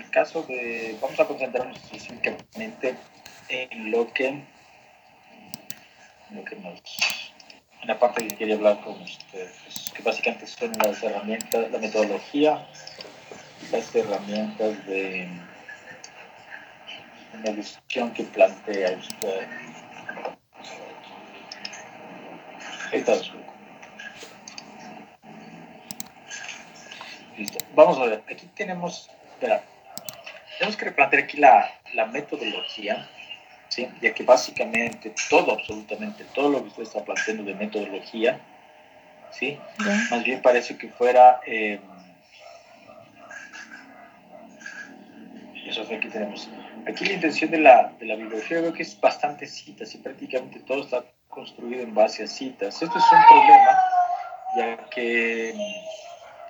el 0.00 0.10
caso 0.10 0.42
de, 0.44 0.96
vamos 1.00 1.18
a 1.20 1.26
concentrarnos 1.26 1.76
específicamente 1.76 2.96
en 3.48 3.90
lo 3.90 4.12
que, 4.12 4.28
en 4.28 4.46
lo 6.30 6.44
que 6.44 6.56
nos, 6.56 6.80
en 7.82 7.88
la 7.88 7.98
parte 7.98 8.26
que 8.26 8.36
quería 8.36 8.54
hablar 8.54 8.80
con 8.80 9.00
ustedes, 9.02 9.92
que 9.94 10.02
básicamente 10.02 10.46
son 10.46 10.72
las 10.82 11.02
herramientas, 11.02 11.70
la 11.70 11.78
metodología, 11.78 12.66
las 13.70 13.94
herramientas 13.94 14.86
de 14.86 15.28
visión 17.54 18.12
que 18.12 18.24
plantea 18.24 18.92
usted. 18.92 19.48
Listo. 27.36 27.58
Vamos 27.74 27.98
a 27.98 28.04
ver. 28.04 28.22
Aquí 28.30 28.46
tenemos, 28.54 29.08
espera, 29.32 29.62
tenemos 30.60 30.76
que 30.76 30.84
replantear 30.84 31.22
aquí 31.22 31.38
la, 31.38 31.70
la 31.94 32.04
metodología, 32.04 33.08
¿sí? 33.70 33.88
ya 34.02 34.12
que 34.12 34.24
básicamente 34.24 35.14
todo, 35.30 35.52
absolutamente 35.52 36.22
todo 36.34 36.50
lo 36.50 36.62
que 36.62 36.68
usted 36.68 36.82
está 36.82 37.02
planteando 37.02 37.44
de 37.44 37.54
metodología, 37.54 38.38
¿sí? 39.30 39.58
más 40.10 40.22
bien 40.22 40.42
parece 40.42 40.76
que 40.76 40.90
fuera... 40.90 41.40
Eh, 41.46 41.80
eso 45.66 45.80
es 45.80 45.90
aquí 45.90 46.08
tenemos. 46.08 46.50
Aquí 46.86 47.06
la 47.06 47.14
intención 47.14 47.50
de 47.50 47.58
la, 47.60 47.94
de 47.98 48.04
la 48.04 48.16
bibliografía 48.16 48.60
veo 48.60 48.74
que 48.74 48.82
es 48.82 49.00
bastante 49.00 49.46
citas 49.46 49.94
y 49.94 49.98
prácticamente 49.98 50.60
todo 50.60 50.82
está 50.82 51.04
construido 51.28 51.82
en 51.84 51.94
base 51.94 52.24
a 52.24 52.26
citas. 52.26 52.82
Esto 52.82 52.98
es 52.98 53.04
un 53.10 53.22
problema, 53.28 53.78
ya 54.56 54.90
que 54.90 55.54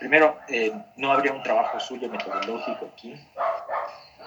primero, 0.01 0.39
eh, 0.49 0.73
no 0.97 1.13
habría 1.13 1.33
un 1.33 1.43
trabajo 1.43 1.79
suyo 1.79 2.09
metodológico 2.09 2.91
aquí. 2.93 3.15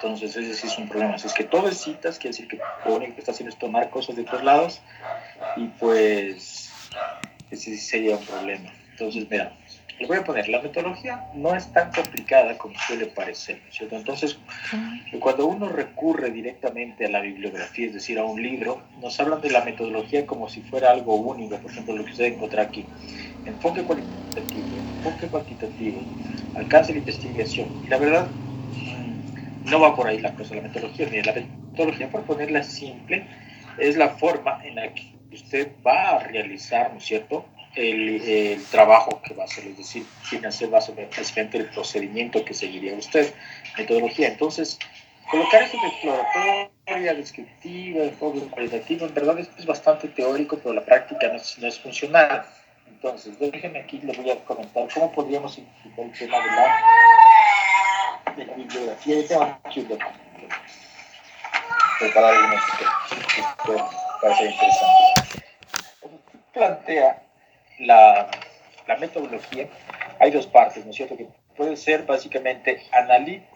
Entonces, 0.04 0.36
ese 0.36 0.54
sí 0.54 0.68
es 0.68 0.78
un 0.78 0.90
problema. 0.90 1.18
Si 1.18 1.28
es 1.28 1.34
que 1.34 1.46
todo 1.46 1.70
es 1.70 1.78
citas, 1.78 2.20
quiere 2.20 2.36
decir 2.36 2.50
que 2.50 2.60
lo 2.86 2.96
único 2.96 3.14
que 3.14 3.22
está 3.22 3.32
haciendo 3.32 3.54
es 3.54 3.58
tomar 3.58 3.90
cosas 3.90 4.18
de 4.18 4.24
otros 4.24 4.44
lados 4.44 4.82
y 5.56 5.68
pues 5.80 6.70
ese 7.50 7.72
sí 7.72 7.78
sería 7.78 8.18
un 8.18 8.26
problema. 8.26 8.70
Entonces, 8.92 9.26
mira, 9.30 9.58
le 9.98 10.06
voy 10.06 10.18
a 10.18 10.24
poner, 10.26 10.50
la 10.50 10.62
metodología 10.62 11.24
no 11.34 11.56
es 11.56 11.72
tan 11.72 11.90
complicada 11.94 12.58
como 12.58 12.78
suele 12.80 13.06
parecer, 13.06 13.62
¿cierto? 13.72 13.96
Entonces, 13.96 14.38
cuando 15.22 15.46
uno 15.46 15.70
recurre 15.70 16.32
directamente 16.32 17.06
a 17.06 17.10
la 17.10 17.22
bibliografía, 17.22 17.88
es 17.88 17.94
decir, 17.94 18.20
a 18.20 18.26
un 18.26 18.44
libro, 18.44 18.82
nos 19.00 19.18
hablan 19.22 19.40
de 19.40 19.52
la 19.52 19.64
metodología 19.64 20.26
como 20.26 20.50
si 20.50 20.62
fuera 20.64 20.92
algo 20.92 21.16
único, 21.16 21.58
por 21.60 21.72
ejemplo, 21.72 21.96
lo 21.96 22.04
que 22.04 22.12
usted 22.12 22.26
encuentra 22.26 22.64
aquí. 22.64 22.86
Enfoque 23.46 23.84
cualitativo, 23.84 24.68
enfoque 24.98 25.28
cuantitativo, 25.28 26.02
alcance 26.56 26.92
de 26.92 27.00
investigación. 27.00 27.70
Y 27.86 27.88
la 27.88 27.98
verdad, 27.98 28.28
no 29.66 29.80
va 29.80 29.96
por 29.96 30.08
ahí 30.08 30.20
la 30.20 30.32
metodología. 30.32 31.08
Mire, 31.08 31.24
la 31.24 31.34
metodología, 31.34 32.10
por 32.10 32.24
ponerla 32.24 32.64
simple, 32.64 33.26
es 33.78 33.98
la 33.98 34.10
forma 34.10 34.62
en 34.64 34.76
la 34.76 34.94
que 34.94 35.14
usted 35.32 35.72
va 35.86 36.18
a 36.18 36.20
realizar, 36.20 36.92
¿no 36.92 37.00
es 37.00 37.06
cierto?, 37.06 37.46
el, 37.76 38.62
trabajo 38.70 39.22
que 39.24 39.34
va 39.34 39.44
a 39.44 39.46
hacer, 39.46 39.66
es 39.66 39.78
decir, 39.78 40.06
quién 40.30 40.46
hacer 40.46 40.70
básicamente 40.70 41.58
el 41.58 41.66
procedimiento 41.66 42.46
que 42.46 42.54
seguiría 42.54 42.94
usted, 42.94 43.34
metodología. 43.78 44.28
Entonces, 44.28 44.78
colocar 45.30 45.64
eso 45.64 45.78
de 45.82 45.88
exploratoria, 45.88 47.14
descriptiva, 47.16 48.04
enfoque 48.04 48.42
cualitativo, 48.42 49.08
en 49.08 49.14
verdad 49.14 49.40
es, 49.40 49.66
bastante 49.66 50.08
teórico, 50.10 50.58
pero 50.58 50.76
la 50.76 50.86
práctica 50.86 51.28
no 51.30 51.36
es, 51.36 51.58
no 51.58 51.68
es 51.68 51.80
funcional. 51.80 52.46
Entonces, 52.88 53.40
déjenme 53.40 53.80
aquí, 53.80 54.00
les 54.04 54.18
voy 54.18 54.30
a 54.30 54.44
comentar 54.46 54.88
cómo 54.94 55.12
podríamos 55.12 55.56
simplificar 55.56 56.06
el 56.06 56.12
tema 56.12 56.38
de 56.40 56.46
la, 56.46 56.76
de 58.36 58.46
bibliografía. 58.46 59.16
Que, 62.00 63.42
que 63.66 63.84
parece 64.22 64.46
interesante. 64.46 65.46
Plantea 66.54 67.24
la, 67.80 68.30
la, 68.88 68.98
metodología, 68.98 69.68
hay 70.20 70.32
dos 70.32 70.48
partes, 70.48 70.86
¿no 70.86 70.92
es 70.92 70.98
cierto? 70.98 71.18
Que 71.18 71.28
puede 71.56 71.76
ser 71.78 72.04
básicamente 72.04 72.84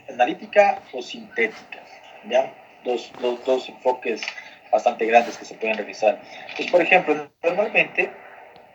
analítica 0.08 0.82
o 0.94 1.02
sintética, 1.02 1.80
¿ya? 2.28 2.54
Dos, 2.84 3.12
dos, 3.20 3.44
dos 3.46 3.70
enfoques 3.70 4.22
bastante 4.72 5.06
grandes 5.06 5.38
que 5.38 5.46
se 5.46 5.56
pueden 5.56 5.78
realizar. 5.78 6.20
Pues, 6.56 6.70
por 6.72 6.82
ejemplo, 6.82 7.32
normalmente, 7.44 8.12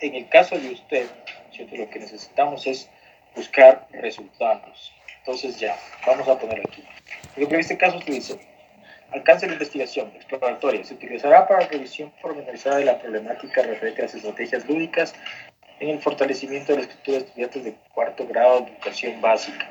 en 0.01 0.15
el 0.15 0.29
caso 0.29 0.59
de 0.59 0.71
usted, 0.71 1.07
¿cierto? 1.53 1.77
lo 1.77 1.89
que 1.91 1.99
necesitamos 1.99 2.67
es 2.67 2.91
buscar 3.35 3.87
resultados. 3.93 4.93
Entonces, 5.25 5.57
ya, 5.59 5.77
vamos 6.05 6.27
a 6.29 6.37
poner 6.37 6.61
aquí. 6.61 6.85
en 7.37 7.55
este 7.55 7.79
caso 7.79 7.99
usted 7.99 8.13
dice, 8.13 8.41
alcance 9.13 9.47
de 9.47 9.53
investigación 9.53 10.11
exploratoria. 10.17 10.85
Se 10.85 10.95
utilizará 10.95 11.47
para 11.47 11.67
revisión 11.69 12.13
pormenorizada 12.21 12.79
de 12.79 12.87
la 12.87 12.99
problemática 12.99 13.63
referente 13.63 14.03
a 14.03 14.07
las 14.07 14.15
estrategias 14.15 14.67
lúdicas 14.67 15.15
en 15.79 15.91
el 15.91 16.01
fortalecimiento 16.01 16.73
de 16.73 16.79
la 16.79 16.85
escritura 16.85 17.19
de 17.19 17.25
estudiantes 17.25 17.65
de 17.65 17.75
cuarto 17.95 18.27
grado 18.27 18.63
de 18.63 18.73
educación 18.73 19.21
básica. 19.21 19.69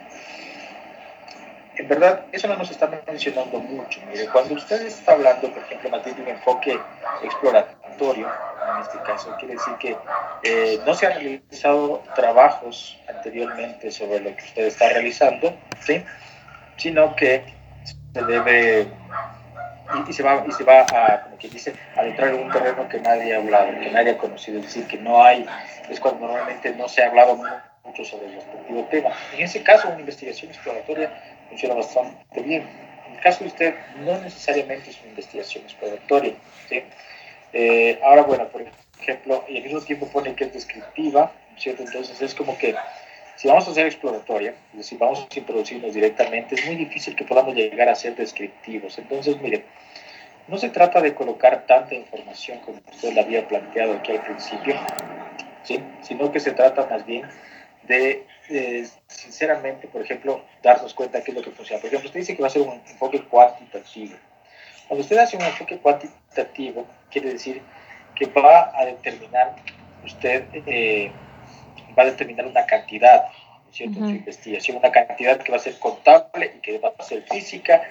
En 1.76 1.88
verdad, 1.88 2.26
eso 2.32 2.48
no 2.48 2.56
nos 2.56 2.70
está 2.70 2.88
mencionando 3.08 3.60
mucho. 3.60 4.00
Mire, 4.10 4.28
cuando 4.28 4.54
usted 4.56 4.86
está 4.86 5.14
hablando, 5.14 5.52
por 5.52 5.64
ejemplo, 5.64 5.90
de 6.00 6.22
un 6.22 6.28
enfoque 6.28 6.80
exploratorio, 7.24 8.30
en 8.76 8.82
este 8.82 9.00
caso, 9.00 9.36
quiere 9.40 9.56
decir 9.56 9.74
que 9.80 9.98
eh, 10.44 10.80
no 10.86 10.94
se 10.94 11.08
han 11.08 11.14
realizado 11.14 12.04
trabajos 12.16 13.00
anteriormente 13.08 13.92
sobre 13.92 14.20
lo 14.20 14.36
que 14.36 14.44
usted 14.44 14.66
está 14.66 14.90
realizando, 14.90 15.54
¿sí? 15.80 16.04
sino 16.78 17.16
que 17.16 17.44
se 18.14 18.24
debe 18.24 18.88
y, 20.08 20.14
se 20.14 20.24
va, 20.24 20.44
y 20.48 20.52
se 20.52 20.64
va 20.64 20.82
a, 20.82 21.22
como 21.24 21.38
que 21.38 21.50
dice, 21.50 21.74
a 21.96 22.04
entrar 22.04 22.30
en 22.30 22.44
un 22.44 22.52
terreno 22.52 22.88
que 22.88 23.00
nadie 23.00 23.36
ha 23.36 23.38
hablado, 23.38 23.80
que 23.80 23.92
nadie 23.92 24.12
ha 24.12 24.18
conocido, 24.18 24.60
es 24.60 24.66
decir, 24.66 24.88
que 24.88 24.98
no 24.98 25.24
hay, 25.24 25.46
es 25.90 26.00
cuando 26.00 26.28
normalmente 26.28 26.74
no 26.76 26.88
se 26.88 27.04
ha 27.04 27.08
hablado 27.08 27.40
mucho 27.84 28.06
sobre 28.06 28.28
el 28.28 28.36
respectivo 28.36 28.88
tema. 28.90 29.10
En 29.34 29.42
ese 29.42 29.64
caso, 29.64 29.90
una 29.90 30.00
investigación 30.00 30.52
exploratoria 30.52 31.12
funciona 31.50 31.76
bastante 31.76 32.42
bien. 32.42 32.68
En 33.08 33.16
el 33.16 33.22
caso 33.22 33.44
de 33.44 33.48
usted, 33.48 33.76
no 34.06 34.18
necesariamente 34.20 34.92
es 34.92 35.00
una 35.02 35.10
investigación 35.10 35.64
exploratoria. 35.66 36.34
¿sí? 36.70 36.84
Eh, 37.54 38.00
ahora, 38.04 38.24
bueno, 38.24 38.48
por 38.50 38.64
ejemplo, 39.00 39.44
y 39.48 39.58
al 39.58 39.64
mismo 39.64 39.82
tiempo 39.82 40.08
pone 40.08 40.36
que 40.36 40.46
es 40.46 40.54
descriptiva, 40.54 41.32
¿cierto? 41.58 41.84
Entonces 41.84 42.22
es 42.22 42.36
como 42.36 42.58
que 42.58 42.76
si 43.36 43.48
vamos 43.48 43.68
a 43.68 43.72
hacer 43.72 43.88
exploratoria, 43.88 44.54
es 44.72 44.78
decir, 44.78 45.00
vamos 45.00 45.20
a 45.20 45.40
introducirnos 45.40 45.94
directamente, 45.94 46.56
es 46.56 46.66
muy 46.66 46.76
difícil 46.76 47.16
que 47.16 47.26
podamos 47.26 47.56
llegar 47.56 47.90
a 47.90 47.96
ser 47.96 48.16
descriptivos. 48.16 48.98
Entonces, 49.00 49.42
mire, 49.42 49.66
no 50.48 50.58
se 50.58 50.70
trata 50.70 51.02
de 51.02 51.16
colocar 51.16 51.66
tanta 51.66 51.96
información 51.96 52.60
como 52.60 52.80
usted 52.92 53.14
la 53.14 53.22
había 53.22 53.48
planteado 53.48 53.94
aquí 53.94 54.12
al 54.12 54.24
principio, 54.24 54.76
¿sí? 55.64 55.84
sino 56.02 56.32
que 56.32 56.40
se 56.40 56.52
trata 56.52 56.86
más 56.86 57.06
bien 57.06 57.28
de, 57.84 58.26
eh, 58.50 58.88
sinceramente, 59.08 59.88
por 59.88 60.02
ejemplo, 60.02 60.44
darnos 60.62 60.94
cuenta 60.94 61.24
qué 61.24 61.32
es 61.32 61.38
lo 61.38 61.44
que 61.44 61.52
funciona. 61.52 61.82
Por 61.82 61.88
ejemplo, 61.88 62.10
usted 62.10 62.20
dice 62.20 62.36
que 62.36 62.42
va 62.42 62.48
a 62.48 62.52
ser 62.52 62.62
un 62.62 62.74
enfoque 62.74 63.24
cuantitativo. 63.24 64.16
Cuando 64.92 65.04
usted 65.04 65.20
hace 65.20 65.38
un 65.38 65.44
enfoque 65.44 65.78
cuantitativo, 65.78 66.86
quiere 67.10 67.32
decir 67.32 67.62
que 68.14 68.26
va 68.26 68.78
a 68.78 68.84
determinar 68.84 69.56
usted... 70.04 70.44
Eh, 70.66 71.10
va 71.98 72.04
a 72.04 72.08
determinar 72.08 72.46
una 72.46 72.66
cantidad, 72.66 73.28
¿cierto? 73.72 74.00
En 74.00 74.06
su 74.06 74.16
investigación, 74.16 74.76
una 74.76 74.92
cantidad 74.92 75.38
que 75.40 75.50
va 75.50 75.58
a 75.58 75.62
ser 75.62 75.80
contable 75.80 76.56
y 76.58 76.60
que 76.60 76.78
va 76.78 76.92
a 76.98 77.04
ser 77.04 77.24
física, 77.24 77.84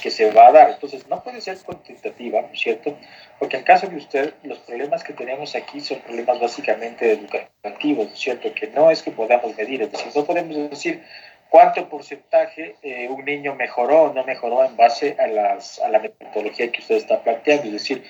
que 0.00 0.12
se 0.12 0.30
va 0.30 0.46
a 0.46 0.52
dar. 0.52 0.70
Entonces, 0.70 1.08
no 1.08 1.24
puede 1.24 1.40
ser 1.40 1.58
cuantitativa, 1.58 2.40
¿no 2.42 2.48
es 2.52 2.60
cierto? 2.60 2.96
Porque 3.40 3.56
en 3.56 3.64
caso 3.64 3.88
de 3.88 3.96
usted, 3.96 4.34
los 4.44 4.58
problemas 4.60 5.02
que 5.02 5.12
tenemos 5.12 5.56
aquí 5.56 5.80
son 5.80 5.98
problemas 6.02 6.38
básicamente 6.38 7.12
educativos, 7.12 8.06
¿no 8.06 8.12
es 8.12 8.20
cierto? 8.20 8.54
Que 8.54 8.68
no 8.68 8.92
es 8.92 9.02
que 9.02 9.10
podamos 9.10 9.56
medir, 9.56 9.82
es 9.82 9.90
decir, 9.90 10.12
no 10.14 10.24
podemos 10.24 10.70
decir 10.70 11.02
cuánto 11.54 11.88
porcentaje 11.88 12.74
eh, 12.82 13.06
un 13.08 13.24
niño 13.24 13.54
mejoró 13.54 14.02
o 14.02 14.12
no 14.12 14.24
mejoró 14.24 14.64
en 14.64 14.76
base 14.76 15.14
a, 15.20 15.28
las, 15.28 15.78
a 15.78 15.88
la 15.88 16.00
metodología 16.00 16.72
que 16.72 16.80
usted 16.80 16.96
está 16.96 17.22
planteando, 17.22 17.66
es 17.66 17.74
decir, 17.74 18.04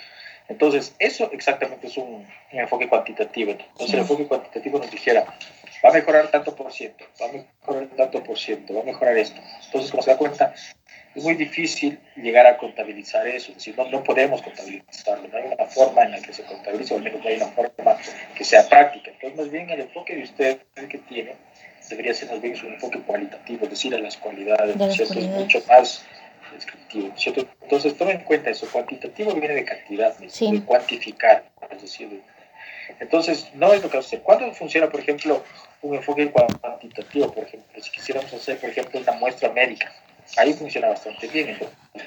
entonces, 0.49 0.97
eso 0.99 1.31
exactamente 1.31 1.89
es 1.89 1.99
un, 1.99 2.27
enfoque 2.51 2.89
cuantitativo. 2.89 3.51
Entonces, 3.51 3.93
el 3.93 4.01
enfoque 4.01 4.27
cuantitativo 4.27 4.79
nos 4.79 4.91
dijera, 4.91 5.27
va 5.85 5.91
a 5.91 5.93
mejorar 5.93 6.31
tanto 6.31 6.57
por 6.57 6.73
ciento, 6.73 7.05
va 7.21 7.27
a 7.27 7.33
mejorar 7.33 7.89
tanto 7.95 8.23
por 8.23 8.39
ciento, 8.39 8.73
va 8.73 8.81
a 8.81 8.85
mejorar 8.85 9.19
esto. 9.19 9.39
Entonces, 9.67 9.91
como 9.91 10.03
se 10.03 10.13
da 10.13 10.17
cuenta, 10.17 10.55
es 11.15 11.23
muy 11.23 11.35
difícil 11.35 12.01
llegar 12.17 12.47
a 12.47 12.57
contabilizar 12.57 13.29
eso, 13.29 13.51
es 13.51 13.59
decir, 13.59 13.77
no, 13.77 13.91
no 13.91 14.03
podemos 14.03 14.41
contabilizarlo, 14.41 15.29
no 15.29 15.37
hay 15.37 15.53
una 15.53 15.67
forma 15.67 16.05
en 16.05 16.13
la 16.13 16.23
que 16.23 16.33
se 16.33 16.45
contabilice, 16.45 16.95
o 16.95 16.97
al 16.97 17.03
menos 17.03 17.23
no 17.23 17.29
hay 17.29 17.37
una 17.37 17.49
forma 17.49 17.99
que 18.35 18.45
sea 18.45 18.67
práctica. 18.67 19.11
Entonces, 19.11 19.39
más 19.39 19.51
bien 19.51 19.69
el 19.69 19.83
enfoque 19.83 20.17
de 20.17 20.23
usted 20.23 20.61
que 20.89 20.99
tiene 20.99 21.37
debería 21.89 22.15
ser 22.15 22.31
más 22.31 22.41
bien 22.41 22.55
un 22.65 22.75
enfoque 22.75 23.01
cualitativo, 23.01 23.65
es 23.65 23.71
decir, 23.71 23.95
a 23.95 23.99
las 23.99 24.17
cualidades, 24.17 24.77
¿cierto? 24.95 25.19
Es 25.19 25.27
mucho 25.27 25.63
más 25.69 26.05
descriptivo, 26.53 27.13
¿cierto? 27.17 27.47
Entonces, 27.63 27.97
toma 27.97 28.13
en 28.13 28.25
cuenta 28.25 28.51
eso, 28.51 28.69
cuantitativo 28.71 29.35
viene 29.35 29.55
de 29.55 29.65
cantidad, 29.65 30.17
de 30.19 30.63
cuantificar, 30.65 31.45
es 31.71 31.83
decir, 31.83 32.23
entonces, 33.01 33.49
no 33.55 33.73
es 33.73 33.83
lo 33.83 33.91
que 33.91 33.99
hacer. 33.99 34.21
¿Cuándo 34.21 34.53
funciona, 34.53 34.89
por 34.89 35.01
ejemplo, 35.01 35.43
un 35.83 35.97
enfoque 35.97 36.31
cuantitativo? 36.31 37.33
Por 37.33 37.45
ejemplo, 37.45 37.83
si 37.83 37.91
quisiéramos 37.91 38.33
hacer, 38.33 38.59
por 38.59 38.71
ejemplo, 38.71 39.01
una 39.01 39.13
muestra 39.13 39.51
médica, 39.51 39.93
ahí 40.37 40.53
funciona 40.53 40.89
bastante 40.89 41.27
bien. 41.29 41.59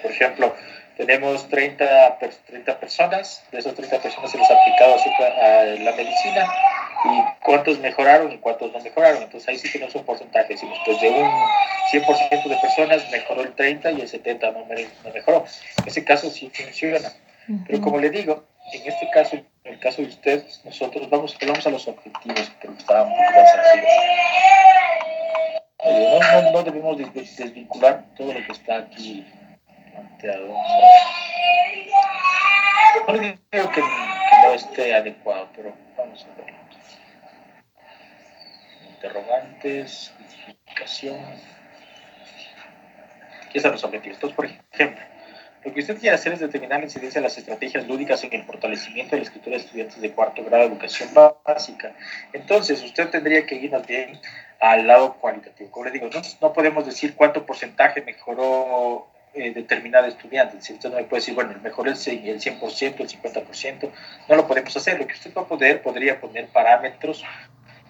por 0.01 0.11
ejemplo, 0.11 0.55
tenemos 0.97 1.47
30, 1.47 2.17
30 2.47 2.79
personas, 2.79 3.43
de 3.51 3.59
esas 3.59 3.75
30 3.75 3.99
personas 4.01 4.31
se 4.31 4.37
les 4.37 4.49
ha 4.49 4.55
aplicado 4.59 4.95
a 4.95 5.63
la 5.83 5.91
medicina 5.91 6.51
y 7.05 7.43
cuántos 7.43 7.79
mejoraron 7.79 8.31
y 8.31 8.37
cuántos 8.39 8.73
no 8.73 8.79
mejoraron. 8.79 9.21
Entonces 9.21 9.47
ahí 9.47 9.57
sí 9.59 9.71
tenemos 9.71 9.93
un 9.93 10.03
porcentaje. 10.03 10.53
Decimos, 10.53 10.79
pues 10.85 10.99
de 10.99 11.09
un 11.09 11.29
100% 11.91 12.49
de 12.49 12.57
personas 12.57 13.11
mejoró 13.11 13.41
el 13.43 13.53
30 13.53 13.91
y 13.91 14.01
el 14.01 14.07
70 14.07 14.51
no, 14.51 14.59
no 14.59 15.13
mejoró. 15.13 15.45
En 15.77 15.87
ese 15.87 16.03
caso 16.03 16.29
sí 16.31 16.51
funciona. 16.53 17.13
Pero 17.67 17.79
como 17.79 17.99
le 17.99 18.09
digo, 18.09 18.43
en 18.73 18.87
este 18.87 19.09
caso, 19.11 19.35
en 19.35 19.73
el 19.73 19.79
caso 19.79 20.01
de 20.01 20.09
usted, 20.09 20.43
nosotros 20.65 21.09
vamos, 21.09 21.37
vamos 21.39 21.65
a 21.65 21.69
los 21.69 21.87
objetivos 21.87 22.51
que 22.59 22.67
estaban 22.77 23.07
un 23.07 23.13
poco 23.13 23.31
más 23.31 23.53
no, 25.85 26.41
no, 26.41 26.51
no, 26.51 26.63
debemos 26.63 26.97
desvincular 26.97 28.03
todo 28.17 28.33
lo 28.33 28.45
que 28.45 28.51
está 28.51 28.79
aquí 28.79 29.25
planteado. 29.97 30.47
No 33.07 33.13
digo 33.13 33.71
que, 33.71 33.81
no 33.81 34.53
esté 34.53 34.93
adecuado, 34.93 35.49
pero 35.55 35.73
vamos 35.97 36.25
a 36.25 36.41
verlo. 36.41 36.57
Interrogantes, 38.89 40.13
justificación. 40.17 41.19
Aquí 43.45 43.57
están 43.57 43.71
los 43.71 43.83
objetivos. 43.83 44.17
Entonces, 44.17 44.35
por 44.35 44.45
ejemplo, 44.45 45.03
lo 45.63 45.73
que 45.73 45.79
usted 45.79 45.99
quiere 45.99 46.15
hacer 46.15 46.33
es 46.33 46.39
determinar 46.39 46.79
la 46.79 46.85
incidencia 46.85 47.21
de 47.21 47.27
las 47.27 47.37
estrategias 47.37 47.87
lúdicas 47.87 48.23
en 48.23 48.33
el 48.33 48.43
fortalecimiento 48.43 49.11
de 49.11 49.21
la 49.21 49.27
escritura 49.27 49.57
de 49.57 49.63
estudiantes 49.63 50.01
de 50.01 50.11
cuarto 50.11 50.43
grado 50.43 50.63
de 50.63 50.69
educación 50.69 51.09
básica. 51.13 51.93
Entonces, 52.33 52.83
usted 52.83 53.09
tendría 53.09 53.45
que 53.45 53.55
ir 53.55 53.71
bien 53.87 54.19
al 54.59 54.87
lado 54.87 55.13
cualitativo. 55.15 55.71
Como 55.71 55.85
le 55.85 55.91
digo, 55.91 56.09
no, 56.13 56.21
no 56.41 56.53
podemos 56.53 56.85
decir 56.85 57.15
cuánto 57.15 57.45
porcentaje 57.45 58.01
mejoró 58.01 59.07
eh, 59.37 59.51
determinado 59.53 60.07
estudiante. 60.07 60.61
Si 60.61 60.73
usted 60.73 60.89
no 60.89 60.97
me 60.97 61.03
puede 61.03 61.21
decir, 61.21 61.35
bueno, 61.35 61.53
mejoró 61.61 61.91
el, 61.91 61.97
el 61.97 62.39
100%, 62.41 62.99
el 62.99 63.07
50%, 63.07 63.89
no 64.27 64.35
lo 64.35 64.47
podemos 64.47 64.75
hacer. 64.75 64.99
Lo 64.99 65.07
que 65.07 65.13
usted 65.13 65.33
va 65.35 65.43
a 65.43 65.47
poder, 65.47 65.81
podría 65.81 66.19
poner 66.19 66.47
parámetros, 66.47 67.23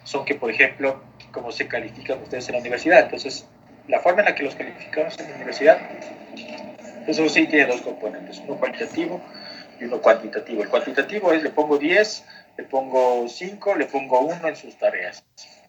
son 0.04 0.26
que, 0.26 0.36
por 0.36 0.52
ejemplo, 0.52 1.02
cómo 1.32 1.52
se 1.52 1.68
califican 1.68 2.22
ustedes 2.22 2.48
en 2.50 2.56
la 2.56 2.62
universidad. 2.62 3.02
Entonces, 3.04 3.48
la 3.88 4.00
forma 4.00 4.22
en 4.22 4.26
la 4.26 4.36
que 4.36 4.44
los 4.44 4.56
calificamos 4.56 5.18
en 5.20 5.30
la 5.30 5.36
universidad, 5.36 5.80
eso 7.08 7.28
sí 7.30 7.48
tiene 7.48 7.66
dos 7.66 7.82
componentes, 7.82 8.40
uno 8.40 8.58
cualitativo 8.58 9.22
y 9.80 9.86
uno 9.86 10.02
cuantitativo. 10.02 10.64
El 10.64 10.70
cuantitativo 10.70 11.32
es, 11.32 11.44
le 11.44 11.50
pongo 11.50 11.78
10, 11.78 12.26
le 12.58 12.64
pongo 12.66 13.28
5, 13.28 13.76
le 13.76 13.86
pongo 13.86 14.20
1 14.20 14.48
en 14.48 14.56
sus 14.56 14.78
tareas. 14.78 15.24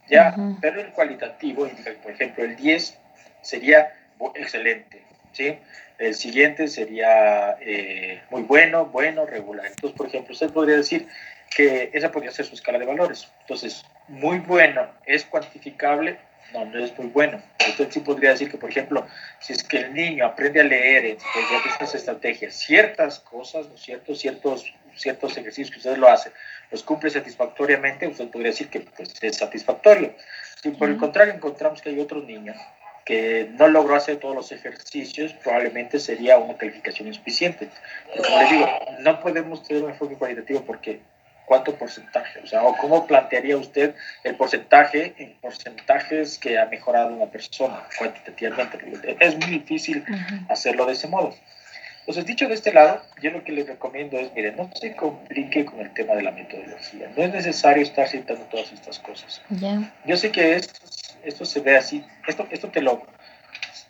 ¿ya? 0.09 0.35
Pero 0.61 0.81
el 0.81 0.91
cualitativo 0.93 1.69
por 2.03 2.13
ejemplo, 2.13 2.45
el 2.45 2.57
10 2.57 2.99
sería 3.43 3.93
excelente, 4.35 5.03
¿sí? 5.39 5.57
El 5.99 6.15
siguiente 6.15 6.69
sería 6.69 7.57
eh, 7.61 8.21
muy 8.31 8.43
bueno, 8.43 8.87
bueno, 8.87 9.25
regular. 9.25 9.67
Entonces, 9.67 9.97
por 9.97 10.09
ejemplo, 10.09 10.33
usted 10.33 10.51
podría 10.51 10.77
decir 10.77 11.07
que 11.55 11.91
esa 11.93 12.11
podría 12.11 12.31
ser 12.31 12.45
su 12.45 12.55
escala 12.55 12.79
de 12.79 12.87
valores. 12.87 13.29
Entonces, 13.41 13.85
muy 14.09 14.39
bueno 14.39 14.89
es 15.07 15.25
cuantificable, 15.25 16.19
no, 16.53 16.65
no 16.65 16.85
es 16.85 16.97
muy 16.99 17.09
bueno. 17.09 17.43
Usted 17.69 17.89
sí 17.91 18.01
podría 18.01 18.31
decir 18.31 18.51
que, 18.51 18.59
por 18.59 18.71
ejemplo, 18.71 19.07
si 19.39 19.53
es 19.53 19.63
que 19.63 19.79
el 19.79 19.95
niño 19.95 20.27
aprende 20.27 20.61
a 20.61 20.65
leer 20.65 21.05
en 21.05 21.19
estas 21.71 21.95
estrategias, 21.95 22.55
ciertas 22.55 23.21
cosas, 23.21 23.69
¿no 23.69 23.75
es 23.75 23.81
cierto? 23.81 24.15
Ciertos, 24.15 24.73
ciertos 24.97 25.37
ejercicios 25.37 25.71
que 25.71 25.79
usted 25.79 25.97
lo 25.97 26.09
hace, 26.09 26.33
los 26.71 26.83
cumple 26.83 27.11
satisfactoriamente, 27.11 28.07
usted 28.07 28.29
podría 28.29 28.51
decir 28.51 28.69
que 28.69 28.81
pues, 28.81 29.15
es 29.21 29.37
satisfactorio. 29.37 30.15
Si 30.63 30.71
por 30.71 30.89
el 30.89 30.97
contrario 30.97 31.35
encontramos 31.35 31.81
que 31.83 31.91
hay 31.91 32.01
otro 32.01 32.23
niño 32.23 32.55
que 33.09 33.49
no 33.59 33.69
logró 33.69 33.95
hacer 33.95 34.19
todos 34.19 34.35
los 34.35 34.53
ejercicios, 34.53 35.33
probablemente 35.33 35.99
sería 35.99 36.37
una 36.37 36.59
calificación 36.59 37.09
insuficiente. 37.09 37.71
Pero 38.13 38.23
como 38.23 38.39
les 38.43 38.51
digo, 38.51 38.69
no 39.01 39.21
podemos 39.21 39.63
tener 39.63 39.83
un 39.83 39.91
enfoque 39.93 40.17
cualitativo 40.17 40.61
porque 40.61 41.01
¿cuánto 41.47 41.75
porcentaje? 41.75 42.41
O 42.41 42.47
sea, 42.47 42.63
¿o 42.65 42.77
¿cómo 42.77 43.07
plantearía 43.07 43.57
usted 43.57 43.95
el 44.25 44.37
porcentaje 44.37 45.15
en 45.17 45.33
porcentajes 45.41 46.37
que 46.37 46.59
ha 46.59 46.67
mejorado 46.67 47.15
una 47.15 47.31
persona 47.31 47.83
cuantitativamente? 47.97 49.17
Es 49.21 49.37
muy 49.39 49.53
difícil 49.53 50.05
hacerlo 50.51 50.85
de 50.85 50.93
ese 50.93 51.09
modo. 51.09 51.35
Entonces, 52.01 52.27
dicho 52.27 52.47
de 52.47 52.55
este 52.57 52.75
lado, 52.75 53.03
yo 53.23 53.31
lo 53.31 53.43
que 53.43 53.53
les 53.53 53.67
recomiendo 53.67 54.19
es, 54.19 54.35
miren, 54.35 54.57
no 54.57 54.71
se 54.75 54.95
complique 54.95 55.65
con 55.65 55.81
el 55.81 55.95
tema 55.95 56.15
de 56.15 56.23
la 56.23 56.33
metodología. 56.33 57.11
No 57.17 57.23
es 57.23 57.33
necesario 57.33 57.83
estar 57.83 58.07
citando 58.07 58.45
todas 58.51 58.71
estas 58.71 58.99
cosas. 58.99 59.41
Yo 60.05 60.17
sé 60.19 60.31
que 60.31 60.57
esto, 60.57 60.79
esto 61.25 61.45
se 61.45 61.61
ve 61.61 61.77
así, 61.77 62.05
esto, 62.27 62.47
esto 62.51 62.71
te 62.71 62.81
lo... 62.81 63.07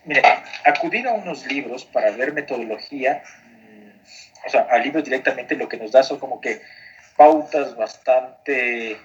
Miren, 0.05 0.25
acudir 0.65 1.07
a 1.09 1.13
unos 1.13 1.47
libros 1.47 1.85
para 1.85 2.11
ver 2.13 2.33
metodología, 2.33 3.23
mm, 3.45 4.47
o 4.47 4.51
sea, 4.51 4.67
a 4.71 4.79
libros 4.79 5.05
directamente 5.05 5.57
lo 5.57 5.69
que 5.69 5.77
nos 5.77 5.93
da 5.93 6.03
son 6.03 6.19
como 6.19 6.41
que 6.41 6.61
pautas 7.17 7.77
bastante 7.77 8.97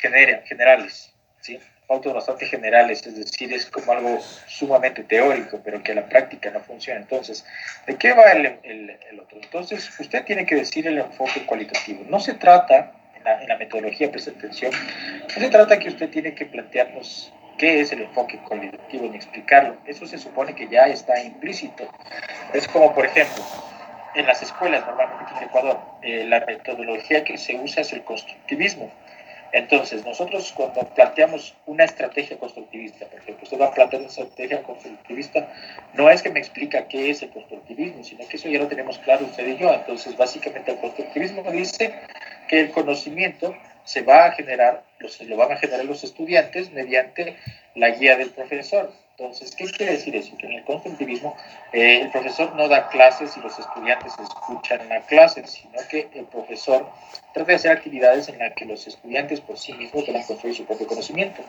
generales, 0.00 1.12
¿sí? 1.40 1.58
pautas 1.90 2.14
bastante 2.14 2.46
generales, 2.46 3.04
es 3.04 3.16
decir, 3.16 3.52
es 3.52 3.66
como 3.66 3.90
algo 3.90 4.20
sumamente 4.46 5.02
teórico, 5.02 5.60
pero 5.64 5.82
que 5.82 5.90
a 5.90 5.96
la 5.96 6.08
práctica 6.08 6.48
no 6.52 6.60
funciona. 6.60 7.00
Entonces, 7.00 7.44
¿de 7.84 7.96
qué 7.96 8.12
va 8.12 8.30
el, 8.30 8.46
el, 8.62 9.20
otro? 9.20 9.40
Entonces, 9.42 9.98
usted 9.98 10.24
tiene 10.24 10.46
que 10.46 10.54
decir 10.54 10.86
el 10.86 10.98
enfoque 10.98 11.44
cualitativo. 11.44 12.04
No 12.08 12.20
se 12.20 12.34
trata, 12.34 12.92
en 13.16 13.24
la, 13.24 13.42
en 13.42 13.48
la 13.48 13.58
metodología, 13.58 14.08
presta 14.08 14.30
atención, 14.30 14.70
no 15.22 15.34
se 15.34 15.50
trata 15.50 15.80
que 15.80 15.88
usted 15.88 16.08
tiene 16.10 16.32
que 16.32 16.46
plantearnos 16.46 17.32
qué 17.58 17.80
es 17.80 17.92
el 17.92 18.02
enfoque 18.02 18.38
cualitativo 18.38 19.08
ni 19.08 19.16
explicarlo. 19.16 19.76
Eso 19.86 20.06
se 20.06 20.18
supone 20.18 20.54
que 20.54 20.68
ya 20.68 20.86
está 20.86 21.22
implícito. 21.22 21.88
Es 22.52 22.66
como, 22.68 22.94
por 22.94 23.06
ejemplo, 23.06 23.44
en 24.14 24.26
las 24.26 24.42
escuelas, 24.42 24.84
normalmente 24.86 25.32
en 25.36 25.44
Ecuador, 25.44 25.80
eh, 26.02 26.24
la 26.26 26.40
metodología 26.40 27.24
que 27.24 27.38
se 27.38 27.56
usa 27.56 27.82
es 27.82 27.92
el 27.92 28.02
constructivismo. 28.02 28.90
Entonces, 29.52 30.04
nosotros 30.04 30.52
cuando 30.52 30.82
planteamos 30.94 31.56
una 31.66 31.84
estrategia 31.84 32.38
constructivista, 32.38 33.06
por 33.06 33.18
ejemplo, 33.18 33.42
usted 33.42 33.60
va 33.60 33.66
a 33.66 33.74
plantear 33.74 34.02
una 34.02 34.08
estrategia 34.08 34.62
constructivista, 34.62 35.48
no 35.94 36.08
es 36.08 36.22
que 36.22 36.30
me 36.30 36.38
explica 36.38 36.86
qué 36.86 37.10
es 37.10 37.22
el 37.22 37.30
constructivismo, 37.30 38.04
sino 38.04 38.26
que 38.28 38.36
eso 38.36 38.48
ya 38.48 38.60
lo 38.60 38.68
tenemos 38.68 38.98
claro 38.98 39.26
usted 39.26 39.46
y 39.48 39.56
yo. 39.56 39.72
Entonces, 39.74 40.16
básicamente 40.16 40.70
el 40.70 40.78
constructivismo 40.78 41.42
dice 41.50 41.94
que 42.48 42.60
el 42.60 42.70
conocimiento 42.70 43.56
se 43.90 44.02
va 44.02 44.26
a 44.26 44.32
generar, 44.32 44.84
lo 45.26 45.36
van 45.36 45.50
a 45.50 45.56
generar 45.56 45.84
los 45.84 46.04
estudiantes 46.04 46.70
mediante 46.70 47.36
la 47.74 47.90
guía 47.90 48.16
del 48.16 48.30
profesor. 48.30 48.92
Entonces, 49.18 49.52
¿qué 49.56 49.64
quiere 49.64 49.94
decir 49.94 50.14
eso? 50.14 50.36
Que 50.38 50.46
en 50.46 50.52
el 50.52 50.64
constructivismo 50.64 51.36
eh, 51.72 52.02
el 52.02 52.10
profesor 52.12 52.54
no 52.54 52.68
da 52.68 52.88
clases 52.88 53.36
y 53.36 53.40
los 53.40 53.58
estudiantes 53.58 54.12
escuchan 54.16 54.88
la 54.88 55.00
clase, 55.00 55.44
sino 55.44 55.76
que 55.90 56.08
el 56.14 56.24
profesor 56.26 56.88
trata 57.34 57.48
de 57.48 57.56
hacer 57.56 57.72
actividades 57.72 58.28
en 58.28 58.38
las 58.38 58.54
que 58.54 58.64
los 58.64 58.86
estudiantes 58.86 59.40
por 59.40 59.58
sí 59.58 59.72
mismos 59.72 60.04
puedan 60.04 60.22
construir 60.22 60.54
su 60.54 60.64
propio 60.64 60.86
conocimiento. 60.86 61.42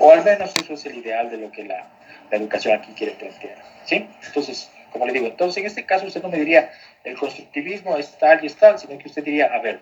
O 0.00 0.10
al 0.10 0.24
menos 0.24 0.52
eso 0.60 0.74
es 0.74 0.84
el 0.86 0.96
ideal 0.96 1.30
de 1.30 1.36
lo 1.36 1.52
que 1.52 1.62
la, 1.62 1.86
la 2.28 2.36
educación 2.36 2.76
aquí 2.76 2.92
quiere 2.96 3.12
plantear. 3.12 3.56
¿sí? 3.84 4.08
Entonces, 4.26 4.68
como 4.90 5.06
le 5.06 5.12
digo, 5.12 5.28
entonces 5.28 5.58
en 5.58 5.66
este 5.66 5.86
caso 5.86 6.06
usted 6.06 6.22
no 6.22 6.28
me 6.28 6.38
diría 6.38 6.72
el 7.04 7.16
constructivismo 7.16 7.96
es 7.96 8.18
tal 8.18 8.42
y 8.42 8.48
es 8.48 8.56
tal, 8.56 8.80
sino 8.80 8.98
que 8.98 9.08
usted 9.08 9.22
diría, 9.22 9.46
a 9.46 9.60
ver, 9.60 9.80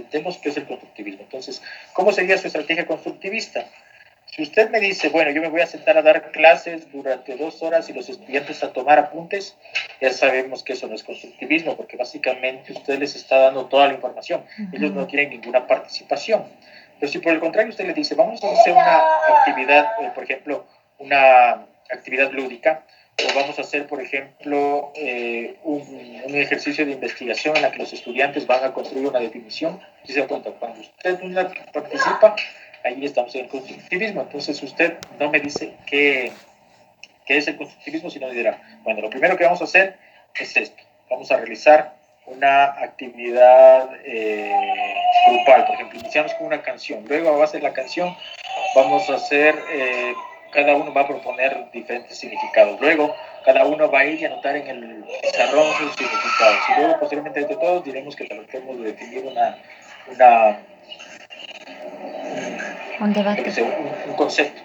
entendemos 0.00 0.38
qué 0.38 0.48
es 0.50 0.56
el 0.56 0.66
constructivismo. 0.66 1.22
Entonces, 1.22 1.62
¿cómo 1.92 2.12
sería 2.12 2.38
su 2.38 2.46
estrategia 2.46 2.86
constructivista? 2.86 3.66
Si 4.26 4.42
usted 4.42 4.70
me 4.70 4.78
dice, 4.78 5.08
bueno, 5.08 5.30
yo 5.30 5.40
me 5.40 5.48
voy 5.48 5.62
a 5.62 5.66
sentar 5.66 5.96
a 5.96 6.02
dar 6.02 6.30
clases 6.30 6.92
durante 6.92 7.36
dos 7.36 7.62
horas 7.62 7.88
y 7.88 7.92
los 7.92 8.08
estudiantes 8.08 8.62
a 8.62 8.72
tomar 8.72 8.98
apuntes, 8.98 9.56
ya 10.00 10.12
sabemos 10.12 10.62
que 10.62 10.74
eso 10.74 10.86
no 10.86 10.94
es 10.94 11.02
constructivismo, 11.02 11.76
porque 11.76 11.96
básicamente 11.96 12.72
usted 12.72 12.98
les 12.98 13.16
está 13.16 13.38
dando 13.38 13.66
toda 13.66 13.88
la 13.88 13.94
información. 13.94 14.44
Ellos 14.72 14.92
no 14.92 15.06
tienen 15.06 15.30
ninguna 15.30 15.66
participación. 15.66 16.44
Pero 17.00 17.10
si 17.10 17.18
por 17.18 17.32
el 17.32 17.40
contrario 17.40 17.70
usted 17.70 17.86
les 17.86 17.96
dice, 17.96 18.14
vamos 18.14 18.42
a 18.44 18.52
hacer 18.52 18.72
una 18.72 18.98
actividad, 19.38 19.86
eh, 20.02 20.10
por 20.14 20.24
ejemplo, 20.24 20.66
una 20.98 21.66
actividad 21.90 22.30
lúdica, 22.30 22.84
o 23.24 23.34
vamos 23.34 23.58
a 23.58 23.62
hacer, 23.62 23.86
por 23.86 24.00
ejemplo, 24.00 24.92
eh, 24.94 25.56
un, 25.64 26.34
ejercicio 26.34 26.86
de 26.86 26.92
investigación 26.92 27.56
en 27.56 27.62
la 27.62 27.72
que 27.72 27.78
los 27.78 27.92
estudiantes 27.92 28.46
van 28.46 28.64
a 28.64 28.72
construir 28.72 29.06
una 29.06 29.18
definición, 29.18 29.80
si 30.04 30.12
se 30.12 30.26
cuenta, 30.26 30.50
cuando 30.50 30.80
usted 30.80 31.18
participa, 31.72 32.36
ahí 32.84 33.04
estamos 33.04 33.34
en 33.34 33.44
el 33.44 33.48
constructivismo. 33.48 34.22
Entonces 34.22 34.62
usted 34.62 34.98
no 35.18 35.30
me 35.30 35.40
dice 35.40 35.74
qué, 35.86 36.32
qué 37.26 37.38
es 37.38 37.48
el 37.48 37.56
constructivismo, 37.56 38.10
sino 38.10 38.30
dirá, 38.30 38.62
bueno, 38.82 39.00
lo 39.00 39.10
primero 39.10 39.36
que 39.36 39.44
vamos 39.44 39.60
a 39.60 39.64
hacer 39.64 39.96
es 40.38 40.56
esto. 40.56 40.82
Vamos 41.10 41.30
a 41.32 41.36
realizar 41.38 41.94
una 42.26 42.64
actividad 42.64 43.90
eh, 44.04 44.94
grupal. 45.28 45.66
Por 45.66 45.74
ejemplo, 45.74 45.98
iniciamos 45.98 46.34
con 46.34 46.46
una 46.46 46.62
canción. 46.62 47.04
Luego, 47.08 47.30
a 47.30 47.38
base 47.38 47.56
de 47.58 47.62
la 47.62 47.72
canción, 47.72 48.14
vamos 48.74 49.08
a 49.10 49.14
hacer, 49.14 49.58
eh, 49.72 50.12
cada 50.52 50.74
uno 50.74 50.92
va 50.92 51.02
a 51.02 51.08
proponer 51.08 51.70
diferentes 51.72 52.18
significados. 52.18 52.80
Luego, 52.80 53.14
cada 53.44 53.64
uno 53.64 53.90
va 53.90 54.00
a 54.00 54.04
ir 54.04 54.20
y 54.20 54.24
anotar 54.24 54.56
en 54.56 54.66
el 54.68 55.04
pizarrón 55.22 55.72
sus 55.74 55.94
significados. 55.94 56.58
Y 56.68 56.80
luego, 56.80 57.00
posteriormente, 57.00 57.40
entre 57.40 57.56
todos, 57.56 57.84
diremos 57.84 58.16
que 58.16 58.24
tratemos 58.24 58.78
de 58.78 58.84
definir 58.92 59.24
una, 59.24 59.58
una 60.12 60.58
un 63.00 63.12
debate. 63.12 63.62
Un, 63.62 64.10
un, 64.10 64.16
concepto. 64.16 64.60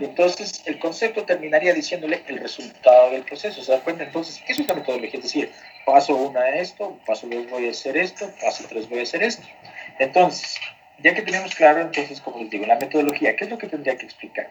Entonces, 0.00 0.62
el 0.66 0.78
concepto 0.78 1.24
terminaría 1.24 1.74
diciéndole 1.74 2.22
el 2.28 2.38
resultado 2.38 3.10
del 3.10 3.22
proceso. 3.22 3.62
¿Se 3.62 3.72
da 3.72 3.80
cuenta? 3.80 4.04
Entonces, 4.04 4.40
eso 4.46 4.62
es 4.62 4.68
la 4.68 4.74
metodología. 4.74 5.18
Es 5.18 5.24
decir, 5.24 5.50
paso 5.84 6.14
uno 6.14 6.38
a 6.38 6.50
esto, 6.50 6.96
paso 7.04 7.26
dos 7.26 7.50
voy 7.50 7.66
a 7.66 7.70
hacer 7.70 7.96
esto, 7.96 8.30
paso 8.40 8.64
tres 8.68 8.88
voy 8.88 9.00
a 9.00 9.02
hacer 9.02 9.22
esto. 9.24 9.42
Entonces, 9.98 10.56
ya 11.02 11.14
que 11.14 11.22
tenemos 11.22 11.54
claro, 11.54 11.80
entonces, 11.80 12.20
como 12.20 12.38
les 12.38 12.50
digo, 12.50 12.66
la 12.66 12.76
metodología, 12.76 13.36
¿qué 13.36 13.44
es 13.44 13.50
lo 13.50 13.58
que 13.58 13.68
tendría 13.68 13.96
que 13.96 14.06
explicar? 14.06 14.48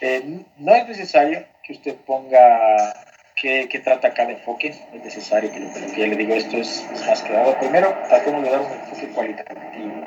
Eh, 0.00 0.40
no 0.58 0.74
es 0.74 0.88
necesario 0.88 1.44
que 1.62 1.72
usted 1.72 1.94
ponga 1.96 2.94
qué, 3.36 3.80
trata 3.82 4.12
cada 4.12 4.32
enfoque, 4.32 4.68
es 4.68 5.04
necesario 5.04 5.52
que 5.52 5.60
lo 5.60 5.72
que 5.72 6.00
ya 6.00 6.06
le 6.06 6.16
digo 6.16 6.34
esto 6.34 6.56
es, 6.56 6.84
más 7.06 7.22
claro. 7.22 7.58
Primero, 7.58 7.96
tratemos 8.08 8.42
de 8.42 8.50
dar 8.50 8.60
un 8.60 8.72
enfoque 8.72 9.08
cualitativo. 9.08 10.04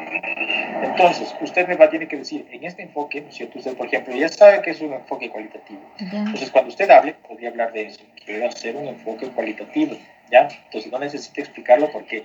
Entonces, 0.83 1.35
usted 1.41 1.67
me 1.67 1.75
va 1.75 1.85
a 1.85 1.89
tener 1.89 2.07
que 2.07 2.17
decir, 2.17 2.47
en 2.51 2.63
este 2.63 2.83
enfoque, 2.83 3.21
¿no 3.21 3.31
cierto? 3.31 3.59
Usted, 3.59 3.75
por 3.75 3.87
ejemplo, 3.87 4.15
ya 4.15 4.29
sabe 4.29 4.61
que 4.61 4.71
es 4.71 4.81
un 4.81 4.93
enfoque 4.93 5.29
cualitativo. 5.29 5.81
Entonces, 5.99 6.51
cuando 6.51 6.69
usted 6.69 6.89
hable, 6.89 7.13
podría 7.27 7.49
hablar 7.49 7.71
de 7.71 7.83
eso, 7.83 8.01
que 8.25 8.43
a 8.43 8.51
ser 8.51 8.75
un 8.75 8.87
enfoque 8.87 9.27
cualitativo, 9.29 9.97
¿ya? 10.31 10.47
Entonces, 10.65 10.91
no 10.91 10.99
necesita 10.99 11.41
explicarlo 11.41 11.91
porque 11.91 12.23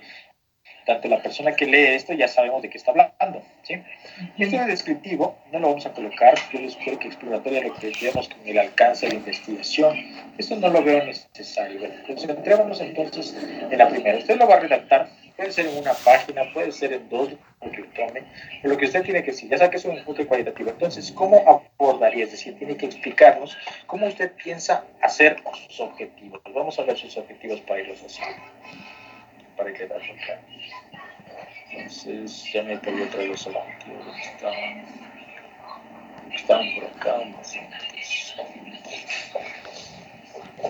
tanto 0.85 1.07
la 1.07 1.21
persona 1.21 1.53
que 1.53 1.65
lee 1.65 1.95
esto 1.95 2.13
ya 2.13 2.27
sabemos 2.27 2.61
de 2.61 2.69
qué 2.69 2.77
está 2.77 2.91
hablando. 2.91 3.41
¿sí? 3.63 3.81
Y 4.37 4.43
este 4.43 4.63
descriptivo 4.65 5.37
no 5.51 5.59
lo 5.59 5.69
vamos 5.69 5.85
a 5.85 5.91
colocar, 5.91 6.35
yo 6.53 6.59
les 6.59 6.73
sugiero 6.73 6.99
que 6.99 7.07
exploratoria 7.07 7.61
lo 7.61 7.73
que 7.73 7.91
tenemos 7.91 8.29
con 8.29 8.47
el 8.47 8.57
alcance 8.59 9.05
de 9.05 9.13
la 9.13 9.19
investigación. 9.19 9.97
Esto 10.37 10.55
no 10.57 10.69
lo 10.69 10.83
veo 10.83 11.03
necesario. 11.03 11.79
Bueno, 11.79 11.95
concentrémonos 12.05 12.79
entonces 12.81 13.35
en 13.69 13.77
la 13.77 13.89
primera. 13.89 14.17
Usted 14.17 14.37
lo 14.37 14.47
va 14.47 14.55
a 14.55 14.59
redactar, 14.59 15.09
puede 15.35 15.51
ser 15.51 15.67
en 15.67 15.77
una 15.77 15.93
página, 15.93 16.43
puede 16.53 16.71
ser 16.71 16.93
en 16.93 17.09
dos, 17.09 17.31
lo 17.31 17.87
tome, 17.95 18.23
pero 18.61 18.73
lo 18.73 18.77
que 18.77 18.85
usted 18.85 19.03
tiene 19.03 19.23
que 19.23 19.31
decir, 19.31 19.49
ya 19.49 19.57
sabe 19.57 19.71
que 19.71 19.77
es 19.77 19.85
un 19.85 19.97
enfoque 19.97 20.25
cualitativo. 20.25 20.69
Entonces, 20.69 21.11
¿cómo 21.11 21.65
abordaría? 21.79 22.25
Es 22.25 22.31
decir, 22.31 22.57
tiene 22.57 22.77
que 22.77 22.85
explicarnos 22.85 23.57
cómo 23.87 24.05
usted 24.05 24.31
piensa 24.33 24.83
hacer 25.01 25.37
sus 25.67 25.79
objetivos. 25.79 26.41
Vamos 26.53 26.77
a 26.77 26.83
ver 26.83 26.95
sus 26.97 27.17
objetivos 27.17 27.59
para 27.61 27.81
irlos 27.81 28.03
haciendo 28.03 28.43
para 29.55 29.73
quedar 29.73 30.01
acá. 30.01 30.41
Entonces 31.71 32.51
ya 32.53 32.63
me 32.63 32.77
perdí 32.77 33.01
otra 33.03 33.19
vez 33.19 33.29
los 33.29 33.47
objetivos. 33.47 34.05
Estaban, 34.23 34.85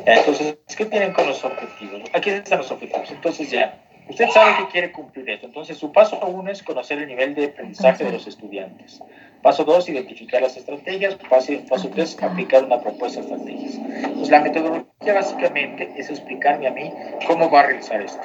Entonces, 0.05 0.57
¿qué 0.75 0.85
tienen 0.85 1.13
con 1.13 1.27
los 1.27 1.43
objetivos? 1.43 2.01
Aquí 2.13 2.29
están 2.29 2.59
los 2.59 2.71
objetivos. 2.71 3.11
Entonces 3.11 3.49
ya, 3.49 3.84
usted 4.09 4.29
sabe 4.29 4.57
que 4.57 4.71
quiere 4.71 4.91
cumplir 4.91 5.29
esto. 5.29 5.47
Entonces, 5.47 5.77
su 5.77 5.91
paso 5.91 6.19
uno 6.25 6.51
es 6.51 6.63
conocer 6.63 6.99
el 6.99 7.07
nivel 7.07 7.35
de 7.35 7.45
aprendizaje 7.45 8.03
de 8.03 8.11
los 8.11 8.27
estudiantes. 8.27 9.01
Paso 9.41 9.63
dos, 9.63 9.87
identificar 9.89 10.41
las 10.41 10.57
estrategias. 10.57 11.15
Paso, 11.29 11.53
paso 11.69 11.89
tres, 11.89 12.21
aplicar 12.21 12.63
una 12.63 12.79
propuesta 12.79 13.21
de 13.21 13.27
estrategias. 13.27 13.75
Entonces, 13.75 14.29
la 14.29 14.41
metodología 14.41 15.13
básicamente 15.13 15.93
es 15.97 16.09
explicarme 16.09 16.67
a 16.67 16.71
mí 16.71 16.91
cómo 17.27 17.49
va 17.49 17.61
a 17.61 17.65
realizar 17.67 18.01
esto. 18.01 18.21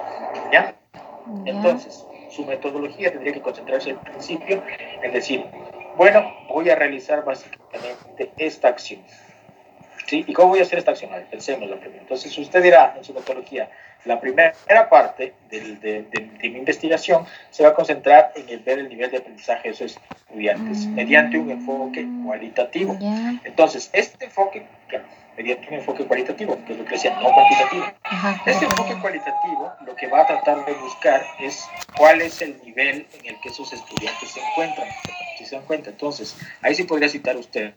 ¿Ya? 0.53 0.75
Entonces, 1.45 2.07
su 2.31 2.45
metodología 2.45 3.13
tendría 3.13 3.33
que 3.35 3.41
concentrarse 3.41 3.91
al 3.91 4.01
principio 4.01 4.63
en 5.03 5.13
decir, 5.13 5.45
bueno, 5.97 6.33
voy 6.49 6.71
a 6.71 6.77
realizar 6.77 7.25
básicamente 7.25 8.33
esta 8.37 8.69
acción. 8.69 9.03
¿Sí? 10.07 10.25
¿Y 10.27 10.33
cómo 10.33 10.49
voy 10.49 10.61
a 10.61 10.63
hacer 10.63 10.79
esta 10.79 10.93
acción? 10.93 11.11
Pensemos 11.31 11.69
la 11.69 11.77
primera. 11.77 12.03
Entonces, 12.03 12.37
usted 12.37 12.63
dirá 12.63 12.95
en 12.97 13.05
su 13.05 13.13
metodología, 13.13 13.71
la 14.04 14.21
primera 14.21 14.54
parte 14.88 15.35
de, 15.50 16.07
mi 16.42 16.59
investigación 16.59 17.26
se 17.50 17.62
va 17.62 17.71
a 17.71 17.75
concentrar 17.75 18.33
en 18.35 18.49
el 18.49 18.61
ver 18.61 18.78
el 18.78 18.88
nivel 18.88 19.11
de 19.11 19.19
aprendizaje 19.19 19.69
de 19.69 19.75
esos 19.75 19.99
estudiantes 20.16 20.87
mm. 20.87 20.95
mediante 20.95 21.38
un 21.38 21.50
enfoque 21.50 22.07
cualitativo. 22.25 22.99
Entonces, 23.45 23.90
este 23.92 24.26
enfoque, 24.26 24.66
claro, 24.88 25.04
mediante 25.37 25.69
un 25.69 25.75
enfoque 25.75 26.04
cualitativo, 26.04 26.59
que 26.64 26.73
es 26.73 26.78
lo 26.78 26.85
que 26.85 26.92
decía, 26.92 27.19
no 27.21 27.30
cuantitativo. 27.33 27.85
este 28.47 28.64
enfoque 28.64 28.95
cualitativo 29.00 29.73
lo 29.87 29.97
que 29.97 30.07
va 30.07 30.23
a 30.23 30.26
tratar 30.26 30.64
de 30.64 30.73
buscar 30.75 31.23
es 31.40 31.66
cuál 31.97 32.21
es 32.23 32.40
el 32.42 32.61
nivel 32.64 33.07
en 33.19 33.26
el 33.26 33.40
que 33.40 33.49
esos 33.49 33.73
estudiantes 33.73 34.30
se 34.30 34.40
encuentran, 34.40 34.88
si 35.38 35.45
se 35.45 35.57
dan 35.57 35.64
cuenta. 35.64 35.90
Entonces, 35.90 36.37
ahí 36.62 36.75
sí 36.75 36.85
podría 36.85 37.09
citar 37.09 37.37
usted. 37.37 37.75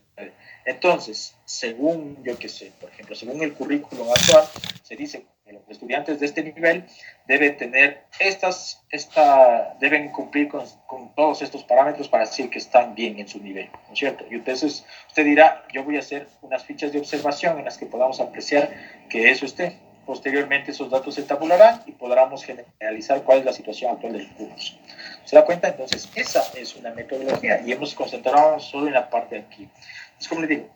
Entonces, 0.64 1.36
según, 1.44 2.22
yo 2.24 2.38
qué 2.38 2.48
sé, 2.48 2.72
por 2.80 2.90
ejemplo, 2.90 3.14
según 3.14 3.42
el 3.42 3.52
currículum 3.52 4.08
actual, 4.10 4.44
se 4.82 4.96
dice 4.96 5.26
los 5.52 5.68
estudiantes 5.68 6.20
de 6.20 6.26
este 6.26 6.42
nivel 6.42 6.84
deben 7.26 7.56
tener 7.56 8.04
estas, 8.18 8.82
esta, 8.90 9.76
deben 9.78 10.10
cumplir 10.10 10.48
con, 10.48 10.64
con, 10.86 11.14
todos 11.14 11.42
estos 11.42 11.64
parámetros 11.64 12.08
para 12.08 12.24
decir 12.24 12.48
que 12.48 12.58
están 12.58 12.94
bien 12.94 13.18
en 13.18 13.28
su 13.28 13.40
nivel, 13.40 13.70
¿no 13.86 13.92
es 13.92 13.98
cierto? 13.98 14.24
Y 14.30 14.34
entonces 14.34 14.86
usted 15.08 15.24
dirá, 15.24 15.64
yo 15.72 15.84
voy 15.84 15.96
a 15.96 16.00
hacer 16.00 16.28
unas 16.42 16.64
fichas 16.64 16.92
de 16.92 16.98
observación 16.98 17.58
en 17.58 17.66
las 17.66 17.76
que 17.76 17.86
podamos 17.86 18.20
apreciar 18.20 18.70
que 19.08 19.30
eso 19.30 19.44
esté. 19.46 19.78
Posteriormente 20.06 20.70
esos 20.70 20.90
datos 20.90 21.14
se 21.14 21.22
tabularán 21.22 21.82
y 21.86 21.92
podremos 21.92 22.44
generalizar 22.44 23.22
cuál 23.22 23.38
es 23.38 23.44
la 23.46 23.52
situación 23.54 23.92
actual 23.92 24.12
del 24.12 24.28
curso. 24.34 24.74
¿Se 25.24 25.34
da 25.34 25.46
cuenta? 25.46 25.68
Entonces, 25.68 26.10
esa 26.14 26.42
es 26.58 26.76
una 26.76 26.90
metodología 26.90 27.62
y 27.62 27.72
hemos 27.72 27.94
concentrado 27.94 28.60
solo 28.60 28.88
en 28.88 28.92
la 28.92 29.08
parte 29.08 29.36
de 29.36 29.40
aquí. 29.42 29.68
Es 30.20 30.28
como 30.28 30.42
le 30.42 30.46
digo, 30.46 30.68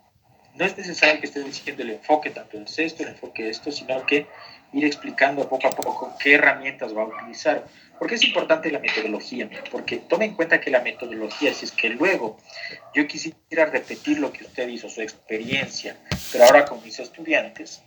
no 0.55 0.65
es 0.65 0.77
necesario 0.77 1.21
que 1.21 1.27
esté 1.27 1.45
diciendo 1.45 1.83
el 1.83 1.91
enfoque, 1.91 2.31
tanto 2.31 2.57
en 2.57 2.65
esto, 2.65 3.03
el 3.03 3.11
enfoque 3.11 3.45
de 3.45 3.51
esto, 3.51 3.71
sino 3.71 4.05
que 4.07 4.27
ir 4.73 4.85
explicando 4.85 5.49
poco 5.49 5.67
a 5.67 5.71
poco 5.71 6.15
qué 6.19 6.35
herramientas 6.35 6.97
va 6.97 7.03
a 7.03 7.07
utilizar. 7.07 7.67
¿Por 7.99 8.09
qué 8.09 8.15
es 8.15 8.25
importante 8.25 8.71
la 8.71 8.79
metodología? 8.79 9.49
Porque 9.73 9.97
tome 9.97 10.27
en 10.27 10.35
cuenta 10.35 10.61
que 10.61 10.71
la 10.71 10.81
metodología, 10.81 11.53
si 11.53 11.65
es 11.65 11.73
que 11.73 11.89
luego 11.91 12.39
yo 12.95 13.07
quisiera 13.07 13.67
repetir 13.67 14.19
lo 14.21 14.33
que 14.33 14.45
usted 14.45 14.69
hizo, 14.69 14.89
su 14.89 15.01
experiencia, 15.01 15.97
pero 16.31 16.45
ahora 16.45 16.65
con 16.65 16.83
mis 16.85 16.99
estudiantes, 17.01 17.83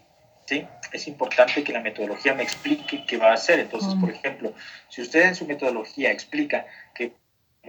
¿sí? 0.46 0.68
es 0.92 1.08
importante 1.08 1.64
que 1.64 1.72
la 1.72 1.80
metodología 1.80 2.34
me 2.34 2.44
explique 2.44 3.06
qué 3.06 3.18
va 3.18 3.30
a 3.30 3.34
hacer. 3.36 3.60
Entonces, 3.60 3.94
por 3.96 4.10
ejemplo, 4.10 4.54
si 4.90 5.02
usted 5.02 5.22
en 5.22 5.36
su 5.36 5.46
metodología 5.46 6.12
explica 6.12 6.66
que 6.94 7.14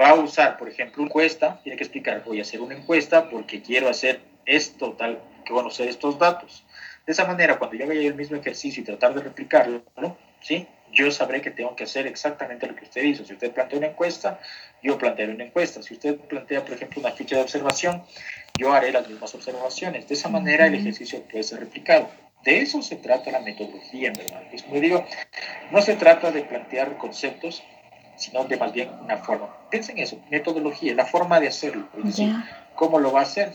va 0.00 0.10
a 0.10 0.14
usar, 0.14 0.56
por 0.56 0.68
ejemplo, 0.68 1.02
una 1.02 1.10
encuesta, 1.10 1.60
tiene 1.62 1.76
que 1.76 1.84
explicar, 1.84 2.22
voy 2.24 2.38
a 2.38 2.42
hacer 2.42 2.60
una 2.60 2.74
encuesta 2.74 3.28
porque 3.28 3.62
quiero 3.62 3.88
hacer 3.88 4.20
esto, 4.46 4.92
tal, 4.94 5.22
que 5.44 5.52
conocer 5.52 5.88
estos 5.88 6.18
datos. 6.18 6.64
De 7.06 7.12
esa 7.12 7.24
manera, 7.24 7.58
cuando 7.58 7.76
yo 7.76 7.84
haga 7.84 7.94
el 7.94 8.14
mismo 8.14 8.36
ejercicio 8.36 8.82
y 8.82 8.84
tratar 8.86 9.14
de 9.14 9.22
replicarlo, 9.22 9.82
¿sí? 10.40 10.66
yo 10.92 11.10
sabré 11.10 11.40
que 11.40 11.50
tengo 11.50 11.74
que 11.74 11.84
hacer 11.84 12.06
exactamente 12.06 12.66
lo 12.66 12.76
que 12.76 12.84
usted 12.84 13.02
hizo. 13.02 13.24
Si 13.24 13.32
usted 13.32 13.50
plantea 13.50 13.78
una 13.78 13.88
encuesta, 13.88 14.38
yo 14.82 14.98
plantearé 14.98 15.32
una 15.34 15.44
encuesta. 15.44 15.82
Si 15.82 15.94
usted 15.94 16.16
plantea, 16.16 16.64
por 16.64 16.74
ejemplo, 16.74 17.00
una 17.00 17.12
ficha 17.12 17.36
de 17.36 17.42
observación, 17.42 18.02
yo 18.58 18.72
haré 18.72 18.92
las 18.92 19.08
mismas 19.08 19.34
observaciones. 19.34 20.06
De 20.08 20.14
esa 20.14 20.28
manera, 20.28 20.66
el 20.66 20.74
ejercicio 20.74 21.22
puede 21.22 21.42
ser 21.42 21.60
replicado. 21.60 22.10
De 22.44 22.60
eso 22.60 22.82
se 22.82 22.96
trata 22.96 23.30
la 23.30 23.40
metodología, 23.40 24.08
en 24.08 24.14
verdad. 24.14 24.42
Es 24.52 24.62
como 24.64 24.80
digo, 24.80 25.06
no 25.70 25.80
se 25.80 25.94
trata 25.94 26.30
de 26.30 26.42
plantear 26.42 26.96
conceptos, 26.98 27.62
sino 28.16 28.44
de 28.44 28.56
más 28.56 28.72
bien 28.72 28.90
una 29.00 29.18
forma. 29.18 29.48
Piensen 29.70 29.96
en 29.98 30.04
eso, 30.04 30.20
metodología, 30.30 30.94
la 30.94 31.06
forma 31.06 31.40
de 31.40 31.48
hacerlo, 31.48 31.88
es 31.98 32.04
decir, 32.04 32.34
cómo 32.74 32.98
lo 32.98 33.12
va 33.12 33.20
a 33.20 33.22
hacer. 33.22 33.52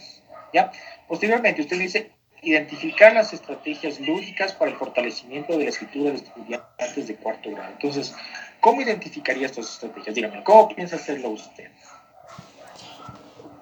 ¿ya? 0.54 0.72
Posteriormente, 1.08 1.62
usted 1.62 1.78
dice, 1.78 2.12
identificar 2.42 3.14
las 3.14 3.34
estrategias 3.34 4.00
lúdicas 4.00 4.54
para 4.54 4.72
el 4.72 4.78
fortalecimiento 4.78 5.58
de 5.58 5.64
la 5.64 5.70
escritura 5.70 6.12
de 6.12 6.18
estudiantes 6.18 7.08
de 7.08 7.16
cuarto 7.16 7.52
grado. 7.52 7.72
Entonces, 7.72 8.16
¿cómo 8.62 8.82
identificaría 8.82 9.48
estas 9.48 9.74
estrategias? 9.74 10.16
Dígame, 10.16 10.44
¿cómo 10.44 10.68
piensa 10.70 10.98
hacerlo 10.98 11.30
usted? 11.30 11.72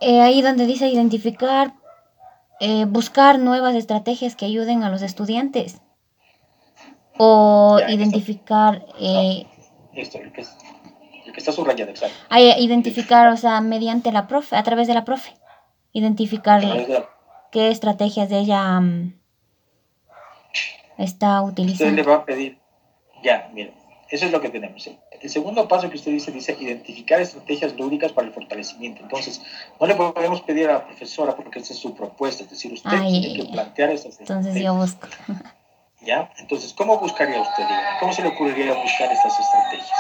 Eh, 0.02 0.22
ahí 0.22 0.42
donde 0.42 0.66
dice 0.66 0.88
identificar, 0.88 1.74
eh, 2.60 2.86
buscar 2.86 3.40
nuevas 3.40 3.76
estrategias 3.76 4.36
que 4.36 4.46
ayuden 4.46 4.84
a 4.84 4.90
los 4.90 5.02
estudiantes. 5.02 5.82
O 7.18 7.80
identificar... 7.88 8.86
Eh, 9.00 9.46
esto, 9.94 10.18
el 10.18 10.34
que, 10.34 10.44
está 11.38 11.54
subrayado, 11.54 11.92
exacto. 11.92 12.16
identificar, 12.60 13.30
o 13.30 13.38
sea, 13.38 13.62
mediante 13.62 14.12
la 14.12 14.28
profe, 14.28 14.58
a 14.58 14.64
través 14.64 14.88
de 14.88 14.94
la 14.94 15.06
profe. 15.06 15.34
Identificar 15.94 16.62
qué 17.56 17.70
estrategias 17.70 18.28
de 18.28 18.40
ella 18.40 18.82
está 20.98 21.42
utilizando. 21.42 21.90
Usted 21.90 21.96
le 21.96 22.04
va 22.04 22.16
a 22.18 22.26
pedir, 22.26 22.60
ya, 23.24 23.50
mire, 23.54 23.74
eso 24.10 24.26
es 24.26 24.32
lo 24.34 24.42
que 24.42 24.50
tenemos. 24.50 24.90
El 25.22 25.30
segundo 25.30 25.66
paso 25.66 25.90
que 25.90 25.96
usted 25.96 26.12
dice, 26.12 26.34
dice 26.34 26.58
identificar 26.60 27.22
estrategias 27.22 27.74
lúdicas 27.78 28.12
para 28.12 28.28
el 28.28 28.34
fortalecimiento. 28.34 29.04
Entonces, 29.04 29.42
no 29.80 29.88
le 29.88 29.96
podemos 29.96 30.42
pedir 30.42 30.70
a 30.70 30.74
la 30.74 30.86
profesora 30.86 31.34
porque 31.34 31.60
esa 31.60 31.72
es 31.72 31.80
su 31.80 31.96
propuesta, 31.96 32.44
es 32.44 32.50
decir, 32.50 32.74
usted 32.74 32.90
tiene 32.90 33.34
que 33.34 33.50
plantear 33.50 33.90
esas 33.92 34.20
estrategias. 34.20 34.38
Entonces 34.38 34.62
yo 34.62 34.74
busco. 34.76 35.08
¿Ya? 36.02 36.30
Entonces, 36.40 36.74
¿cómo 36.74 37.00
buscaría 37.00 37.40
usted? 37.40 37.64
¿Cómo 38.02 38.12
se 38.12 38.22
le 38.22 38.28
ocurriría 38.28 38.74
buscar 38.74 39.10
estas 39.14 39.40
estrategias? 39.40 40.00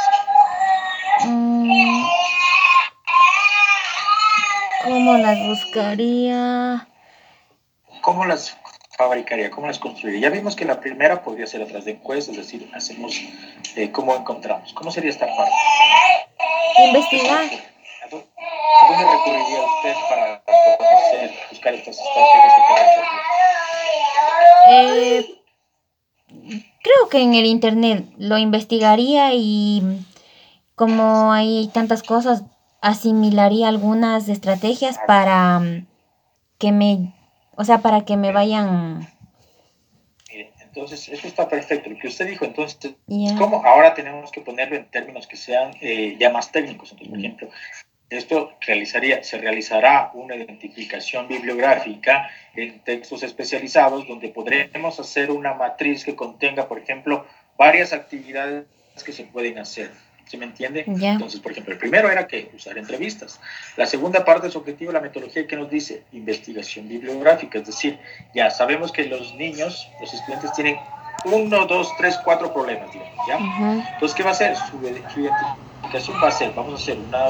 Mm, 1.24 2.04
¿Cómo 4.84 5.18
las 5.20 5.40
buscaría? 5.48 6.90
¿Cómo 8.06 8.24
las 8.24 8.56
fabricaría? 8.96 9.50
¿Cómo 9.50 9.66
las 9.66 9.80
construiría? 9.80 10.30
Ya 10.30 10.30
vimos 10.30 10.56
que 10.56 10.64
la 10.64 10.80
primera 10.80 11.24
podría 11.24 11.48
ser 11.48 11.64
a 11.64 11.66
través 11.66 11.86
de 11.86 11.92
encuestas, 11.94 12.38
es 12.38 12.46
decir, 12.46 12.70
hacemos 12.76 13.20
eh, 13.76 13.92
cómo 13.92 14.16
encontramos. 14.16 14.74
¿Cómo 14.74 14.92
sería 14.92 15.10
esta 15.10 15.26
parte? 15.26 15.52
Investigar. 16.86 17.46
¿A 17.46 18.10
dónde 18.10 19.12
recurriría 19.12 19.60
usted 19.60 19.96
para 20.08 20.44
conocer 20.46 21.32
buscar 21.50 21.74
estas 21.74 21.98
estrategias 21.98 22.54
eh, 24.70 25.42
creo 26.84 27.10
que 27.10 27.22
en 27.22 27.34
el 27.34 27.46
internet 27.48 28.06
lo 28.18 28.38
investigaría 28.38 29.34
y 29.34 29.82
como 30.76 31.34
hay 31.34 31.72
tantas 31.74 32.04
cosas, 32.04 32.44
asimilaría 32.82 33.68
algunas 33.68 34.30
estrategias 34.30 35.00
para 35.08 35.60
mm, 35.60 35.88
que 36.60 36.72
me, 36.72 37.15
o 37.56 37.64
sea, 37.64 37.80
para 37.80 38.06
que 38.06 38.18
me 38.18 38.32
vayan 38.32 39.08
entonces, 40.76 41.08
eso 41.08 41.26
está 41.26 41.48
perfecto. 41.48 41.90
Lo 41.90 41.98
que 41.98 42.10
usted 42.10 42.28
dijo, 42.28 42.44
entonces, 42.44 42.92
¿cómo 43.38 43.66
ahora 43.66 43.94
tenemos 43.94 44.30
que 44.30 44.42
ponerlo 44.42 44.76
en 44.76 44.86
términos 44.86 45.26
que 45.26 45.38
sean 45.38 45.72
eh, 45.80 46.18
ya 46.20 46.30
más 46.32 46.52
técnicos? 46.52 46.92
Entonces, 46.92 47.10
por 47.10 47.20
ejemplo, 47.20 47.50
esto 48.10 48.52
realizaría, 48.60 49.24
se 49.24 49.38
realizará 49.38 50.12
una 50.14 50.36
identificación 50.36 51.30
bibliográfica 51.30 52.30
en 52.56 52.82
textos 52.82 53.24
especializados 53.24 54.06
donde 54.06 54.28
podremos 54.28 55.00
hacer 55.00 55.32
una 55.32 55.54
matriz 55.54 56.04
que 56.04 56.14
contenga, 56.14 56.68
por 56.68 56.80
ejemplo, 56.80 57.26
varias 57.58 57.94
actividades 57.94 58.66
que 59.06 59.14
se 59.14 59.24
pueden 59.24 59.58
hacer. 59.60 59.92
¿Se 60.26 60.38
me 60.38 60.46
entiende? 60.46 60.84
Entonces, 60.88 61.40
por 61.40 61.52
ejemplo, 61.52 61.74
el 61.74 61.80
primero 61.80 62.10
era 62.10 62.28
que 62.28 62.50
usar 62.56 62.78
entrevistas. 62.78 63.40
La 63.78 63.86
segunda 63.86 64.26
parte 64.26 64.48
de 64.48 64.54
su 64.54 64.58
objetivo, 64.58 64.92
la 64.92 65.02
metodología 65.02 65.46
que 65.46 65.56
nos 65.56 65.70
dice 65.70 66.04
investigación 66.14 66.88
bibliográfica, 66.88 67.60
es 67.60 67.68
decir, 67.68 68.00
ya 68.34 68.50
sabemos 68.50 68.92
que 68.92 69.06
los 69.06 69.36
niños, 69.36 69.88
los 70.00 70.14
estudiantes 70.14 70.52
tienen 70.54 70.78
uno, 71.26 71.66
dos, 71.66 71.90
tres, 71.98 72.18
cuatro 72.24 72.54
problemas, 72.54 72.92
digamos, 72.92 73.28
¿ya? 73.28 73.94
Entonces, 73.94 74.16
¿qué 74.16 74.24
va 74.24 74.30
a 74.30 74.34
hacer? 74.34 74.56
Su, 74.56 74.82
identificación 74.82 76.18
va 76.24 76.28
a 76.28 76.32
ser, 76.32 76.54
vamos 76.54 76.74
a 76.74 76.84
hacer 76.84 76.98
una, 76.98 77.28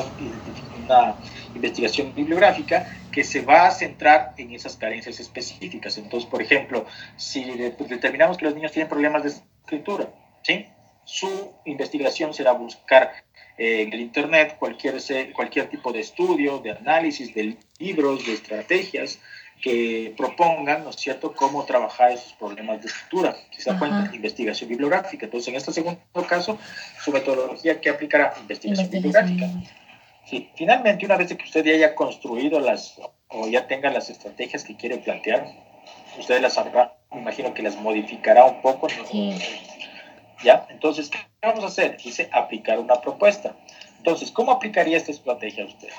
una 0.86 1.16
investigación 1.54 2.14
bibliográfica 2.14 2.88
que 3.12 3.24
se 3.24 3.42
va 3.42 3.68
a 3.68 3.72
centrar 3.72 4.34
en 4.38 4.54
esas 4.54 4.76
carencias 4.76 5.20
específicas. 5.20 5.98
Entonces, 5.98 6.30
por 6.30 6.42
ejemplo, 6.42 6.86
si 7.18 7.44
determinamos 7.44 8.38
que 8.38 8.46
los 8.46 8.56
niños 8.56 8.72
tienen 8.72 8.90
problemas 8.90 9.24
de 9.24 9.30
escritura, 9.30 10.10
¿sí? 10.44 10.66
Su 11.06 11.54
investigación 11.66 12.34
será 12.34 12.52
buscar 12.52 13.14
eh, 13.58 13.84
en 13.84 13.94
el 13.94 14.02
Internet 14.02 14.58
cualquier, 14.60 14.96
cualquier 15.34 15.70
tipo 15.70 15.94
de 15.94 16.02
estudio, 16.02 16.60
de 16.60 16.72
análisis, 16.72 17.34
de 17.34 17.58
libros, 17.80 18.26
de 18.26 18.34
estrategias 18.34 19.20
que 19.62 20.14
propongan, 20.18 20.84
¿no 20.84 20.90
es 20.90 20.98
cierto?, 20.98 21.34
cómo 21.34 21.64
trabajar 21.64 22.12
esos 22.12 22.34
problemas 22.34 22.82
de 22.82 22.88
escritura. 22.88 23.36
Si 23.52 23.62
se 23.62 23.72
da 23.72 23.80
cuenta, 23.80 24.14
investigación 24.14 24.70
bibliográfica. 24.70 25.26
Entonces, 25.26 25.48
en 25.48 25.56
este 25.56 25.72
segundo 25.72 26.02
caso, 26.28 26.58
su 27.00 27.12
metodología 27.12 27.80
que 27.80 27.90
aplicará 27.90 28.34
investigación, 28.42 28.90
bibliográfica. 28.90 29.50
Sí, 30.26 30.50
finalmente, 30.56 31.06
una 31.06 31.16
vez 31.16 31.34
que 31.34 31.44
usted 31.44 31.64
ya 31.64 31.72
haya 31.72 31.96
construido 31.96 32.60
las 32.60 33.00
o 33.30 33.48
ya 33.48 33.68
tenga 33.68 33.90
las 33.92 34.10
estrategias 34.10 34.64
que 34.64 34.76
quiere 34.76 34.98
plantear, 34.98 35.48
usted 36.20 36.42
las 36.42 36.58
habrá, 36.58 36.98
me 37.12 37.22
imagino 37.22 37.54
que 37.54 37.64
las 37.64 37.76
modificará 37.78 38.46
un 38.46 38.62
poco. 38.62 38.88
Sí 39.10 39.34
¿Ya? 40.46 40.68
Entonces, 40.70 41.10
¿qué 41.10 41.18
vamos 41.42 41.64
a 41.64 41.68
hacer? 41.68 41.98
Dice 41.98 42.30
aplicar 42.32 42.78
una 42.78 43.02
propuesta. 43.02 43.56
Entonces, 43.98 44.32
¿cómo 44.32 44.52
aplicaría 44.52 44.96
esta 44.96 45.12
estrategia 45.12 45.66
usted? 45.66 45.90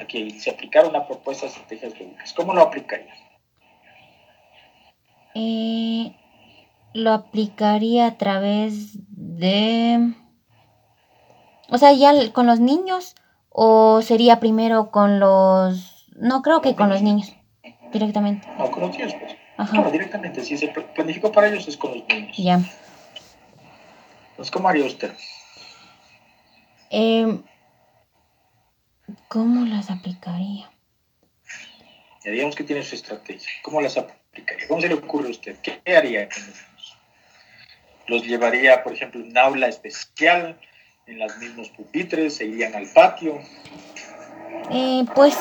Aquí 0.00 0.24
dice 0.24 0.50
aplicar 0.50 0.86
una 0.86 1.06
propuesta 1.06 1.46
de 1.46 1.52
estrategias 1.52 1.92
lógicas. 1.92 2.32
¿Cómo 2.32 2.52
lo 2.52 2.62
aplicaría? 2.62 3.14
Eh, 5.36 6.16
lo 6.94 7.12
aplicaría 7.12 8.06
a 8.06 8.18
través 8.18 8.98
de... 9.08 10.14
O 11.68 11.78
sea, 11.78 11.92
ya 11.92 12.12
con 12.32 12.48
los 12.48 12.58
niños 12.58 13.14
o 13.50 14.02
sería 14.02 14.40
primero 14.40 14.90
con 14.90 15.20
los... 15.20 16.08
No, 16.16 16.42
creo 16.42 16.60
que 16.60 16.74
con 16.74 16.88
los 16.88 17.02
niños, 17.02 17.32
directamente. 17.92 18.48
No, 18.58 18.68
con 18.68 18.82
los 18.82 18.90
niños, 18.90 19.14
pues. 19.14 19.36
Ajá. 19.58 19.90
directamente. 19.92 20.42
Si 20.42 20.58
se 20.58 20.68
planificó 20.68 21.30
para 21.30 21.48
ellos 21.48 21.68
es 21.68 21.76
con 21.76 21.92
los 21.92 22.02
niños. 22.08 22.36
Ya. 22.36 22.60
¿Cómo 24.50 24.68
haría 24.68 24.86
usted? 24.86 25.12
Em, 26.90 27.42
¿Cómo 29.28 29.64
las 29.64 29.90
aplicaría? 29.90 30.70
Ya 32.24 32.30
digamos 32.30 32.54
que 32.54 32.64
tiene 32.64 32.82
su 32.82 32.94
estrategia. 32.94 33.48
¿Cómo 33.62 33.80
las 33.80 33.96
aplicaría? 33.96 34.68
¿Cómo 34.68 34.80
se 34.80 34.88
le 34.88 34.94
ocurre 34.94 35.28
a 35.28 35.30
usted? 35.30 35.56
¿Qué 35.62 35.80
haría 35.86 36.28
con 36.28 36.46
los 36.46 36.72
¿Los 38.08 38.24
llevaría, 38.24 38.82
por 38.82 38.92
ejemplo, 38.92 39.20
en 39.20 39.30
un 39.30 39.38
aula 39.38 39.68
especial, 39.68 40.58
en 41.06 41.18
los 41.18 41.36
mismos 41.38 41.68
pupitres, 41.70 42.36
se 42.36 42.46
irían 42.46 42.74
al 42.74 42.86
patio? 42.88 43.40
Eh, 44.70 45.04
pues 45.14 45.34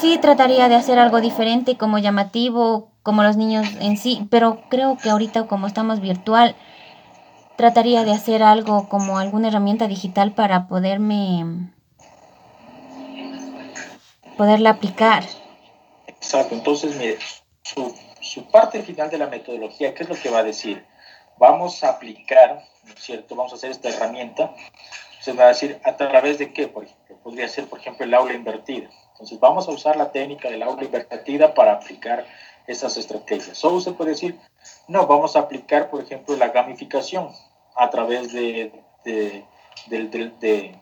sí, 0.00 0.18
trataría 0.20 0.68
de 0.68 0.74
hacer 0.74 0.98
algo 0.98 1.20
diferente, 1.20 1.76
como 1.76 1.98
llamativo, 1.98 2.90
como 3.02 3.22
los 3.22 3.36
niños 3.36 3.66
en 3.80 3.96
sí, 3.96 4.26
pero 4.30 4.62
creo 4.70 4.96
que 4.96 5.10
ahorita 5.10 5.46
como 5.46 5.66
estamos 5.66 6.00
virtual, 6.00 6.56
trataría 7.60 8.04
de 8.04 8.12
hacer 8.12 8.42
algo 8.42 8.88
como 8.88 9.18
alguna 9.18 9.48
herramienta 9.48 9.86
digital 9.86 10.32
para 10.32 10.66
poderme 10.66 11.44
poderla 14.38 14.70
aplicar. 14.70 15.24
Exacto, 16.06 16.54
entonces 16.54 16.96
mire, 16.96 17.18
su, 17.62 18.46
parte 18.50 18.82
final 18.82 19.10
de 19.10 19.18
la 19.18 19.26
metodología, 19.26 19.92
¿qué 19.92 20.04
es 20.04 20.08
lo 20.08 20.14
que 20.14 20.30
va 20.30 20.38
a 20.38 20.42
decir? 20.42 20.86
Vamos 21.36 21.84
a 21.84 21.90
aplicar, 21.90 22.64
¿no 22.86 22.94
es 22.94 23.00
cierto? 23.00 23.36
Vamos 23.36 23.52
a 23.52 23.56
hacer 23.56 23.72
esta 23.72 23.90
herramienta. 23.90 24.54
Se 25.20 25.34
va 25.34 25.44
a 25.44 25.48
decir, 25.48 25.78
¿a 25.84 25.98
través 25.98 26.38
de 26.38 26.54
qué? 26.54 26.66
Por 26.66 26.84
ejemplo, 26.84 27.18
podría 27.22 27.46
ser, 27.46 27.66
por 27.66 27.80
ejemplo, 27.80 28.06
el 28.06 28.14
aula 28.14 28.32
invertida. 28.32 28.88
Entonces, 29.12 29.38
vamos 29.38 29.68
a 29.68 29.72
usar 29.72 29.98
la 29.98 30.12
técnica 30.12 30.48
del 30.48 30.62
aula 30.62 30.82
invertida 30.82 31.52
para 31.52 31.74
aplicar 31.74 32.24
esas 32.66 32.96
estrategias. 32.96 33.62
O 33.66 33.74
usted 33.74 33.92
puede 33.92 34.12
decir, 34.12 34.40
no, 34.88 35.06
vamos 35.06 35.36
a 35.36 35.40
aplicar, 35.40 35.90
por 35.90 36.00
ejemplo, 36.00 36.34
la 36.38 36.48
gamificación 36.48 37.28
a 37.76 37.90
través 37.90 38.32
de, 38.32 38.72
de, 39.04 39.44
de, 39.86 40.74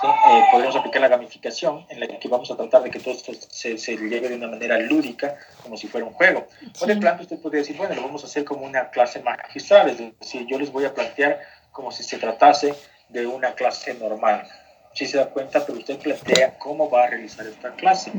¿sí? 0.00 0.06
eh, 0.06 0.44
podemos 0.50 0.76
aplicar 0.76 1.00
la 1.00 1.08
gamificación 1.08 1.86
en 1.88 2.00
la 2.00 2.06
que 2.06 2.28
vamos 2.28 2.50
a 2.50 2.56
tratar 2.56 2.82
de 2.82 2.90
que 2.90 3.00
todo 3.00 3.14
esto 3.14 3.32
se, 3.32 3.78
se 3.78 3.96
lleve 3.96 4.28
de 4.28 4.36
una 4.36 4.48
manera 4.48 4.78
lúdica, 4.78 5.36
como 5.62 5.76
si 5.76 5.88
fuera 5.88 6.06
un 6.06 6.12
juego. 6.12 6.46
O 6.80 6.86
de 6.86 6.94
usted 6.94 7.38
podría 7.40 7.60
decir, 7.60 7.76
bueno, 7.76 7.94
lo 7.94 8.02
vamos 8.02 8.24
a 8.24 8.26
hacer 8.26 8.44
como 8.44 8.64
una 8.64 8.90
clase 8.90 9.20
magistral, 9.22 9.90
es 9.90 9.98
decir, 9.98 10.46
yo 10.46 10.58
les 10.58 10.70
voy 10.72 10.84
a 10.84 10.94
plantear 10.94 11.40
como 11.72 11.90
si 11.92 12.02
se 12.02 12.18
tratase 12.18 12.74
de 13.08 13.26
una 13.26 13.54
clase 13.54 13.94
normal. 13.94 14.48
Si 14.96 15.06
se 15.06 15.18
da 15.18 15.26
cuenta, 15.26 15.64
pero 15.64 15.78
usted 15.78 15.98
plantea 15.98 16.58
cómo 16.58 16.90
va 16.90 17.04
a 17.04 17.06
realizar 17.08 17.46
esta 17.46 17.74
clase. 17.76 18.10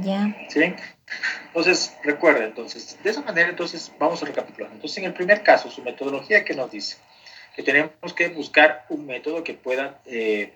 ¿sí? 0.48 0.74
Entonces, 1.48 1.98
recuerde, 2.04 2.46
entonces, 2.46 2.98
de 3.04 3.10
esa 3.10 3.22
manera, 3.22 3.50
entonces, 3.50 3.92
vamos 3.98 4.22
a 4.22 4.28
recapitular. 4.28 4.72
Entonces, 4.72 5.00
en 5.00 5.06
el 5.06 5.13
primer 5.13 5.42
caso, 5.42 5.72
su 5.72 5.82
metodología, 5.82 6.46
¿qué 6.46 6.54
nos 6.54 6.70
dice? 6.70 6.98
Que 7.56 7.63
tenemos 7.63 8.13
que 8.16 8.30
buscar 8.30 8.86
un 8.90 9.08
método 9.08 9.44
que 9.44 9.56
pueda 9.56 10.00
eh, 10.06 10.54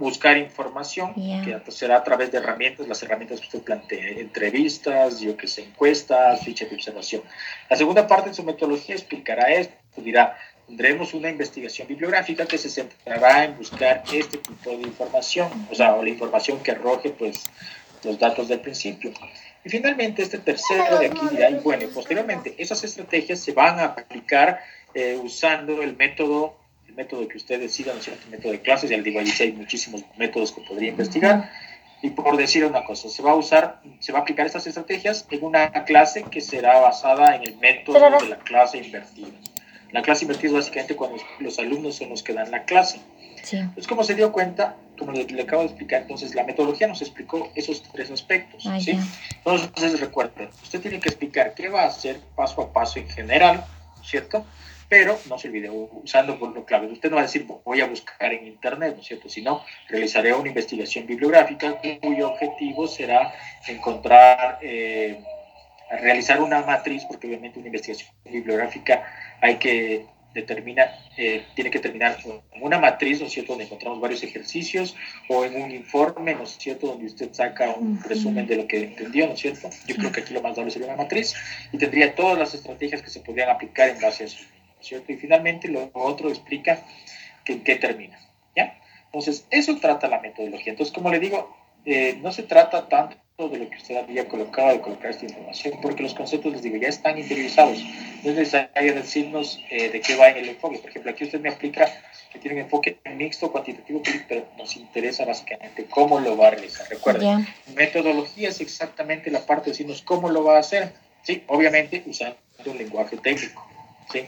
buscar 0.00 0.38
información, 0.38 1.12
que 1.14 1.70
será 1.70 1.98
a 1.98 2.04
través 2.04 2.32
de 2.32 2.38
herramientas, 2.38 2.88
las 2.88 3.02
herramientas 3.02 3.38
que 3.38 3.46
usted 3.46 3.62
plantea, 3.62 4.08
entrevistas, 4.18 5.20
yo 5.20 5.36
que 5.36 5.46
sé, 5.46 5.64
encuestas, 5.64 6.42
fichas 6.42 6.70
de 6.70 6.76
observación. 6.76 7.22
La 7.68 7.76
segunda 7.76 8.06
parte 8.06 8.30
de 8.30 8.34
su 8.34 8.42
metodología 8.42 8.94
explicará 8.94 9.52
esto, 9.52 9.74
dirá, 9.96 10.38
tendremos 10.70 11.14
una 11.14 11.28
investigación 11.28 11.88
bibliográfica 11.88 12.46
que 12.46 12.56
se 12.56 12.70
centrará 12.70 13.44
en 13.44 13.56
buscar 13.56 14.04
este 14.12 14.38
tipo 14.38 14.70
de 14.70 14.82
información, 14.82 15.48
o 15.68 15.74
sea, 15.74 15.94
o 15.94 16.02
la 16.02 16.10
información 16.10 16.62
que 16.62 16.70
arroje 16.70 17.10
pues 17.10 17.50
los 18.04 18.16
datos 18.20 18.46
del 18.46 18.60
principio. 18.60 19.10
Y 19.64 19.68
finalmente 19.68 20.22
este 20.22 20.38
tercero 20.38 21.00
de 21.00 21.06
aquí 21.06 21.26
dirá, 21.32 21.50
y 21.50 21.54
bueno, 21.56 21.88
posteriormente 21.92 22.54
esas 22.56 22.84
estrategias 22.84 23.40
se 23.40 23.52
van 23.52 23.80
a 23.80 23.84
aplicar 23.86 24.60
eh, 24.94 25.18
usando 25.20 25.82
el 25.82 25.96
método, 25.96 26.56
el 26.86 26.94
método 26.94 27.26
que 27.26 27.38
usted 27.38 27.58
decida, 27.58 27.92
¿no 27.92 28.00
cierto? 28.00 28.22
El 28.26 28.30
método 28.30 28.52
de 28.52 28.60
clases, 28.60 28.90
ya 28.90 28.96
digo, 28.98 29.18
hay 29.18 29.52
muchísimos 29.52 30.04
métodos 30.16 30.52
que 30.52 30.60
podría 30.60 30.90
investigar. 30.90 31.50
Y 32.00 32.10
por 32.10 32.36
decir 32.36 32.64
una 32.64 32.84
cosa, 32.84 33.08
se 33.08 33.22
va 33.22 33.32
a 33.32 33.34
usar, 33.34 33.82
se 33.98 34.12
va 34.12 34.20
a 34.20 34.22
aplicar 34.22 34.46
estas 34.46 34.68
estrategias 34.68 35.26
en 35.30 35.44
una 35.44 35.70
clase 35.84 36.22
que 36.30 36.40
será 36.40 36.78
basada 36.78 37.34
en 37.34 37.42
el 37.42 37.56
método 37.56 38.20
de 38.20 38.28
la 38.28 38.38
clase 38.38 38.78
invertida. 38.78 39.36
La 39.92 40.02
clase 40.02 40.24
invertida 40.24 40.50
es 40.50 40.54
básicamente 40.54 40.96
cuando 40.96 41.18
los 41.40 41.58
alumnos 41.58 41.96
son 41.96 42.10
los 42.10 42.22
que 42.22 42.32
dan 42.32 42.50
la 42.50 42.64
clase. 42.64 43.00
Sí. 43.42 43.56
Entonces, 43.56 43.86
como 43.86 44.04
se 44.04 44.14
dio 44.14 44.32
cuenta, 44.32 44.76
como 44.98 45.12
le, 45.12 45.42
acabo 45.42 45.62
de 45.62 45.68
explicar, 45.68 46.02
entonces 46.02 46.34
la 46.34 46.44
metodología 46.44 46.86
nos 46.86 47.00
explicó 47.00 47.50
esos 47.54 47.82
tres 47.92 48.10
aspectos. 48.10 48.62
¿sí? 48.80 48.98
Entonces, 49.38 49.98
recuerde, 49.98 50.50
usted 50.62 50.80
tiene 50.80 51.00
que 51.00 51.08
explicar 51.08 51.54
qué 51.54 51.68
va 51.68 51.82
a 51.82 51.86
hacer 51.86 52.20
paso 52.36 52.62
a 52.62 52.72
paso 52.72 52.98
en 52.98 53.08
general, 53.08 53.64
¿cierto? 54.04 54.44
Pero 54.88 55.18
no 55.28 55.38
se 55.38 55.48
olvide, 55.48 55.70
usando 55.70 56.38
por 56.38 56.52
lo 56.52 56.64
clave. 56.64 56.88
Usted 56.88 57.10
no 57.10 57.16
va 57.16 57.22
a 57.22 57.24
decir, 57.24 57.46
voy 57.64 57.80
a 57.80 57.86
buscar 57.86 58.32
en 58.32 58.46
Internet, 58.46 58.94
¿no 58.94 59.00
es 59.00 59.06
cierto? 59.06 59.28
Sino, 59.28 59.64
realizaré 59.88 60.34
una 60.34 60.48
investigación 60.48 61.06
bibliográfica 61.06 61.80
cuyo 62.02 62.32
objetivo 62.32 62.88
será 62.88 63.32
encontrar, 63.68 64.58
eh, 64.60 65.22
realizar 65.90 66.40
una 66.40 66.62
matriz, 66.62 67.04
porque 67.04 67.28
obviamente 67.28 67.58
una 67.58 67.68
investigación 67.68 68.10
bibliográfica 68.24 69.04
hay 69.40 69.56
que 69.56 70.06
determina, 70.34 70.88
eh, 71.16 71.44
tiene 71.54 71.70
que 71.70 71.80
terminar 71.80 72.18
en 72.24 72.62
una 72.62 72.78
matriz, 72.78 73.20
¿no 73.20 73.26
es 73.26 73.32
cierto?, 73.32 73.52
donde 73.52 73.64
encontramos 73.64 74.00
varios 74.00 74.22
ejercicios, 74.22 74.94
o 75.28 75.44
en 75.44 75.60
un 75.60 75.70
informe, 75.72 76.34
¿no 76.34 76.44
es 76.44 76.56
cierto?, 76.56 76.86
donde 76.86 77.06
usted 77.06 77.32
saca 77.32 77.70
un 77.70 78.00
resumen 78.02 78.46
de 78.46 78.56
lo 78.56 78.66
que 78.68 78.84
entendió, 78.84 79.26
¿no 79.26 79.32
es 79.32 79.40
cierto? 79.40 79.70
Yo 79.86 79.96
creo 79.96 80.12
que 80.12 80.20
aquí 80.20 80.32
lo 80.32 80.40
más 80.40 80.54
dable 80.54 80.70
sería 80.70 80.86
una 80.86 80.96
matriz, 80.96 81.34
y 81.72 81.78
tendría 81.78 82.14
todas 82.14 82.38
las 82.38 82.54
estrategias 82.54 83.02
que 83.02 83.10
se 83.10 83.20
podrían 83.20 83.48
aplicar 83.48 83.88
en 83.88 84.00
base 84.00 84.22
a 84.22 84.26
eso, 84.26 84.44
¿no 84.44 84.80
es 84.80 84.86
cierto? 84.86 85.12
Y 85.12 85.16
finalmente 85.16 85.66
lo 85.66 85.90
otro 85.94 86.28
explica 86.28 86.80
que, 87.44 87.54
en 87.54 87.64
qué 87.64 87.74
termina, 87.76 88.18
¿ya? 88.54 88.78
Entonces, 89.06 89.44
eso 89.50 89.76
trata 89.80 90.06
la 90.06 90.20
metodología. 90.20 90.70
Entonces, 90.70 90.94
como 90.94 91.10
le 91.10 91.18
digo, 91.18 91.56
eh, 91.84 92.16
no 92.22 92.30
se 92.30 92.44
trata 92.44 92.88
tanto 92.88 93.16
de 93.48 93.58
lo 93.58 93.70
que 93.70 93.76
usted 93.76 93.96
había 93.96 94.28
colocado, 94.28 94.72
de 94.72 94.80
colocar 94.80 95.10
esta 95.10 95.24
información, 95.24 95.78
porque 95.80 96.02
los 96.02 96.14
conceptos, 96.14 96.52
les 96.52 96.62
digo, 96.62 96.76
ya 96.76 96.88
están 96.88 97.18
interiorizados. 97.18 97.78
No 98.22 98.30
es 98.30 98.36
necesario 98.36 98.94
decirnos 98.94 99.60
eh, 99.70 99.88
de 99.88 100.00
qué 100.00 100.16
va 100.16 100.28
en 100.28 100.38
el 100.38 100.48
enfoque. 100.50 100.78
Por 100.78 100.90
ejemplo, 100.90 101.10
aquí 101.10 101.24
usted 101.24 101.40
me 101.40 101.48
explica 101.48 101.88
que 102.32 102.38
tiene 102.38 102.58
un 102.58 102.64
enfoque 102.64 102.98
mixto, 103.16 103.50
cuantitativo, 103.50 104.02
pero 104.28 104.46
nos 104.56 104.76
interesa 104.76 105.24
básicamente 105.24 105.86
cómo 105.86 106.20
lo 106.20 106.36
va 106.36 106.48
a 106.48 106.50
realizar. 106.50 106.88
Recuerden, 106.88 107.46
metodología 107.74 108.50
es 108.50 108.60
exactamente 108.60 109.30
la 109.30 109.44
parte 109.46 109.66
de 109.66 109.70
decirnos 109.72 110.02
cómo 110.02 110.28
lo 110.28 110.44
va 110.44 110.56
a 110.56 110.60
hacer. 110.60 110.92
Sí, 111.22 111.42
obviamente 111.48 112.02
usando 112.06 112.36
un 112.66 112.78
lenguaje 112.78 113.16
técnico. 113.16 113.66
¿sí? 114.12 114.24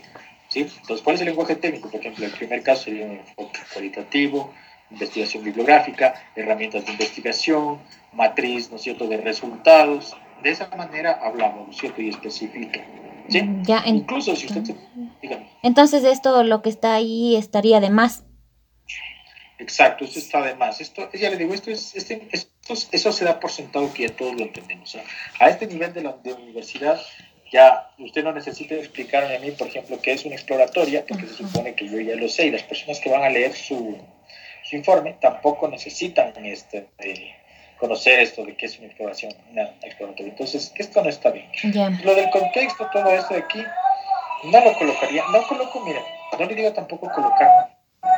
¿Sí? 0.49 0.61
Entonces, 0.61 1.03
¿cuál 1.03 1.15
es 1.15 1.23
el 1.23 1.29
lenguaje 1.29 1.57
técnico? 1.57 1.91
Por 1.91 2.01
ejemplo, 2.01 2.27
el 2.27 2.33
primer 2.33 2.63
caso 2.63 2.85
sería 2.85 3.07
un 3.07 3.13
enfoque 3.13 3.61
cualitativo, 3.73 4.53
investigación 4.91 5.45
bibliográfica, 5.45 6.15
herramientas 6.37 6.85
de 6.85 6.93
investigación, 6.93 7.79
matriz, 8.13 8.71
¿no 8.71 8.77
es 8.77 8.83
cierto?, 8.83 9.07
de 9.07 9.17
resultados. 9.19 10.17
De 10.43 10.51
esa 10.51 10.69
manera 10.77 11.21
hablamos, 11.23 11.67
¿no 11.67 11.73
es 11.73 11.79
cierto?, 11.79 12.03
y 12.03 12.09
específica. 12.09 12.81
¿Sí? 13.29 13.41
Ya, 13.63 13.83
Incluso 13.87 14.35
si 14.35 14.47
usted... 14.47 14.75
Dígame. 15.23 15.49
Entonces 15.63 16.05
esto, 16.05 16.43
lo 16.43 16.63
que 16.63 16.71
está 16.71 16.95
ahí, 16.95 17.37
estaría 17.37 17.81
de 17.81 17.91
más. 17.91 18.25
Exacto, 19.59 20.05
esto 20.05 20.19
está 20.19 20.43
de 20.43 20.57
más. 20.57 20.81
Esto, 20.81 21.09
ya 21.13 21.31
le 21.31 21.37
digo, 21.37 21.55
esto 21.55 21.71
es, 21.71 21.95
este, 21.95 22.29
esto, 22.33 22.75
eso 22.91 23.13
se 23.13 23.25
da 23.25 23.39
por 23.39 23.51
sentado 23.51 23.93
que 23.95 24.09
ya 24.09 24.17
todos 24.17 24.35
lo 24.35 24.43
entendemos. 24.43 24.97
A 25.39 25.49
este 25.49 25.69
nivel 25.69 25.93
de 25.93 26.03
la 26.03 26.17
de 26.23 26.33
universidad, 26.33 27.01
ya 27.53 27.91
usted 27.99 28.25
no 28.25 28.33
necesita 28.33 28.75
explicarme 28.75 29.37
a 29.37 29.39
mí, 29.39 29.53
por 29.53 29.69
ejemplo, 29.69 30.01
qué 30.03 30.13
es 30.13 30.25
una 30.25 30.35
exploratoria, 30.35 31.05
porque 31.07 31.27
se 31.29 31.35
supone 31.35 31.75
que 31.75 31.87
yo 31.87 32.01
ya 32.01 32.17
lo 32.17 32.29
sé, 32.29 32.47
y 32.47 32.51
las 32.51 32.65
personas 32.65 32.99
que 32.99 33.11
van 33.11 33.23
a 33.23 33.29
leer 33.29 33.53
su, 33.53 33.97
su 34.65 34.77
informe 34.77 35.17
tampoco 35.21 35.69
necesitan 35.69 36.33
este, 36.45 36.89
conocer 37.83 38.21
esto 38.21 38.45
de 38.45 38.55
qué 38.55 38.67
es 38.67 38.79
una 38.79 38.87
exploración, 38.87 39.35
una 39.51 39.65
exploratoria. 39.83 40.31
Entonces, 40.31 40.73
esto 40.77 41.03
no 41.03 41.09
está 41.09 41.31
bien. 41.31 41.51
Lo 42.05 42.15
del 42.15 42.31
contexto, 42.31 42.89
todo 42.93 43.11
esto 43.11 43.35
de 43.35 43.41
aquí, 43.41 43.61
no 44.45 44.61
lo 44.61 44.73
colocaría, 44.79 45.25
no 45.33 45.45
coloco, 45.49 45.81
mira, 45.81 46.01
no 46.39 46.47
le 46.47 46.55
digo 46.55 46.73
tampoco 46.73 47.11
colocar 47.11 47.49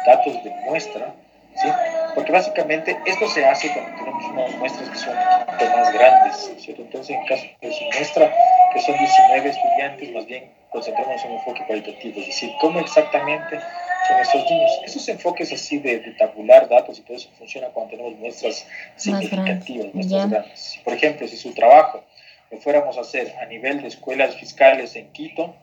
datos 0.04 0.44
de 0.44 0.50
muestra, 0.66 1.14
¿sí? 1.56 1.68
Porque 2.14 2.30
básicamente 2.30 2.94
esto 3.06 3.26
se 3.30 3.42
hace 3.46 3.72
cuando 3.72 3.96
tenemos 3.96 4.24
unas 4.32 4.54
muestras 4.56 4.90
que 4.90 4.98
son 4.98 5.14
más 5.14 5.92
grandes, 5.94 6.52
¿cierto? 6.58 6.82
Entonces, 6.82 7.16
en 7.16 7.24
caso 7.24 7.44
de 7.62 7.72
su 7.72 7.84
muestra, 7.84 8.34
que 8.74 8.80
son 8.82 8.98
19 8.98 9.48
estudiantes, 9.48 10.12
más 10.12 10.26
bien 10.26 10.52
concentramos 10.70 11.24
en 11.24 11.30
un 11.30 11.38
enfoque 11.38 11.64
cualitativo, 11.66 12.20
es 12.20 12.26
decir, 12.26 12.50
cómo 12.60 12.80
exactamente 12.80 13.58
son 14.06 14.20
esos 14.20 14.50
niños. 14.50 14.70
Esos 14.84 15.08
enfoques 15.08 15.52
así 15.52 15.78
de, 15.78 15.98
tabular 16.18 16.68
datos 16.68 16.98
y 16.98 17.02
todo 17.02 17.16
eso 17.16 17.28
funciona 17.38 17.68
cuando 17.68 17.92
tenemos 17.92 18.18
muestras 18.18 18.66
significativas, 18.96 19.94
muestras 19.94 20.30
grandes. 20.30 20.80
Por 20.84 20.94
ejemplo, 20.94 21.26
si 21.28 21.36
su 21.36 21.52
trabajo 21.52 22.04
lo 22.50 22.58
fuéramos 22.58 22.98
a 22.98 23.00
hacer 23.00 23.34
a 23.40 23.46
nivel 23.46 23.82
de 23.82 23.88
escuelas 23.88 24.34
fiscales 24.36 24.96
en 24.96 25.08
Quito, 25.12 25.54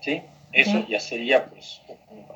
¿sí? 0.00 0.22
Eso 0.52 0.86
ya 0.88 1.00
sería, 1.00 1.44
pues, 1.46 1.82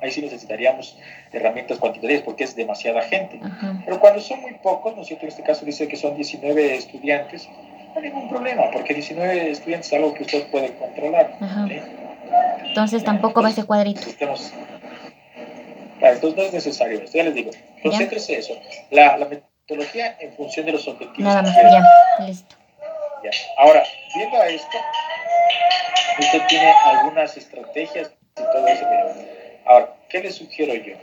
ahí 0.01 0.11
sí 0.11 0.21
necesitaríamos 0.21 0.97
herramientas 1.31 1.79
cuantitativas 1.79 2.21
porque 2.23 2.43
es 2.43 2.55
demasiada 2.55 3.01
gente. 3.03 3.39
Pero 3.85 3.99
cuando 3.99 4.19
son 4.19 4.41
muy 4.41 4.53
pocos, 4.55 4.95
¿no 4.95 5.01
es 5.01 5.07
cierto? 5.07 5.25
En 5.25 5.29
este 5.29 5.43
caso 5.43 5.65
dice 5.65 5.87
que 5.87 5.95
son 5.95 6.15
19 6.15 6.75
estudiantes, 6.75 7.47
no 7.47 7.95
hay 7.95 8.03
ningún 8.03 8.29
problema, 8.29 8.69
porque 8.71 8.93
19 8.93 9.51
estudiantes 9.51 9.87
es 9.87 9.93
algo 9.93 10.13
que 10.13 10.23
usted 10.23 10.47
puede 10.51 10.75
controlar. 10.75 11.35
Entonces 12.63 13.03
tampoco 13.03 13.41
va 13.41 13.49
ese 13.49 13.63
cuadrito. 13.63 14.01
Entonces 16.01 16.37
no 16.37 16.43
es 16.43 16.53
necesario 16.53 16.99
esto, 16.99 17.17
ya 17.17 17.23
les 17.23 17.35
digo. 17.35 17.51
Concéntrese 17.83 18.37
eso. 18.37 18.53
La, 18.89 19.17
la, 19.17 19.27
metodología 19.27 20.17
en 20.19 20.33
función 20.35 20.65
de 20.65 20.73
los 20.73 20.87
objetivos. 20.87 21.19
Nada 21.19 21.41
más, 21.41 21.55
ya, 21.55 22.25
listo. 22.25 22.55
Ya. 23.23 23.31
Ahora, 23.57 23.83
viendo 24.15 24.41
a 24.41 24.47
esto, 24.47 24.77
usted 26.19 26.41
tiene 26.47 26.73
algunas 26.85 27.37
estrategias 27.37 28.11
y 28.37 28.41
todo 28.41 28.67
eso. 28.67 28.85
Ahora, 29.65 29.93
¿qué 30.09 30.21
le 30.21 30.31
sugiero 30.31 30.73
yo? 30.73 30.95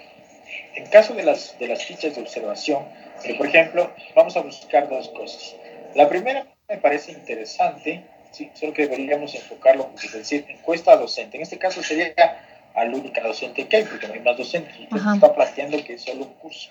En 0.75 0.87
caso 0.87 1.15
de 1.15 1.23
las, 1.23 1.59
de 1.59 1.69
las 1.69 1.85
fichas 1.85 2.15
de 2.15 2.23
observación, 2.23 2.85
por 3.37 3.47
ejemplo, 3.47 3.91
vamos 4.15 4.37
a 4.37 4.41
buscar 4.41 4.89
dos 4.89 5.09
cosas. 5.11 5.57
La 5.95 6.09
primera 6.09 6.47
me 6.69 6.79
parece 6.79 7.13
interesante, 7.13 8.05
¿sí? 8.31 8.51
solo 8.55 8.73
que 8.73 8.83
deberíamos 8.83 9.35
enfocarlo, 9.35 9.91
es 10.03 10.13
decir, 10.13 10.45
encuesta 10.49 10.97
docente. 10.97 11.37
En 11.37 11.43
este 11.43 11.59
caso 11.59 11.83
sería 11.83 12.15
al 12.79 12.95
única 12.95 13.23
docente 13.23 13.67
que 13.67 13.77
hay, 13.77 13.85
porque 13.85 14.07
no 14.07 14.15
hay 14.15 14.21
más 14.21 14.37
docentes. 14.37 14.75
Usted 14.91 15.15
está 15.15 15.35
planteando 15.35 15.83
que 15.85 15.95
es 15.95 16.03
solo 16.03 16.25
un 16.25 16.35
curso. 16.35 16.71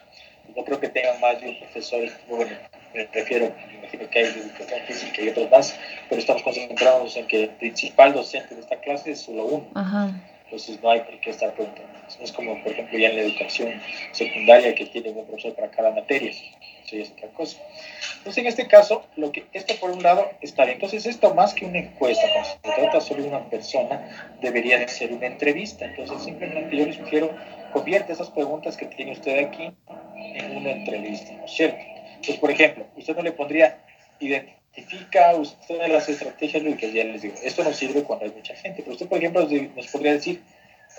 No 0.56 0.63
creo 0.63 0.80
que 0.80 0.88
tengan 0.88 1.20
más 1.20 1.41
de 1.41 1.50
un 1.50 1.60
profesor, 1.60 2.10
bueno, 2.30 2.52
me 2.93 3.06
prefiero, 3.06 3.54
me 3.67 3.80
imagino 3.80 4.10
que 4.10 4.20
hay 4.20 4.26
de 4.26 4.39
educación 4.39 4.80
física 4.88 5.22
y 5.22 5.30
otros 5.30 5.52
más, 5.52 5.76
pero 6.08 6.20
estamos 6.20 6.41
concentrados 6.41 7.17
en 7.17 7.28
que 7.28 7.43
el 7.43 7.50
principal 7.50 8.13
docente 8.13 8.56
de 8.56 8.62
esta 8.62 8.80
clase 8.80 9.12
es 9.12 9.22
solo 9.22 9.46
uno. 9.46 9.67
Entonces 10.46 10.82
no 10.82 10.89
hay 10.89 11.02
por 11.02 11.20
qué 11.20 11.32
estar 11.32 11.54
preguntando. 11.54 11.91
No 12.17 12.24
es 12.24 12.32
como, 12.32 12.63
por 12.63 12.72
ejemplo, 12.72 12.98
ya 12.98 13.10
en 13.10 13.17
la 13.17 13.22
educación 13.24 13.82
secundaria 14.13 14.74
que 14.74 14.86
tiene 14.86 15.10
un 15.10 15.26
profesor 15.26 15.54
para 15.54 15.70
cada 15.70 15.91
materia. 15.91 16.32
Eso 16.88 16.95
ya 16.95 17.04
es 17.04 17.12
otra 17.12 17.28
cosa. 17.30 17.58
Entonces, 18.19 18.38
en 18.38 18.47
este 18.47 18.67
caso, 18.67 19.06
lo 19.17 19.32
que, 19.34 19.45
esto 19.52 19.76
por 19.76 19.91
un 19.91 20.02
lado 20.02 20.32
está 20.41 20.63
bien. 20.63 20.76
Entonces, 20.76 21.06
esto 21.06 21.34
más 21.34 21.54
que 21.54 21.65
una 21.65 21.80
encuesta, 21.80 22.23
cuando 22.32 22.50
se 22.50 22.82
trata 22.82 23.02
solo 23.02 23.23
de 23.23 23.30
una 23.30 23.50
persona, 23.50 24.38
debería 24.41 24.80
de 24.80 24.88
ser 24.88 25.12
una 25.12 25.28
entrevista. 25.28 25.86
Entonces, 25.86 26.23
simplemente 26.23 26.78
yo 26.78 26.86
les 26.86 26.95
sugiero, 26.95 27.36
convierte 27.73 28.13
esas 28.13 28.30
preguntas 28.30 28.78
que 28.78 28.86
tiene 28.86 29.12
usted 29.12 29.45
aquí 29.45 29.69
en 30.36 30.58
una 30.58 30.71
entrevista, 30.71 31.34
¿no 31.34 31.45
es 31.45 31.52
cierto? 31.52 31.84
Entonces, 32.08 32.38
por 32.38 32.52
ejemplo, 32.52 32.88
usted 32.95 33.15
no 33.15 33.21
le 33.21 33.34
pondría, 33.34 33.84
identifica 34.21 35.36
usted 35.36 35.88
las 35.89 36.08
estrategias 36.08 36.63
lúdicas, 36.63 36.93
ya 36.93 37.04
les 37.04 37.21
digo, 37.21 37.36
esto 37.43 37.65
no 37.65 37.73
sirve 37.73 38.04
cuando 38.04 38.26
hay 38.26 38.32
mucha 38.32 38.56
gente, 38.56 38.82
pero 38.82 38.93
usted, 38.93 39.08
por 39.08 39.17
ejemplo, 39.17 39.45
nos 39.76 39.88
podría 39.88 40.13
decir, 40.13 40.41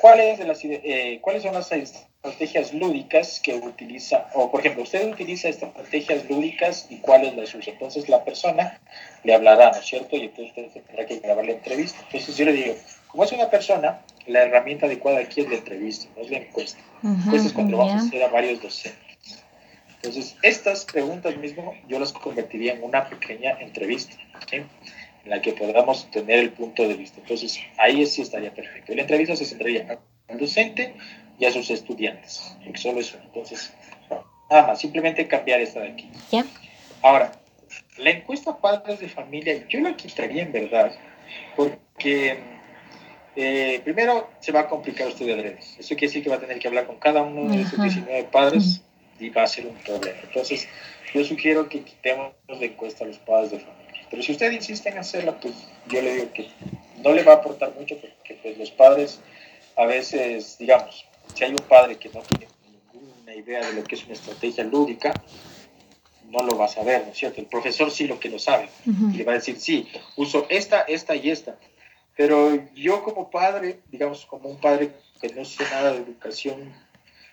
¿cuáles, 0.00 0.38
de 0.38 0.44
las, 0.44 0.60
eh, 0.64 1.18
¿cuáles 1.20 1.42
son 1.42 1.54
las 1.54 1.70
estrategias 1.72 2.72
lúdicas 2.74 3.40
que 3.40 3.54
utiliza, 3.54 4.28
o 4.34 4.50
por 4.50 4.60
ejemplo, 4.60 4.82
usted 4.82 5.10
utiliza 5.10 5.48
estrategias 5.48 6.28
lúdicas 6.28 6.86
y 6.90 6.98
cuáles 6.98 7.36
las 7.36 7.54
usa? 7.54 7.72
Entonces 7.72 8.08
la 8.08 8.24
persona 8.24 8.80
le 9.24 9.34
hablará, 9.34 9.72
¿no 9.72 9.78
es 9.78 9.86
cierto? 9.86 10.16
Y 10.16 10.22
entonces 10.22 10.66
usted 10.66 10.82
tendrá 10.82 11.06
que 11.06 11.18
grabar 11.20 11.44
la 11.44 11.52
entrevista. 11.52 11.98
Entonces 12.06 12.36
yo 12.36 12.44
le 12.44 12.52
digo, 12.52 12.74
como 13.08 13.24
es 13.24 13.32
una 13.32 13.50
persona, 13.50 14.02
la 14.26 14.42
herramienta 14.42 14.86
adecuada 14.86 15.20
aquí 15.20 15.40
es 15.40 15.48
la 15.48 15.56
entrevista, 15.56 16.08
no 16.16 16.22
es 16.22 16.30
la 16.30 16.38
encuesta. 16.38 16.80
Uh 17.02 17.34
es 17.34 17.52
cuando 17.52 17.78
vamos 17.78 18.02
a 18.02 18.06
hacer 18.06 18.22
a 18.22 18.28
varios 18.28 18.62
docentes. 18.62 19.08
Entonces, 19.96 20.36
estas 20.42 20.84
preguntas 20.84 21.36
mismo 21.36 21.74
yo 21.88 21.98
las 21.98 22.12
convertiría 22.12 22.74
en 22.74 22.84
una 22.84 23.08
pequeña 23.08 23.58
entrevista, 23.58 24.16
en 25.28 25.30
la 25.30 25.42
que 25.42 25.52
podamos 25.52 26.10
tener 26.10 26.38
el 26.38 26.50
punto 26.52 26.88
de 26.88 26.94
vista. 26.94 27.20
Entonces, 27.20 27.60
ahí 27.76 28.04
sí 28.06 28.22
estaría 28.22 28.52
perfecto. 28.54 28.94
La 28.94 29.02
entrevista 29.02 29.36
se 29.36 29.44
centraría 29.44 29.98
al 30.26 30.38
docente 30.38 30.94
y 31.38 31.44
a 31.44 31.52
sus 31.52 31.68
estudiantes, 31.70 32.56
porque 32.64 32.78
solo 32.78 33.00
eso. 33.00 33.18
Entonces, 33.22 33.74
nada 34.50 34.68
más, 34.68 34.80
simplemente 34.80 35.28
cambiar 35.28 35.60
esta 35.60 35.80
de 35.80 35.88
aquí. 35.88 36.08
¿Ya? 36.32 36.46
Ahora, 37.02 37.32
la 37.98 38.10
encuesta 38.10 38.56
padres 38.56 39.00
de 39.00 39.08
familia, 39.08 39.66
yo 39.68 39.80
la 39.80 39.94
quitaría 39.94 40.44
en 40.44 40.52
verdad, 40.52 40.92
porque 41.54 42.38
eh, 43.36 43.82
primero 43.84 44.30
se 44.40 44.50
va 44.50 44.60
a 44.60 44.68
complicar 44.68 45.08
usted 45.08 45.26
de 45.26 45.36
redes. 45.36 45.76
Eso 45.78 45.88
quiere 45.90 46.06
decir 46.06 46.24
que 46.24 46.30
va 46.30 46.36
a 46.36 46.40
tener 46.40 46.58
que 46.58 46.68
hablar 46.68 46.86
con 46.86 46.96
cada 46.96 47.20
uno 47.20 47.54
de 47.54 47.60
esos 47.60 47.80
19 47.82 48.24
padres 48.32 48.82
y 49.20 49.28
va 49.28 49.42
a 49.42 49.46
ser 49.46 49.66
un 49.66 49.74
problema. 49.74 50.18
Entonces, 50.22 50.66
yo 51.12 51.22
sugiero 51.22 51.68
que 51.68 51.82
quitemos 51.82 52.32
de 52.48 52.64
encuesta 52.64 53.04
a 53.04 53.08
los 53.08 53.18
padres 53.18 53.50
de 53.50 53.58
familia. 53.58 53.87
Pero 54.10 54.22
si 54.22 54.32
usted 54.32 54.50
insiste 54.52 54.88
en 54.88 54.98
hacerla, 54.98 55.38
pues 55.38 55.54
yo 55.88 56.02
le 56.02 56.14
digo 56.14 56.32
que 56.32 56.48
no 57.02 57.12
le 57.12 57.22
va 57.22 57.34
a 57.34 57.36
aportar 57.36 57.74
mucho 57.78 57.96
porque 57.98 58.38
pues, 58.42 58.58
los 58.58 58.70
padres 58.70 59.20
a 59.76 59.86
veces, 59.86 60.56
digamos, 60.58 61.04
si 61.34 61.44
hay 61.44 61.50
un 61.50 61.64
padre 61.68 61.96
que 61.96 62.08
no 62.08 62.20
tiene 62.20 62.48
ninguna 62.64 63.34
idea 63.34 63.60
de 63.66 63.74
lo 63.74 63.84
que 63.84 63.94
es 63.94 64.04
una 64.04 64.14
estrategia 64.14 64.64
lúdica, 64.64 65.12
no 66.30 66.42
lo 66.42 66.58
va 66.58 66.66
a 66.66 66.68
saber, 66.68 67.04
¿no 67.04 67.12
es 67.12 67.18
cierto? 67.18 67.40
El 67.40 67.46
profesor 67.46 67.90
sí 67.90 68.06
lo 68.06 68.18
que 68.18 68.28
lo 68.28 68.38
sabe. 68.38 68.68
Y 68.84 69.16
le 69.16 69.24
va 69.24 69.32
a 69.32 69.36
decir, 69.36 69.58
sí, 69.58 69.88
uso 70.16 70.46
esta, 70.50 70.82
esta 70.82 71.14
y 71.14 71.30
esta. 71.30 71.56
Pero 72.16 72.58
yo 72.74 73.02
como 73.02 73.30
padre, 73.30 73.78
digamos, 73.90 74.26
como 74.26 74.48
un 74.48 74.60
padre 74.60 74.90
que 75.20 75.28
no 75.28 75.44
sé 75.44 75.64
nada 75.70 75.92
de 75.92 75.98
educación, 75.98 76.74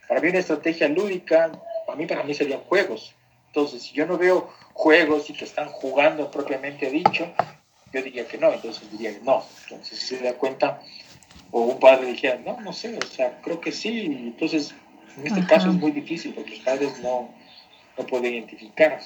para 0.08 0.22
mí 0.22 0.30
una 0.30 0.40
estrategia 0.40 0.88
lúdica 0.88 1.52
a 1.92 1.96
mí 1.96 2.06
para 2.06 2.24
mí 2.24 2.34
serían 2.34 2.62
juegos. 2.62 3.14
Entonces, 3.56 3.84
si 3.84 3.94
yo 3.94 4.06
no 4.06 4.18
veo 4.18 4.50
juegos 4.74 5.30
y 5.30 5.34
que 5.34 5.46
están 5.46 5.70
jugando 5.70 6.30
propiamente 6.30 6.90
dicho, 6.90 7.32
yo 7.94 8.02
diría 8.02 8.28
que 8.28 8.38
no, 8.38 8.52
entonces 8.52 8.92
diría 8.92 9.18
que 9.18 9.24
no. 9.24 9.46
Entonces, 9.64 9.98
si 9.98 10.18
se 10.18 10.24
da 10.26 10.34
cuenta, 10.34 10.82
o 11.52 11.62
un 11.62 11.80
padre 11.80 12.08
dijera, 12.08 12.38
no, 12.46 12.60
no 12.60 12.74
sé, 12.74 12.98
o 12.98 13.06
sea, 13.06 13.40
creo 13.42 13.62
que 13.62 13.72
sí. 13.72 14.08
Entonces, 14.08 14.76
en 15.16 15.28
este 15.28 15.46
caso 15.48 15.70
es 15.70 15.76
muy 15.76 15.92
difícil 15.92 16.34
porque 16.34 16.50
los 16.50 16.60
padres 16.60 17.00
no, 17.00 17.34
no 17.98 18.06
pueden 18.06 18.34
identificar. 18.34 19.00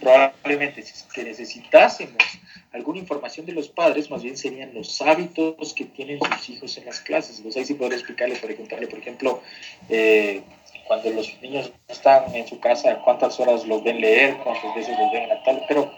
probablemente 0.00 0.82
si 0.82 1.06
que 1.12 1.22
necesitásemos 1.22 2.24
alguna 2.72 3.00
información 3.00 3.44
de 3.44 3.52
los 3.52 3.68
padres, 3.68 4.10
más 4.10 4.22
bien 4.22 4.38
serían 4.38 4.72
los 4.72 5.02
hábitos 5.02 5.74
que 5.74 5.84
tienen 5.84 6.18
sus 6.20 6.48
hijos 6.48 6.78
en 6.78 6.86
las 6.86 7.00
clases. 7.00 7.36
Entonces 7.36 7.60
ahí 7.60 7.66
sí 7.66 7.74
podría 7.74 7.98
explicarle, 7.98 8.36
por 8.36 8.50
ejemplo, 8.50 8.88
por 8.88 8.98
ejemplo 8.98 9.42
eh, 9.90 10.42
cuando 10.86 11.10
los 11.10 11.40
niños 11.42 11.72
están 11.88 12.34
en 12.34 12.46
su 12.46 12.58
casa, 12.60 12.98
cuántas 13.04 13.38
horas 13.40 13.66
los 13.66 13.82
ven 13.82 14.00
leer, 14.00 14.36
cuántas 14.38 14.74
veces 14.74 14.98
los 14.98 15.12
ven 15.12 15.22
en 15.24 15.28
la 15.30 15.42
tablet, 15.42 15.64
pero, 15.68 15.90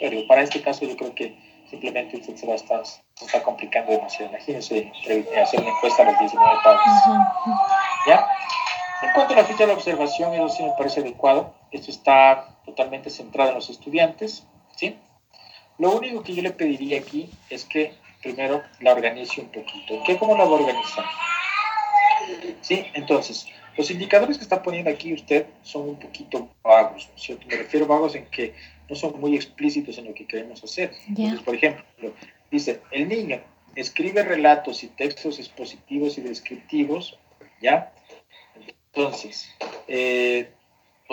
pero 0.00 0.26
para 0.26 0.42
este 0.42 0.60
caso 0.62 0.84
yo 0.84 0.96
creo 0.96 1.14
que 1.14 1.34
simplemente 1.70 2.16
usted 2.16 2.36
se 2.36 2.46
va 2.46 2.52
a 2.52 2.56
estar, 2.56 2.84
se 2.84 3.24
está 3.24 3.42
complicando 3.42 3.92
demasiado. 3.92 4.30
Imagínense 4.30 4.92
hacer 5.42 5.60
una 5.60 5.70
encuesta 5.70 6.02
a 6.02 6.06
los 6.06 6.18
19 6.18 6.56
padres. 6.62 6.86
¿Ya? 8.06 8.28
En 9.02 9.12
cuanto 9.12 9.34
a 9.34 9.36
la 9.36 9.44
ficha 9.44 9.66
de 9.66 9.72
observación, 9.72 10.34
eso 10.34 10.48
sí 10.48 10.62
me 10.62 10.72
parece 10.78 11.00
adecuado. 11.00 11.54
Esto 11.70 11.90
está 11.90 12.48
totalmente 12.64 13.10
centrado 13.10 13.50
en 13.50 13.56
los 13.56 13.68
estudiantes. 13.68 14.46
¿sí? 14.76 14.96
Lo 15.78 15.90
único 15.90 16.22
que 16.22 16.34
yo 16.34 16.42
le 16.42 16.52
pediría 16.52 17.00
aquí 17.00 17.30
es 17.50 17.64
que 17.64 17.94
primero 18.22 18.62
la 18.80 18.92
organice 18.92 19.40
un 19.40 19.48
poquito. 19.48 20.02
¿Qué, 20.06 20.16
¿Cómo 20.16 20.36
la 20.36 20.44
va 20.44 20.50
a 20.50 20.60
organizar? 20.60 21.04
¿Sí? 22.62 22.86
Entonces, 22.94 23.46
los 23.76 23.90
indicadores 23.90 24.38
que 24.38 24.44
está 24.44 24.62
poniendo 24.62 24.90
aquí 24.90 25.12
usted 25.12 25.46
son 25.62 25.88
un 25.88 25.98
poquito 25.98 26.48
vagos, 26.62 27.10
¿cierto? 27.16 27.46
Me 27.46 27.56
refiero 27.56 27.84
a 27.86 27.88
vagos 27.88 28.14
en 28.14 28.26
que 28.26 28.54
no 28.88 28.96
son 28.96 29.20
muy 29.20 29.34
explícitos 29.34 29.98
en 29.98 30.06
lo 30.06 30.14
que 30.14 30.26
queremos 30.26 30.62
hacer. 30.62 30.92
Entonces, 31.08 31.40
por 31.40 31.54
ejemplo, 31.54 32.12
dice, 32.50 32.80
el 32.90 33.08
niño 33.08 33.40
escribe 33.74 34.22
relatos 34.22 34.82
y 34.82 34.88
textos 34.88 35.38
expositivos 35.38 36.16
y 36.18 36.22
descriptivos, 36.22 37.18
¿ya? 37.60 37.92
Entonces, 38.92 39.50
eh, 39.88 40.50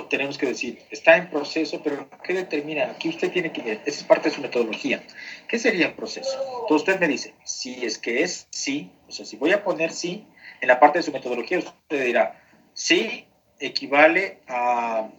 tenemos 0.10 0.38
que 0.38 0.48
decir, 0.48 0.80
está 0.90 1.18
en 1.18 1.30
proceso, 1.30 1.82
pero 1.84 2.08
¿qué 2.24 2.34
determina? 2.34 2.86
Aquí 2.86 3.10
usted 3.10 3.32
tiene 3.32 3.52
que 3.52 3.62
ver, 3.62 3.82
esa 3.86 4.00
es 4.00 4.04
parte 4.04 4.30
de 4.30 4.36
su 4.36 4.42
metodología. 4.42 5.04
¿Qué 5.48 5.60
sería 5.60 5.88
el 5.88 5.94
proceso? 5.94 6.32
Entonces 6.62 6.88
usted 6.88 7.00
me 7.00 7.08
dice, 7.08 7.34
si 7.44 7.86
es 7.86 7.98
que 7.98 8.24
es 8.24 8.48
sí, 8.50 8.90
o 9.08 9.12
sea, 9.12 9.26
si 9.26 9.36
voy 9.36 9.52
a 9.52 9.64
poner 9.64 9.92
sí, 9.92 10.26
en 10.62 10.68
la 10.70 10.80
parte 10.80 11.00
de 11.00 11.04
su 11.04 11.12
metodología 11.12 11.60
usted 11.60 12.06
dirá, 12.06 12.43
sí 12.74 13.26
equivale 13.60 14.40
a, 14.48 15.10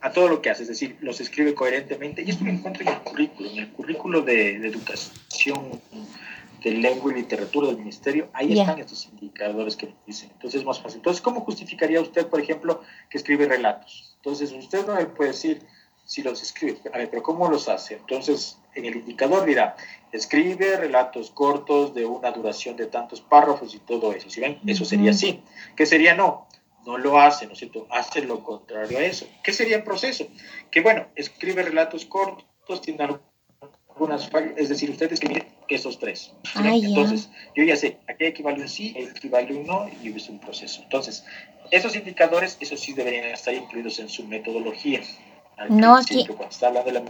a 0.00 0.12
todo 0.12 0.28
lo 0.28 0.42
que 0.42 0.50
hace, 0.50 0.62
es 0.62 0.68
decir, 0.68 0.96
los 1.00 1.20
escribe 1.20 1.54
coherentemente, 1.54 2.22
y 2.22 2.30
esto 2.30 2.44
lo 2.44 2.50
encuentro 2.50 2.82
en 2.82 2.88
el 2.88 3.00
currículo, 3.00 3.50
en 3.50 3.58
el 3.58 3.72
currículo 3.72 4.22
de, 4.22 4.58
de 4.58 4.68
educación 4.68 5.80
de 6.62 6.70
lengua 6.70 7.12
y 7.12 7.16
literatura 7.16 7.68
del 7.68 7.76
ministerio, 7.76 8.28
ahí 8.32 8.58
están 8.58 8.78
estos 8.78 9.06
indicadores 9.06 9.76
que 9.76 9.92
dicen. 10.06 10.30
Entonces 10.32 10.60
es 10.60 10.66
más 10.66 10.80
fácil. 10.80 10.96
Entonces, 10.96 11.20
¿cómo 11.20 11.40
justificaría 11.40 12.00
usted, 12.00 12.26
por 12.26 12.40
ejemplo, 12.40 12.80
que 13.10 13.18
escribe 13.18 13.46
relatos? 13.46 14.14
Entonces, 14.16 14.50
usted 14.52 14.86
no 14.86 14.94
me 14.94 15.04
puede 15.04 15.32
decir 15.32 15.62
si 16.06 16.22
los 16.22 16.42
escribe, 16.42 16.78
a 16.92 16.98
ver, 16.98 17.10
pero 17.10 17.22
¿cómo 17.22 17.50
los 17.50 17.68
hace? 17.68 17.96
Entonces, 17.96 18.58
en 18.74 18.86
el 18.86 18.96
indicador 18.96 19.44
dirá, 19.44 19.76
escribe 20.10 20.76
relatos 20.78 21.30
cortos 21.30 21.92
de 21.92 22.06
una 22.06 22.30
duración 22.30 22.76
de 22.76 22.86
tantos 22.86 23.20
párrafos 23.20 23.74
y 23.74 23.78
todo 23.80 24.14
eso. 24.14 24.30
¿Sí 24.30 24.40
ven? 24.40 24.58
Eso 24.66 24.86
sería 24.86 25.12
sí. 25.12 25.42
¿Qué 25.76 25.84
sería 25.84 26.14
no? 26.14 26.46
No 26.86 26.98
lo 26.98 27.18
hace, 27.18 27.46
¿no 27.46 27.52
es 27.52 27.58
cierto? 27.58 27.86
Hace 27.90 28.22
lo 28.22 28.42
contrario 28.42 28.98
a 28.98 29.02
eso. 29.02 29.26
¿Qué 29.42 29.52
sería 29.52 29.76
el 29.76 29.84
proceso? 29.84 30.26
Que 30.70 30.80
bueno, 30.80 31.06
escribe 31.14 31.62
relatos 31.62 32.04
cortos, 32.04 32.80
tiene 32.82 33.04
algunas 33.88 34.28
fallas, 34.28 34.52
es 34.56 34.68
decir, 34.68 34.90
usted 34.90 35.12
escribe 35.12 35.46
esos 35.68 35.98
tres. 35.98 36.32
Entonces, 36.56 37.30
yo 37.54 37.64
ya 37.64 37.76
sé, 37.76 37.98
aquí 38.08 38.24
equivale 38.24 38.60
un 38.60 38.68
sí, 38.68 38.94
equivale 38.96 39.54
un 39.54 39.66
no 39.66 39.88
y 40.02 40.14
es 40.14 40.28
un 40.28 40.38
proceso. 40.38 40.82
Entonces, 40.82 41.24
esos 41.70 41.96
indicadores, 41.96 42.58
esos 42.60 42.80
sí 42.80 42.92
deberían 42.92 43.24
estar 43.26 43.54
incluidos 43.54 43.98
en 43.98 44.08
su 44.08 44.26
metodología. 44.26 45.00
no 45.70 45.96
aquí. 45.96 46.26
Cuando 46.26 46.48
está 46.48 46.68
hablando 46.68 46.92
de 46.92 47.00
la 47.00 47.04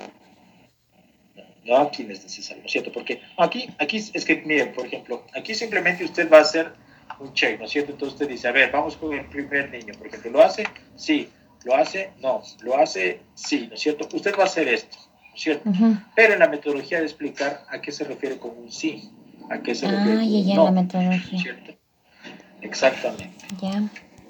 no 1.65 1.79
aquí 1.79 2.05
no 2.05 2.13
es 2.13 2.23
necesario, 2.23 2.63
¿no 2.63 2.67
es 2.67 2.73
cierto? 2.73 2.93
Porque 2.93 3.23
aquí, 3.39 3.69
aquí 3.79 3.97
es 3.97 4.25
que, 4.25 4.37
miren, 4.43 4.73
por 4.75 4.87
ejemplo, 4.87 5.25
aquí 5.35 5.55
simplemente 5.55 6.05
usted 6.05 6.31
va 6.31 6.39
a 6.39 6.43
hacer 6.43 6.75
un 7.21 7.33
check, 7.33 7.59
¿no 7.59 7.67
es 7.67 7.71
cierto? 7.71 7.93
Entonces 7.93 8.15
usted 8.15 8.29
dice, 8.29 8.49
a 8.49 8.53
ver, 8.53 8.71
vamos 8.71 8.97
con 8.97 9.13
el 9.13 9.27
primer 9.27 9.71
niño, 9.71 9.95
por 9.97 10.07
ejemplo, 10.07 10.31
¿lo 10.31 10.43
hace? 10.43 10.65
Sí. 10.97 11.29
¿Lo 11.65 11.75
hace? 11.75 12.11
No. 12.21 12.43
¿Lo 12.61 12.77
hace? 12.77 13.21
Sí, 13.35 13.67
¿no 13.69 13.75
es 13.75 13.81
cierto? 13.81 14.07
Usted 14.15 14.35
va 14.39 14.43
a 14.43 14.47
hacer 14.47 14.69
esto. 14.69 14.99
¿cierto? 15.35 15.71
Pero 16.15 16.35
en 16.35 16.39
la 16.39 16.49
metodología 16.49 16.99
de 16.99 17.05
explicar 17.05 17.65
a 17.69 17.81
qué 17.81 17.93
se 17.93 18.05
refiere 18.05 18.39
con 18.39 18.53
un 18.57 18.71
sí, 18.71 19.11
a 19.51 19.59
qué 19.59 19.75
se 19.75 19.87
refiere 19.87 20.17
con 20.17 20.25
un 20.25 20.55
no, 20.55 20.65
la 20.65 20.71
metodología. 20.71 21.41
¿cierto? 21.41 21.75
Exactamente. 22.61 23.47
Ya. 23.61 23.83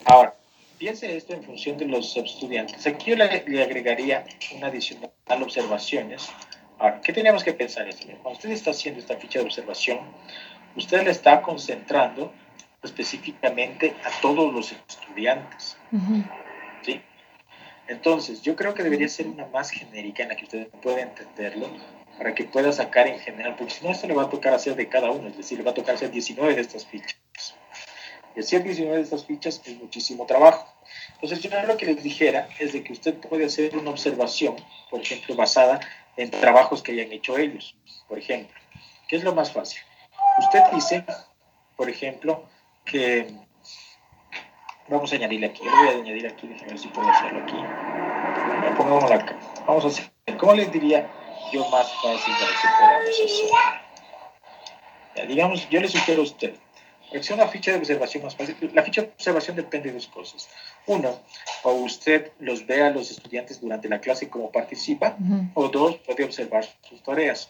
Ahora, 0.07 0.35
piense 0.79 1.17
esto 1.17 1.35
en 1.35 1.45
función 1.45 1.77
de 1.77 1.87
los 1.87 2.17
estudiantes. 2.17 2.87
Aquí 2.87 3.11
yo 3.11 3.17
le, 3.17 3.25
agregaría 3.63 4.25
una 4.57 4.69
adicional 4.69 5.11
observaciones. 5.43 6.29
Ahora, 6.79 7.01
¿qué 7.01 7.13
tenemos 7.13 7.45
que 7.45 7.53
pensar 7.53 7.89
esto? 7.89 8.07
Cuando 8.23 8.31
usted 8.31 8.51
está 8.51 8.71
haciendo 8.71 9.01
esta 9.01 9.17
ficha 9.17 9.39
de 9.39 9.45
observación, 9.45 9.99
usted 10.77 11.05
le 11.05 11.11
está 11.11 11.43
concentrando 11.43 12.33
específicamente 12.85 13.95
a 14.05 14.21
todos 14.21 14.53
los 14.53 14.73
estudiantes. 14.73 15.77
¿sí? 16.83 17.01
Entonces, 17.89 18.43
yo 18.43 18.57
creo 18.57 18.75
que 18.75 18.83
debería 18.83 19.09
ser 19.09 19.27
una 19.27 19.47
más 19.47 19.71
genérica 19.71 20.23
en 20.23 20.31
la 20.31 20.37
que 20.37 20.45
usted 20.45 20.69
pueda 20.83 21.03
entenderlo 21.03 21.69
para 22.17 22.35
que 22.35 22.45
pueda 22.45 22.73
sacar 22.73 23.07
en 23.07 23.19
general, 23.19 23.57
porque 23.57 23.75
si 23.75 23.85
no, 23.85 23.91
esto 23.91 24.07
le 24.07 24.15
va 24.15 24.25
a 24.25 24.31
tocar 24.31 24.55
hacer 24.55 24.77
de 24.77 24.89
cada 24.89 25.11
uno, 25.11 25.29
es 25.29 25.37
decir, 25.37 25.59
le 25.59 25.65
va 25.65 25.73
a 25.73 25.75
tocar 25.75 25.97
hacer 25.97 26.11
19 26.11 26.55
de 26.55 26.61
estas 26.61 26.87
fichas. 26.87 27.17
Y 28.37 28.41
hacer 28.41 28.63
19 28.63 28.97
de 28.97 29.03
estas 29.03 29.27
fichas 29.27 29.61
es 29.65 29.77
muchísimo 29.77 30.27
trabajo. 30.27 30.67
Entonces, 31.15 31.41
yo 31.41 31.51
lo 31.67 31.77
que 31.77 31.87
les 31.87 32.03
dijera 32.03 32.49
es 32.59 32.73
de 32.73 32.83
que 32.83 32.93
usted 32.93 33.15
puede 33.15 33.47
hacer 33.47 33.77
una 33.77 33.91
observación, 33.91 34.57
por 34.91 35.01
ejemplo, 35.01 35.35
basada 35.35 35.81
en 36.17 36.31
trabajos 36.31 36.83
que 36.83 36.93
hayan 36.93 37.13
hecho 37.13 37.37
ellos. 37.37 37.77
Por 38.09 38.19
ejemplo, 38.19 38.55
¿qué 39.09 39.17
es 39.17 39.25
lo 39.25 39.35
más 39.35 39.53
fácil? 39.53 39.81
Usted 40.39 40.61
dice, 40.73 41.05
por 41.77 41.89
ejemplo, 41.89 42.45
que 42.85 43.45
Vamos 44.89 45.11
a 45.13 45.17
añadirle 45.17 45.47
aquí. 45.47 45.63
Yo 45.65 45.71
voy 45.71 45.89
a 45.89 45.93
añadir 45.93 46.27
aquí. 46.27 46.47
Déjenme 46.47 46.69
ver 46.69 46.79
si 46.79 46.89
puedo 46.89 47.09
hacerlo 47.09 47.43
aquí. 47.43 47.57
Pongamos 48.77 49.11
acá. 49.11 49.39
Vamos 49.67 49.85
a 49.85 49.89
hacer. 49.89 50.11
¿Cómo 50.39 50.55
les 50.55 50.71
diría 50.71 51.11
yo 51.53 51.67
más 51.71 51.91
fácil 52.03 52.35
para 52.35 52.53
que 52.53 52.69
podamos 52.79 53.09
hacer? 53.09 53.85
digamos, 55.29 55.69
yo 55.71 55.81
le 55.81 55.89
sugiero 55.89 56.21
a 56.21 56.25
usted. 56.25 56.55
Para 57.11 57.35
una 57.35 57.47
ficha 57.47 57.71
de 57.71 57.79
observación 57.79 58.25
más 58.25 58.35
fácil, 58.35 58.57
la 58.75 58.83
ficha 58.83 59.03
de 59.03 59.09
observación 59.09 59.57
depende 59.57 59.89
de 59.89 59.95
dos 59.95 60.09
cosas. 60.09 60.49
Uno, 60.87 61.21
o 61.63 61.73
usted 61.73 62.33
los 62.41 62.67
ve 62.67 62.83
a 62.83 62.91
los 62.91 63.11
estudiantes 63.11 63.61
durante 63.61 63.89
la 63.89 64.01
clase 64.01 64.29
cómo 64.29 64.51
participa, 64.51 65.17
o 65.55 65.69
dos, 65.69 65.97
puede 65.99 66.25
observar 66.25 66.67
sus 66.83 67.03
tareas. 67.05 67.49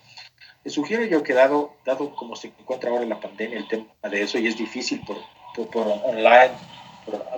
Le 0.65 0.71
sugiero 0.71 1.05
yo 1.05 1.23
que 1.23 1.35
dado, 1.35 1.77
dado 1.85 2.15
como 2.15 2.37
se 2.37 2.49
encuentra 2.49 2.91
ahora 2.91 3.05
la 3.05 3.21
pandemia, 3.21 3.59
el 3.59 3.69
tema 3.69 3.87
de 4.03 4.23
eso, 4.23 4.39
y 4.39 4.47
es 4.47 4.57
difícil 4.57 5.03
por, 5.05 5.19
por, 5.55 5.69
por 5.69 5.87
online, 5.87 6.53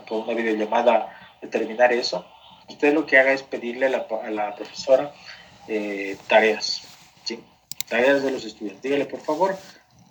por, 0.07 0.19
una 0.19 0.35
videollamada 0.35 1.37
determinar 1.43 1.93
eso, 1.93 2.25
usted 2.69 2.95
lo 2.95 3.05
que 3.05 3.19
haga 3.19 3.33
es 3.33 3.43
pedirle 3.43 3.87
a 3.87 4.31
la, 4.31 4.55
profesora 4.55 5.13
eh, 5.67 6.17
tareas, 6.29 6.83
¿sí? 7.25 7.43
tareas 7.89 8.23
de 8.23 8.31
los 8.31 8.45
estudiantes. 8.45 8.83
Dígale, 8.83 9.07
por 9.07 9.21
favor, 9.21 9.57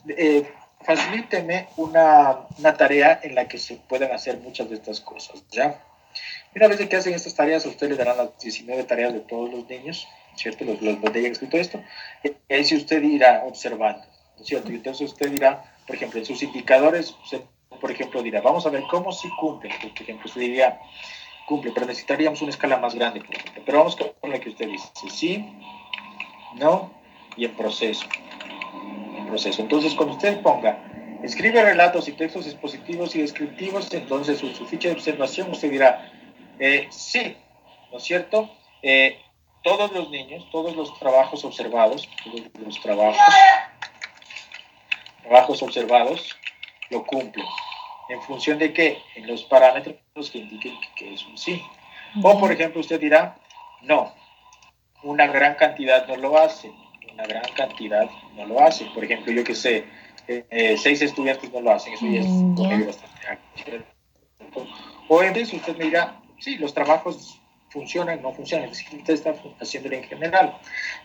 eh, 0.09 0.51
facilíteme 0.81 1.69
una, 1.77 2.39
una, 2.57 2.73
tarea 2.73 3.19
en 3.23 3.35
la 3.35 3.47
que 3.47 3.57
se 3.57 3.75
puedan 3.75 4.11
hacer 4.11 4.39
muchas 4.39 4.69
de 4.69 4.75
estas 4.75 4.99
cosas, 4.99 5.43
¿ya? 5.51 5.81
Una 6.55 6.67
vez 6.67 6.87
que 6.87 6.95
hacen 6.95 7.13
estas 7.13 7.35
tareas, 7.35 7.65
a 7.65 7.69
usted 7.69 7.89
le 7.89 7.95
darán 7.95 8.17
las 8.17 8.37
19 8.39 8.83
tareas 8.83 9.13
de 9.13 9.19
todos 9.19 9.51
los 9.51 9.67
niños, 9.67 10.07
¿cierto? 10.35 10.65
Los, 10.65 10.81
los 10.81 11.01
donde 11.01 11.19
hayan 11.19 11.31
escrito 11.31 11.57
esto, 11.57 11.81
y 12.23 12.53
ahí 12.53 12.63
si 12.63 12.75
usted 12.75 13.01
irá 13.03 13.43
observando, 13.45 14.05
¿cierto? 14.43 14.71
Y 14.71 14.75
entonces 14.75 15.11
usted 15.11 15.31
dirá, 15.31 15.75
por 15.85 15.95
ejemplo, 15.95 16.19
en 16.19 16.25
sus 16.25 16.41
indicadores, 16.43 17.15
usted 17.23 17.41
por 17.79 17.91
ejemplo, 17.91 18.23
dirá, 18.23 18.41
vamos 18.41 18.65
a 18.65 18.69
ver 18.69 18.83
cómo 18.89 19.11
sí 19.11 19.29
cumple. 19.39 19.69
Por 19.81 20.01
ejemplo, 20.01 20.25
usted 20.25 20.41
diría, 20.41 20.79
cumple, 21.47 21.71
pero 21.73 21.85
necesitaríamos 21.85 22.41
una 22.41 22.51
escala 22.51 22.77
más 22.77 22.95
grande, 22.95 23.21
por 23.21 23.35
ejemplo. 23.35 23.63
Pero 23.65 23.77
vamos 23.79 23.95
con 23.95 24.29
la 24.29 24.39
que 24.39 24.49
usted 24.49 24.67
dice, 24.67 24.87
sí, 25.09 25.45
no 26.55 26.91
y 27.37 27.45
en 27.45 27.55
proceso. 27.55 28.05
En 29.17 29.27
proceso. 29.27 29.61
Entonces, 29.61 29.93
cuando 29.93 30.15
usted 30.15 30.41
ponga, 30.41 30.77
escribe 31.23 31.61
relatos 31.63 32.07
y 32.07 32.13
textos 32.13 32.47
expositivos 32.47 33.15
y 33.15 33.21
descriptivos, 33.21 33.93
entonces 33.93 34.41
en 34.41 34.55
su 34.55 34.65
ficha 34.65 34.89
de 34.89 34.95
observación 34.95 35.51
usted 35.51 35.69
dirá, 35.69 36.11
eh, 36.59 36.87
sí, 36.89 37.35
¿no 37.91 37.97
es 37.97 38.03
cierto? 38.03 38.49
Eh, 38.81 39.19
todos 39.65 39.91
los 39.91 40.09
niños, 40.11 40.47
todos 40.51 40.75
los 40.75 40.97
trabajos 40.99 41.43
observados, 41.43 42.07
todos 42.23 42.41
los 42.63 42.79
trabajos, 42.81 43.17
trabajos 45.23 45.63
observados, 45.63 46.37
lo 46.91 47.03
cumplen. 47.03 47.47
¿En 48.09 48.21
función 48.21 48.59
de 48.59 48.71
qué? 48.71 48.99
En 49.15 49.25
los 49.25 49.43
parámetros 49.45 50.29
que 50.31 50.37
indiquen 50.37 50.77
que 50.95 51.15
es 51.15 51.25
un 51.25 51.35
sí. 51.35 51.63
O, 52.21 52.39
por 52.39 52.51
ejemplo, 52.51 52.79
usted 52.79 52.99
dirá, 52.99 53.37
no, 53.81 54.13
una 55.01 55.25
gran 55.25 55.55
cantidad 55.55 56.07
no 56.07 56.15
lo 56.15 56.37
hace, 56.37 56.71
una 57.11 57.23
gran 57.23 57.43
cantidad 57.55 58.07
no 58.35 58.45
lo 58.45 58.61
hace. 58.61 58.85
Por 58.93 59.03
ejemplo, 59.03 59.33
yo 59.33 59.43
que 59.43 59.55
sé, 59.55 59.85
eh, 60.27 60.77
seis 60.77 61.01
estudiantes 61.01 61.51
no 61.51 61.61
lo 61.61 61.71
hacen, 61.71 61.93
eso 61.93 62.05
ya 62.05 62.19
es 62.19 62.27
mm, 62.27 62.85
bastante 62.85 63.83
O 65.07 65.23
en 65.23 65.33
vez 65.33 65.51
usted 65.51 65.75
me 65.75 65.85
dirá, 65.85 66.21
sí, 66.37 66.57
los 66.57 66.71
trabajos 66.71 67.41
funcionan, 67.75 68.21
no 68.21 68.31
funcionan, 68.31 68.69
es 68.69 68.81
que 68.83 68.95
usted 68.95 69.13
está 69.13 69.35
haciéndolo 69.59 69.95
en 69.97 70.03
general. 70.05 70.57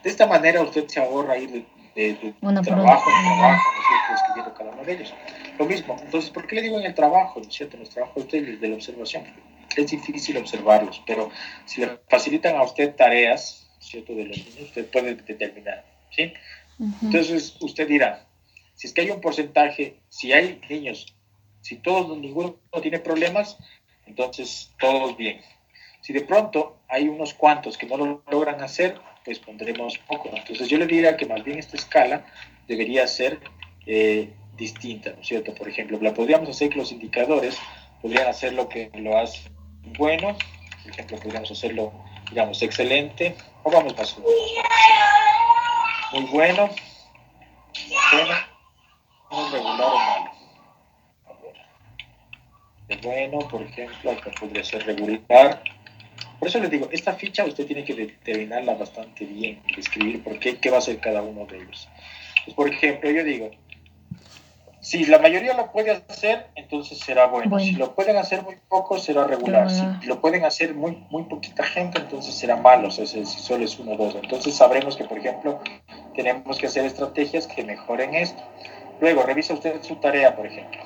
De 0.04 0.08
esta 0.08 0.26
manera 0.26 0.62
usted 0.62 0.86
se 0.86 1.00
ahorra 1.00 1.36
ir 1.36 1.50
de, 1.50 2.14
de, 2.14 2.34
trabajo 2.40 2.58
en 2.60 2.64
trabajo, 2.64 3.10
¿no 3.10 4.14
es 4.14 4.20
escribiendo 4.20 4.54
cada 4.54 4.70
uno 4.70 4.84
de 4.84 4.92
ellos. 4.92 5.12
Lo 5.58 5.66
mismo, 5.66 5.96
entonces, 6.00 6.30
¿por 6.30 6.46
qué 6.46 6.54
le 6.56 6.62
digo 6.62 6.78
en 6.78 6.86
el 6.86 6.94
trabajo, 6.94 7.40
¿no 7.40 7.48
es 7.48 7.54
cierto? 7.54 7.76
En 7.76 7.80
los 7.80 7.90
trabajos 7.90 8.30
de, 8.30 8.56
de 8.56 8.68
la 8.68 8.76
observación. 8.76 9.24
Es 9.76 9.90
difícil 9.90 10.36
observarlos, 10.36 11.02
pero 11.06 11.30
si 11.66 11.80
le 11.80 11.98
facilitan 12.08 12.56
a 12.56 12.62
usted 12.62 12.94
tareas, 12.94 13.68
¿cierto? 13.80 14.14
De 14.14 14.24
los 14.24 14.36
niños, 14.36 14.60
usted 14.60 14.86
puede 14.90 15.16
determinar, 15.16 15.84
¿sí? 16.10 16.32
Entonces, 17.02 17.56
usted 17.60 17.86
dirá, 17.86 18.26
si 18.74 18.86
es 18.86 18.92
que 18.92 19.02
hay 19.02 19.10
un 19.10 19.20
porcentaje, 19.20 19.96
si 20.08 20.32
hay 20.32 20.60
niños, 20.70 21.14
si 21.60 21.76
todos, 21.76 22.16
ninguno 22.16 22.56
tiene 22.80 23.00
problemas, 23.00 23.58
entonces 24.06 24.72
todos 24.78 25.16
bien. 25.16 25.40
Si 26.00 26.12
de 26.12 26.22
pronto 26.22 26.78
hay 26.88 27.08
unos 27.08 27.34
cuantos 27.34 27.76
que 27.76 27.86
no 27.86 27.96
lo 27.96 28.22
logran 28.30 28.62
hacer, 28.62 29.00
pues 29.24 29.38
pondremos 29.38 29.98
poco. 29.98 30.30
Entonces 30.32 30.68
yo 30.68 30.78
le 30.78 30.86
diría 30.86 31.16
que 31.16 31.26
más 31.26 31.44
bien 31.44 31.58
esta 31.58 31.76
escala 31.76 32.24
debería 32.66 33.06
ser 33.06 33.38
eh, 33.86 34.30
distinta, 34.56 35.10
¿no 35.10 35.20
es 35.20 35.26
cierto? 35.26 35.54
Por 35.54 35.68
ejemplo, 35.68 35.98
la 36.00 36.14
podríamos 36.14 36.48
hacer 36.48 36.70
que 36.70 36.78
los 36.78 36.92
indicadores 36.92 37.58
podrían 38.00 38.28
hacer 38.28 38.54
lo 38.54 38.68
que 38.68 38.90
lo 38.94 39.18
hace 39.18 39.50
bueno, 39.98 40.36
por 40.82 40.92
ejemplo, 40.92 41.18
podríamos 41.18 41.50
hacerlo, 41.50 41.92
digamos, 42.30 42.62
excelente, 42.62 43.34
o 43.62 43.70
vamos 43.70 43.96
más 43.96 44.16
o 44.16 44.22
Muy 46.12 46.24
bueno, 46.30 46.70
bueno, 48.12 48.34
regular 49.50 49.80
o 49.80 49.98
malo. 49.98 50.30
Bueno, 53.02 53.38
por 53.48 53.62
ejemplo, 53.62 54.10
acá 54.10 54.30
podría 54.38 54.64
ser 54.64 54.84
regular. 54.84 55.62
Por 56.40 56.48
eso 56.48 56.58
les 56.58 56.70
digo, 56.70 56.88
esta 56.90 57.12
ficha 57.12 57.44
usted 57.44 57.66
tiene 57.66 57.84
que 57.84 57.94
determinarla 57.94 58.74
bastante 58.74 59.26
bien, 59.26 59.62
escribir 59.76 60.24
por 60.24 60.38
qué, 60.38 60.56
qué 60.56 60.70
va 60.70 60.78
a 60.78 60.80
ser 60.80 60.98
cada 60.98 61.20
uno 61.22 61.44
de 61.44 61.58
ellos. 61.58 61.86
Pues, 62.46 62.56
por 62.56 62.68
ejemplo, 62.68 63.10
yo 63.10 63.22
digo, 63.22 63.50
si 64.80 65.04
la 65.04 65.18
mayoría 65.18 65.52
lo 65.52 65.70
puede 65.70 65.90
hacer, 65.90 66.46
entonces 66.54 66.98
será 66.98 67.26
bueno. 67.26 67.58
Si 67.58 67.72
lo 67.72 67.94
pueden 67.94 68.16
hacer 68.16 68.42
muy 68.42 68.56
poco, 68.68 68.98
será 68.98 69.26
regular. 69.26 69.70
Si 69.70 70.06
lo 70.06 70.22
pueden 70.22 70.46
hacer 70.46 70.74
muy, 70.74 71.04
muy 71.10 71.24
poquita 71.24 71.62
gente, 71.62 71.98
entonces 71.98 72.34
será 72.34 72.56
malo. 72.56 72.88
O 72.88 72.90
sea, 72.90 73.04
si 73.06 73.24
solo 73.26 73.64
es 73.64 73.78
uno 73.78 73.92
o 73.92 73.96
dos. 73.98 74.14
Entonces 74.14 74.56
sabremos 74.56 74.96
que, 74.96 75.04
por 75.04 75.18
ejemplo, 75.18 75.60
tenemos 76.14 76.58
que 76.58 76.66
hacer 76.66 76.86
estrategias 76.86 77.46
que 77.46 77.62
mejoren 77.62 78.14
esto. 78.14 78.42
Luego, 79.02 79.22
revisa 79.24 79.52
usted 79.52 79.82
su 79.82 79.96
tarea, 79.96 80.34
por 80.34 80.46
ejemplo. 80.46 80.80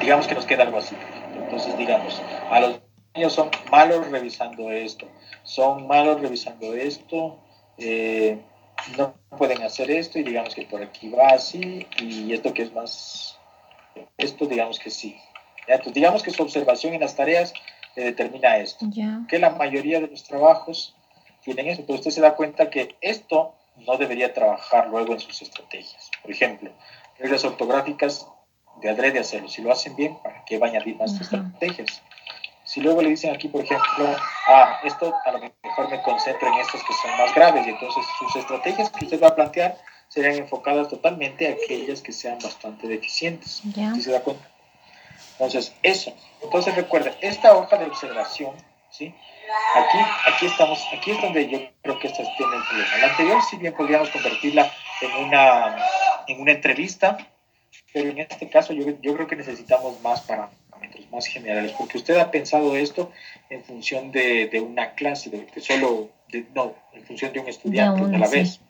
Digamos 0.00 0.28
que 0.28 0.36
nos 0.36 0.46
queda 0.46 0.62
algo 0.62 0.78
así. 0.78 0.94
Entonces, 1.36 1.76
digamos, 1.76 2.22
a 2.50 2.60
los 2.60 2.87
niños 3.14 3.32
son 3.32 3.50
malos 3.70 4.08
revisando 4.08 4.70
esto. 4.70 5.06
Son 5.42 5.86
malos 5.86 6.20
revisando 6.20 6.74
esto. 6.74 7.38
Eh, 7.78 8.40
no 8.96 9.14
pueden 9.36 9.62
hacer 9.62 9.90
esto 9.90 10.18
y 10.18 10.22
digamos 10.22 10.54
que 10.54 10.62
por 10.62 10.82
aquí 10.82 11.08
va 11.08 11.28
así 11.28 11.86
y 12.00 12.32
esto 12.32 12.52
que 12.54 12.62
es 12.62 12.72
más, 12.72 13.38
esto 14.16 14.46
digamos 14.46 14.78
que 14.78 14.90
sí. 14.90 15.16
Entonces, 15.66 15.94
digamos 15.94 16.22
que 16.22 16.30
su 16.30 16.42
observación 16.42 16.94
en 16.94 17.00
las 17.00 17.14
tareas 17.14 17.52
determina 17.94 18.56
esto, 18.58 18.86
que 19.28 19.38
la 19.38 19.50
mayoría 19.50 20.00
de 20.00 20.06
los 20.06 20.24
trabajos 20.24 20.94
tienen 21.42 21.68
eso, 21.68 21.82
pero 21.86 21.98
usted 21.98 22.10
se 22.10 22.20
da 22.20 22.36
cuenta 22.36 22.70
que 22.70 22.96
esto 23.00 23.54
no 23.86 23.96
debería 23.96 24.32
trabajar 24.32 24.88
luego 24.88 25.12
en 25.12 25.20
sus 25.20 25.42
estrategias. 25.42 26.10
Por 26.22 26.30
ejemplo, 26.30 26.70
reglas 27.18 27.44
ortográficas 27.44 28.26
de 28.80 28.90
adrede 28.90 29.18
hacerlo. 29.18 29.48
Si 29.48 29.62
lo 29.62 29.72
hacen 29.72 29.96
bien, 29.96 30.16
¿para 30.22 30.44
qué 30.44 30.58
va 30.58 30.68
a 30.68 30.70
añadir 30.70 30.96
más 30.96 31.20
estrategias? 31.20 32.02
Si 32.68 32.82
luego 32.82 33.00
le 33.00 33.08
dicen 33.08 33.34
aquí, 33.34 33.48
por 33.48 33.62
ejemplo, 33.62 34.14
ah, 34.46 34.78
esto 34.84 35.14
a 35.24 35.32
lo 35.32 35.38
mejor 35.38 35.88
me 35.90 36.02
concentro 36.02 36.48
en 36.48 36.54
estas 36.60 36.82
que 36.84 36.92
son 36.92 37.16
más 37.16 37.34
graves 37.34 37.66
y 37.66 37.70
entonces 37.70 38.04
sus 38.18 38.36
estrategias 38.36 38.90
que 38.90 39.06
usted 39.06 39.22
va 39.22 39.28
a 39.28 39.34
plantear 39.34 39.78
serían 40.08 40.34
enfocadas 40.34 40.90
totalmente 40.90 41.48
a 41.48 41.52
aquellas 41.52 42.02
que 42.02 42.12
sean 42.12 42.38
bastante 42.38 42.86
deficientes. 42.86 43.62
¿Sí 43.94 44.02
se 44.02 44.12
da 44.12 44.20
cuenta? 44.20 44.46
Entonces, 45.32 45.74
eso. 45.82 46.12
Entonces 46.42 46.74
recuerda, 46.74 47.12
esta 47.22 47.56
hoja 47.56 47.78
de 47.78 47.86
observación, 47.86 48.54
¿sí? 48.90 49.14
Aquí, 49.74 49.98
aquí 50.26 50.46
estamos, 50.46 50.78
aquí 50.92 51.12
es 51.12 51.22
donde 51.22 51.48
yo 51.48 51.58
creo 51.80 51.98
que 51.98 52.08
esta 52.08 52.22
tiene 52.36 52.54
el 52.54 52.62
problema. 52.68 52.96
La 52.98 53.06
anterior, 53.06 53.42
si 53.48 53.56
bien 53.56 53.72
podríamos 53.72 54.10
convertirla 54.10 54.70
en 55.00 55.24
una, 55.24 55.76
en 56.26 56.38
una 56.38 56.52
entrevista, 56.52 57.16
pero 57.92 58.10
en 58.10 58.18
este 58.18 58.48
caso 58.48 58.72
yo, 58.72 58.84
yo 59.00 59.14
creo 59.14 59.26
que 59.26 59.36
necesitamos 59.36 60.00
más 60.02 60.22
para 60.22 60.50
más 61.10 61.26
generales, 61.26 61.72
porque 61.76 61.98
usted 61.98 62.16
ha 62.18 62.30
pensado 62.30 62.76
esto 62.76 63.10
en 63.50 63.64
función 63.64 64.12
de, 64.12 64.48
de 64.48 64.60
una 64.60 64.94
clase, 64.94 65.30
de, 65.30 65.46
solo, 65.60 66.10
no, 66.54 66.74
en 66.92 67.04
función 67.04 67.32
de 67.32 67.40
un 67.40 67.48
estudiante 67.48 68.14
a 68.14 68.18
la 68.18 68.28
vez. 68.28 68.60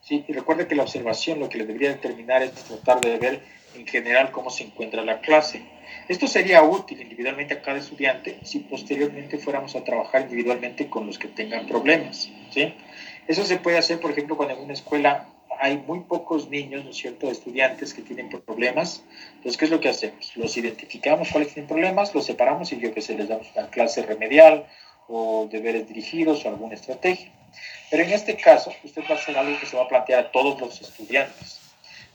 Sí, 0.00 0.24
y 0.28 0.32
recuerde 0.32 0.68
que 0.68 0.74
la 0.74 0.84
observación 0.84 1.40
lo 1.40 1.48
que 1.48 1.58
le 1.58 1.66
debería 1.66 1.88
determinar 1.88 2.42
es 2.42 2.52
tratar 2.52 3.00
de 3.00 3.18
ver 3.18 3.42
en 3.74 3.86
general 3.86 4.30
cómo 4.30 4.50
se 4.50 4.64
encuentra 4.64 5.02
la 5.04 5.20
clase. 5.20 5.62
Esto 6.08 6.28
sería 6.28 6.62
útil 6.62 7.00
individualmente 7.00 7.54
a 7.54 7.62
cada 7.62 7.78
estudiante 7.78 8.38
si 8.44 8.60
posteriormente 8.60 9.38
fuéramos 9.38 9.74
a 9.74 9.82
trabajar 9.82 10.22
individualmente 10.22 10.88
con 10.88 11.06
los 11.06 11.18
que 11.18 11.28
tengan 11.28 11.66
problemas. 11.66 12.30
¿sí? 12.50 12.74
Eso 13.26 13.44
se 13.44 13.56
puede 13.56 13.78
hacer, 13.78 13.98
por 13.98 14.12
ejemplo, 14.12 14.36
cuando 14.36 14.54
en 14.54 14.60
una 14.62 14.74
escuela 14.74 15.26
hay 15.60 15.78
muy 15.78 16.00
pocos 16.00 16.48
niños, 16.48 16.84
¿no 16.84 16.90
es 16.90 16.96
cierto?, 16.96 17.30
estudiantes 17.30 17.94
que 17.94 18.02
tienen 18.02 18.28
problemas. 18.28 19.02
Entonces, 19.36 19.56
¿qué 19.56 19.64
es 19.66 19.70
lo 19.70 19.80
que 19.80 19.88
hacemos? 19.88 20.36
Los 20.36 20.56
identificamos 20.56 21.30
cuáles 21.30 21.52
tienen 21.54 21.68
problemas, 21.68 22.14
los 22.14 22.26
separamos 22.26 22.72
y 22.72 22.78
yo 22.78 22.92
que 22.92 23.00
sé, 23.00 23.16
les 23.16 23.28
damos 23.28 23.48
una 23.54 23.68
clase 23.68 24.02
remedial 24.02 24.66
o 25.08 25.48
deberes 25.50 25.86
dirigidos 25.88 26.44
o 26.44 26.48
alguna 26.48 26.74
estrategia. 26.74 27.32
Pero 27.90 28.02
en 28.02 28.12
este 28.12 28.36
caso, 28.36 28.72
usted 28.84 29.02
va 29.08 29.14
a 29.14 29.18
hacer 29.18 29.36
algo 29.36 29.58
que 29.58 29.66
se 29.66 29.76
va 29.76 29.84
a 29.84 29.88
plantear 29.88 30.26
a 30.26 30.30
todos 30.32 30.60
los 30.60 30.80
estudiantes. 30.80 31.60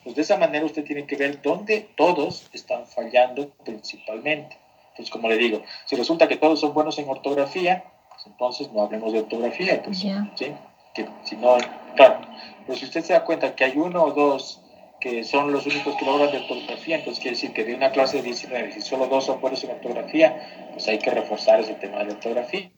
Pues 0.04 0.16
de 0.16 0.24
esa 0.24 0.38
manera 0.38 0.66
usted 0.66 0.84
tiene 0.84 1.06
que 1.06 1.16
ver 1.16 1.42
dónde 1.42 1.88
todos 1.96 2.50
están 2.54 2.88
fallando 2.88 3.50
principalmente. 3.64 4.58
Entonces, 4.90 5.12
como 5.12 5.30
le 5.30 5.38
digo, 5.38 5.62
si 5.86 5.96
resulta 5.96 6.28
que 6.28 6.38
todos 6.38 6.60
son 6.60 6.74
buenos 6.74 6.98
en 7.00 7.08
ortografía, 7.08 7.84
pues 8.10 8.26
entonces 8.26 8.72
no 8.72 8.82
hablemos 8.82 9.14
de 9.14 9.20
ortografía, 9.20 9.82
pues, 9.84 10.00
¿sí? 10.00 10.52
Que 10.94 11.06
si 11.24 11.36
no, 11.38 11.58
claro, 11.96 12.22
pero 12.66 12.78
si 12.78 12.86
usted 12.86 13.02
se 13.02 13.14
da 13.14 13.24
cuenta 13.24 13.56
que 13.56 13.64
hay 13.64 13.78
uno 13.78 14.04
o 14.04 14.12
dos 14.12 14.62
que 15.02 15.24
son 15.24 15.52
los 15.52 15.66
únicos 15.66 15.96
que 15.96 16.06
logran 16.06 16.32
de 16.32 16.38
ortografía, 16.38 16.98
entonces 16.98 17.22
quiere 17.22 17.36
decir 17.36 17.54
que 17.54 17.64
de 17.64 17.74
una 17.74 17.92
clase 17.92 18.18
de 18.18 18.24
19, 18.24 18.72
si 18.72 18.82
solo 18.82 19.08
dos 19.08 19.26
son 19.26 19.40
en 19.44 19.72
ortografía, 19.72 20.70
pues 20.74 20.88
hay 20.88 21.00
que 21.00 21.10
reforzar 21.10 21.60
ese 21.60 21.74
tema 21.74 22.04
de 22.04 22.12
ortografía. 22.12 22.70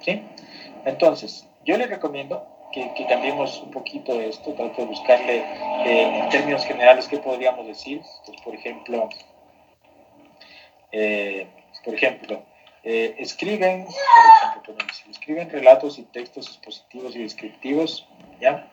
¿sí? 0.00 0.22
Entonces, 0.84 1.48
yo 1.64 1.76
le 1.76 1.86
recomiendo 1.86 2.46
que, 2.72 2.94
que 2.94 3.04
cambiemos 3.06 3.60
un 3.62 3.72
poquito 3.72 4.20
esto, 4.20 4.52
trato 4.52 4.82
de 4.82 4.86
buscarle 4.86 5.38
eh, 5.84 6.20
en 6.20 6.28
términos 6.28 6.64
generales 6.64 7.08
qué 7.08 7.18
podríamos 7.18 7.66
decir. 7.66 8.00
Pues, 8.24 8.40
por 8.42 8.54
ejemplo, 8.54 9.08
eh, 10.92 11.48
por 11.84 11.94
ejemplo, 11.94 12.42
eh, 12.82 13.16
escriben, 13.18 13.84
por 13.84 14.64
ejemplo, 14.64 14.86
escriben 15.10 15.50
relatos 15.50 15.98
y 15.98 16.02
textos 16.04 16.48
expositivos 16.48 17.14
y 17.14 17.22
descriptivos, 17.22 18.06
¿ya? 18.40 18.70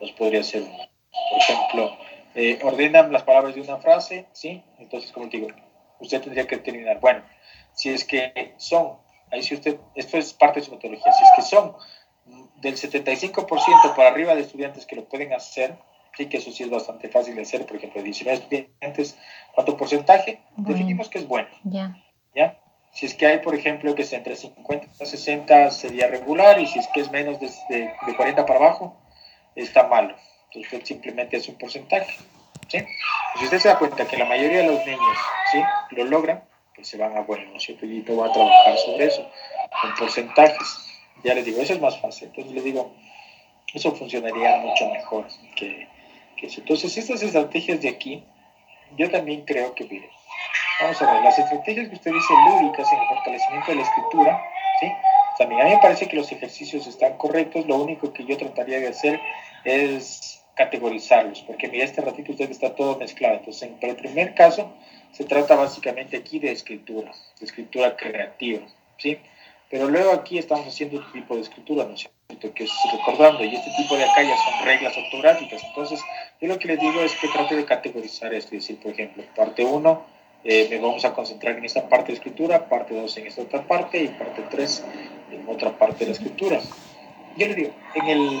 Los 0.00 0.12
podría 0.12 0.42
ser, 0.42 0.62
por 0.62 1.38
ejemplo, 1.38 1.96
eh, 2.34 2.58
ordenan 2.62 3.12
las 3.12 3.22
palabras 3.22 3.54
de 3.54 3.62
una 3.62 3.78
frase, 3.78 4.26
¿sí? 4.32 4.62
Entonces, 4.78 5.10
como 5.10 5.26
digo, 5.26 5.48
usted 6.00 6.20
tendría 6.20 6.46
que 6.46 6.56
determinar, 6.56 7.00
bueno, 7.00 7.22
si 7.72 7.90
es 7.90 8.04
que 8.04 8.54
son, 8.58 8.98
ahí 9.32 9.42
si 9.42 9.54
usted, 9.54 9.78
esto 9.94 10.18
es 10.18 10.34
parte 10.34 10.60
de 10.60 10.66
su 10.66 10.72
metodología, 10.72 11.12
si 11.12 11.24
es 11.24 11.30
que 11.36 11.42
son 11.42 11.76
del 12.56 12.76
75% 12.76 13.96
para 13.96 14.10
arriba 14.10 14.34
de 14.34 14.42
estudiantes 14.42 14.84
que 14.84 14.96
lo 14.96 15.04
pueden 15.04 15.32
hacer, 15.32 15.76
sí, 16.16 16.26
que 16.26 16.38
eso 16.38 16.50
sí 16.50 16.62
es 16.62 16.70
bastante 16.70 17.08
fácil 17.08 17.36
de 17.36 17.42
hacer, 17.42 17.64
por 17.64 17.76
ejemplo, 17.76 18.02
19 18.02 18.38
estudiantes, 18.38 19.18
¿cuánto 19.54 19.76
porcentaje? 19.76 20.40
Definimos 20.56 21.08
que 21.08 21.18
es 21.18 21.28
bueno. 21.28 21.48
Ya. 21.64 21.96
¿Ya? 22.34 22.58
Si 22.96 23.04
es 23.04 23.14
que 23.14 23.26
hay, 23.26 23.40
por 23.40 23.54
ejemplo, 23.54 23.94
que 23.94 24.02
es 24.02 24.12
entre 24.14 24.34
50 24.36 24.86
y 25.02 25.04
60 25.04 25.70
sería 25.70 26.06
regular 26.06 26.58
y 26.58 26.66
si 26.66 26.78
es 26.78 26.88
que 26.94 27.00
es 27.00 27.10
menos 27.10 27.38
de, 27.38 27.50
de, 27.68 28.16
40 28.16 28.46
para 28.46 28.58
abajo, 28.58 28.96
está 29.54 29.86
malo. 29.86 30.16
Entonces 30.46 30.72
usted 30.72 30.86
simplemente 30.86 31.36
hace 31.36 31.50
un 31.50 31.58
porcentaje. 31.58 32.16
¿sí? 32.68 32.78
Si 33.38 33.44
usted 33.44 33.58
se 33.58 33.68
da 33.68 33.78
cuenta 33.78 34.06
que 34.06 34.16
la 34.16 34.24
mayoría 34.24 34.62
de 34.62 34.68
los 34.68 34.86
niños 34.86 35.18
¿sí? 35.52 35.58
lo 35.90 36.04
logran, 36.04 36.42
pues 36.74 36.88
se 36.88 36.96
van 36.96 37.14
a, 37.18 37.20
bueno, 37.20 37.44
¿no 37.50 37.58
es 37.58 37.68
va 37.68 38.26
a 38.28 38.32
trabajar 38.32 38.78
sobre 38.78 39.04
eso, 39.04 39.30
con 39.82 39.94
porcentajes. 39.96 40.78
Ya 41.22 41.34
les 41.34 41.44
digo, 41.44 41.60
eso 41.60 41.74
es 41.74 41.80
más 41.82 42.00
fácil. 42.00 42.28
Entonces 42.28 42.54
les 42.54 42.64
digo, 42.64 42.94
eso 43.74 43.94
funcionaría 43.94 44.56
mucho 44.56 44.88
mejor 44.88 45.26
que, 45.54 45.86
que 46.38 46.46
eso. 46.46 46.62
Entonces 46.62 46.96
estas 46.96 47.22
estrategias 47.22 47.78
de 47.82 47.90
aquí, 47.90 48.24
yo 48.96 49.10
también 49.10 49.44
creo 49.44 49.74
que, 49.74 49.84
miren, 49.84 50.15
Vamos 50.80 51.00
a 51.00 51.12
ver, 51.12 51.22
las 51.22 51.38
estrategias 51.38 51.88
que 51.88 51.94
usted 51.94 52.12
dice 52.12 52.34
lúdicas 52.50 52.92
en 52.92 53.00
el 53.00 53.08
fortalecimiento 53.08 53.70
de 53.70 53.76
la 53.76 53.82
escritura, 53.82 54.44
¿sí? 54.78 54.92
También 55.38 55.60
a 55.62 55.64
mí 55.64 55.70
me 55.70 55.78
parece 55.78 56.06
que 56.06 56.16
los 56.16 56.30
ejercicios 56.30 56.86
están 56.86 57.16
correctos, 57.16 57.66
lo 57.66 57.76
único 57.76 58.12
que 58.12 58.24
yo 58.24 58.36
trataría 58.36 58.80
de 58.80 58.88
hacer 58.88 59.18
es 59.64 60.44
categorizarlos, 60.54 61.40
porque 61.42 61.68
mira, 61.68 61.84
este 61.84 62.02
ratito 62.02 62.32
usted 62.32 62.50
está 62.50 62.74
todo 62.74 62.98
mezclado. 62.98 63.36
Entonces, 63.36 63.70
en 63.80 63.88
el 63.88 63.96
primer 63.96 64.34
caso, 64.34 64.74
se 65.12 65.24
trata 65.24 65.56
básicamente 65.56 66.18
aquí 66.18 66.38
de 66.38 66.52
escritura, 66.52 67.10
de 67.40 67.46
escritura 67.46 67.96
creativa, 67.96 68.66
¿sí? 68.98 69.18
Pero 69.70 69.88
luego 69.88 70.12
aquí 70.12 70.38
estamos 70.38 70.66
haciendo 70.66 70.98
otro 70.98 71.10
tipo 71.12 71.36
de 71.36 71.40
escritura, 71.40 71.84
¿no 71.84 71.94
es 71.94 72.00
cierto? 72.28 72.54
Que 72.54 72.64
es 72.64 72.72
recordando, 72.92 73.44
y 73.44 73.54
este 73.54 73.70
tipo 73.78 73.96
de 73.96 74.04
acá 74.04 74.22
ya 74.22 74.36
son 74.36 74.64
reglas 74.64 74.94
ortográficas. 74.96 75.64
Entonces, 75.64 76.00
yo 76.40 76.48
lo 76.48 76.58
que 76.58 76.68
les 76.68 76.80
digo 76.80 77.00
es 77.00 77.14
que 77.16 77.28
trate 77.28 77.56
de 77.56 77.64
categorizar 77.64 78.34
esto, 78.34 78.54
es 78.54 78.62
decir, 78.62 78.78
por 78.80 78.92
ejemplo, 78.92 79.24
parte 79.34 79.64
1, 79.64 80.15
eh, 80.44 80.68
me 80.70 80.78
vamos 80.78 81.04
a 81.04 81.12
concentrar 81.12 81.56
en 81.56 81.64
esta 81.64 81.88
parte 81.88 82.08
de 82.08 82.18
escritura, 82.18 82.68
parte 82.68 82.94
2 82.94 83.16
en 83.18 83.26
esta 83.26 83.42
otra 83.42 83.62
parte 83.66 84.02
y 84.02 84.08
parte 84.08 84.44
3 84.50 84.84
en 85.32 85.48
otra 85.48 85.76
parte 85.76 86.00
de 86.00 86.06
la 86.06 86.12
escritura. 86.12 86.60
Yo 87.36 87.46
le 87.48 87.54
digo, 87.54 87.70
en 87.94 88.06
el, 88.06 88.40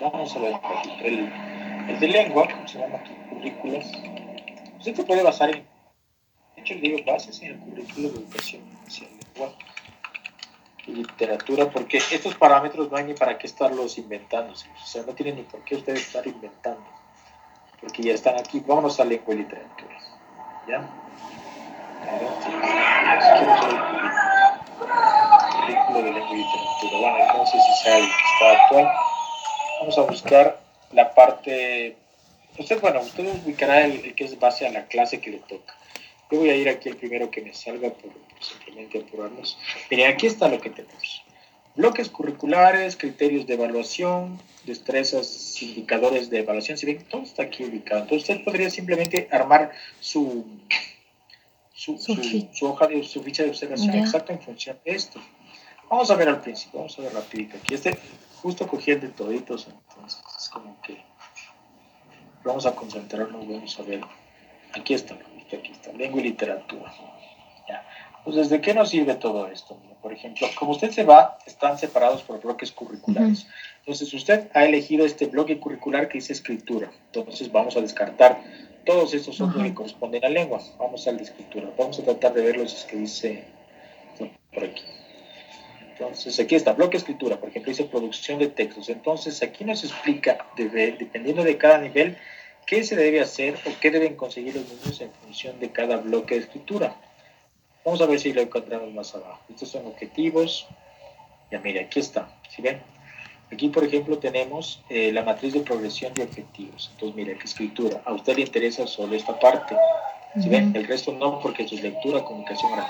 vamos 0.00 0.36
a 0.36 0.38
ver, 0.38 0.54
el, 1.04 2.00
de 2.00 2.08
lengua, 2.08 2.48
¿cómo 2.48 2.66
se 2.66 2.78
llama 2.78 2.98
aquí? 2.98 3.12
Currículos. 3.30 3.84
Usted 4.78 4.94
se 4.94 5.04
puede 5.04 5.22
basar 5.22 5.50
en, 5.50 5.66
de 6.54 6.62
hecho, 6.62 6.74
le 6.74 6.80
digo, 6.80 6.98
bases 7.04 7.42
en 7.42 7.52
el 7.52 7.58
currículo 7.58 8.08
de 8.10 8.18
educación 8.20 8.62
inicial 8.82 9.10
y 10.86 10.92
literatura, 10.92 11.70
porque 11.70 11.98
estos 11.98 12.34
parámetros 12.36 12.90
no 12.90 12.96
hay 12.96 13.04
ni 13.04 13.14
para 13.14 13.36
qué 13.38 13.46
estarlos 13.46 13.98
inventando, 13.98 14.52
o 14.52 14.86
sea, 14.86 15.02
no 15.02 15.12
tiene 15.14 15.32
ni 15.32 15.42
por 15.42 15.62
qué 15.64 15.76
usted 15.76 15.94
estar 15.94 16.26
inventando, 16.26 16.84
porque 17.80 18.02
ya 18.02 18.14
están 18.14 18.38
aquí. 18.38 18.60
Vámonos 18.60 18.98
a 19.00 19.04
lengua 19.04 19.34
y 19.34 19.38
literatura, 19.38 19.98
¿ya? 20.68 20.88
Currículo 25.60 26.02
de 26.02 26.12
lengua 26.12 26.32
y 26.32 26.36
literatura. 26.36 27.26
Entonces 27.26 27.62
si 27.64 27.90
está 27.90 28.62
actual. 28.62 28.92
Vamos 29.80 29.98
a 29.98 30.02
buscar 30.02 30.60
la 30.92 31.14
parte. 31.14 31.96
Usted, 32.58 32.80
bueno, 32.80 33.00
usted 33.00 33.26
ubicará 33.44 33.84
el, 33.84 34.14
que 34.14 34.24
es 34.24 34.38
base 34.38 34.66
a 34.66 34.70
la 34.70 34.86
clase 34.86 35.20
que 35.20 35.30
le 35.30 35.38
toca. 35.38 35.74
Yo 36.30 36.40
voy 36.40 36.50
a 36.50 36.56
ir 36.56 36.68
aquí 36.68 36.88
el 36.88 36.96
primero 36.96 37.30
que 37.30 37.42
me 37.42 37.54
salga 37.54 37.90
por, 37.90 38.10
simplemente 38.40 38.98
apurarnos. 38.98 39.58
Miren, 39.90 40.12
aquí 40.12 40.26
está 40.26 40.48
lo 40.48 40.60
que 40.60 40.70
tenemos. 40.70 41.25
Bloques 41.76 42.08
curriculares, 42.08 42.96
criterios 42.96 43.46
de 43.46 43.54
evaluación, 43.54 44.40
destrezas, 44.64 45.62
indicadores 45.62 46.30
de 46.30 46.40
evaluación. 46.40 46.78
Si 46.78 46.86
ven, 46.86 47.04
todo 47.04 47.22
está 47.22 47.44
aquí 47.44 47.64
ubicado. 47.64 48.02
Entonces 48.02 48.28
usted 48.28 48.44
podría 48.44 48.70
simplemente 48.70 49.28
armar 49.30 49.72
su, 50.00 50.46
su, 51.74 51.98
su, 51.98 52.66
hoja 52.66 52.86
de 52.86 53.02
su 53.04 53.22
ficha 53.22 53.42
de 53.42 53.50
observación 53.50 53.94
exacta 53.94 54.32
en 54.32 54.40
función 54.40 54.78
de 54.84 54.92
esto. 54.92 55.20
Vamos 55.90 56.10
a 56.10 56.16
ver 56.16 56.28
al 56.28 56.40
principio, 56.40 56.80
vamos 56.80 56.98
a 56.98 57.02
ver 57.02 57.12
rapidito. 57.12 57.56
Aquí 57.58 57.74
este 57.74 57.98
justo 58.42 58.66
cogí 58.66 58.92
el 58.92 59.00
de 59.00 59.08
toditos, 59.08 59.68
entonces 59.68 60.20
es 60.38 60.48
como 60.48 60.80
que 60.80 61.02
vamos 62.44 62.64
a 62.66 62.74
concentrarnos, 62.74 63.46
vamos 63.46 63.78
a 63.78 63.82
ver. 63.82 64.00
Aquí 64.72 64.94
está, 64.94 65.14
aquí 65.14 65.72
está, 65.72 65.92
lengua 65.92 66.20
y 66.20 66.24
literatura. 66.24 66.92
Ya. 67.68 67.84
Entonces, 68.26 68.50
¿de 68.50 68.60
qué 68.60 68.74
nos 68.74 68.90
sirve 68.90 69.14
todo 69.14 69.46
esto? 69.46 69.78
Por 70.02 70.12
ejemplo, 70.12 70.48
como 70.58 70.72
usted 70.72 70.90
se 70.90 71.04
va, 71.04 71.38
están 71.46 71.78
separados 71.78 72.24
por 72.24 72.40
bloques 72.40 72.72
curriculares. 72.72 73.46
Entonces, 73.78 74.12
usted 74.12 74.48
ha 74.52 74.64
elegido 74.64 75.06
este 75.06 75.26
bloque 75.26 75.60
curricular 75.60 76.08
que 76.08 76.18
dice 76.18 76.32
escritura. 76.32 76.90
Entonces, 77.12 77.52
vamos 77.52 77.76
a 77.76 77.80
descartar 77.80 78.40
todos 78.84 79.14
estos 79.14 79.40
otros 79.40 79.62
que 79.62 79.72
corresponden 79.72 80.24
a 80.24 80.28
lengua. 80.28 80.60
Vamos 80.76 81.06
al 81.06 81.18
de 81.18 81.22
escritura. 81.22 81.70
Vamos 81.78 82.00
a 82.00 82.02
tratar 82.02 82.34
de 82.34 82.42
ver 82.42 82.56
los 82.56 82.84
que 82.86 82.96
dice 82.96 83.44
por 84.52 84.64
aquí. 84.64 84.82
Entonces, 85.92 86.40
aquí 86.40 86.56
está, 86.56 86.72
bloque 86.72 86.96
escritura, 86.96 87.38
por 87.38 87.50
ejemplo, 87.50 87.70
dice 87.70 87.84
producción 87.84 88.40
de 88.40 88.48
textos. 88.48 88.88
Entonces, 88.88 89.40
aquí 89.44 89.64
nos 89.64 89.84
explica, 89.84 90.46
dependiendo 90.56 91.44
de 91.44 91.56
cada 91.56 91.78
nivel, 91.78 92.16
qué 92.66 92.82
se 92.82 92.96
debe 92.96 93.20
hacer 93.20 93.54
o 93.64 93.70
qué 93.80 93.92
deben 93.92 94.16
conseguir 94.16 94.56
los 94.56 94.68
niños 94.68 95.00
en 95.00 95.12
función 95.12 95.60
de 95.60 95.70
cada 95.70 95.98
bloque 95.98 96.34
de 96.34 96.40
escritura. 96.40 96.96
Vamos 97.86 98.00
a 98.00 98.06
ver 98.06 98.18
si 98.18 98.32
lo 98.32 98.40
encontramos 98.40 98.92
más 98.92 99.14
abajo. 99.14 99.38
Estos 99.48 99.68
son 99.68 99.86
objetivos. 99.86 100.66
Ya 101.52 101.60
mire, 101.60 101.82
aquí 101.82 102.00
está. 102.00 102.28
¿Sí 102.48 102.60
ven? 102.60 102.80
Aquí, 103.52 103.68
por 103.68 103.84
ejemplo, 103.84 104.18
tenemos 104.18 104.82
eh, 104.88 105.12
la 105.12 105.22
matriz 105.22 105.52
de 105.52 105.60
progresión 105.60 106.12
de 106.14 106.24
objetivos. 106.24 106.90
Entonces, 106.94 107.14
mire, 107.14 107.34
aquí 107.34 107.44
escritura. 107.44 108.02
A 108.04 108.12
usted 108.12 108.34
le 108.34 108.42
interesa 108.42 108.88
solo 108.88 109.14
esta 109.14 109.38
parte. 109.38 109.76
¿Sí 110.42 110.48
ven? 110.48 110.74
El 110.74 110.88
resto 110.88 111.12
no, 111.12 111.38
porque 111.38 111.62
es 111.62 111.80
lectura, 111.80 112.24
comunicación 112.24 112.72
oral. 112.72 112.88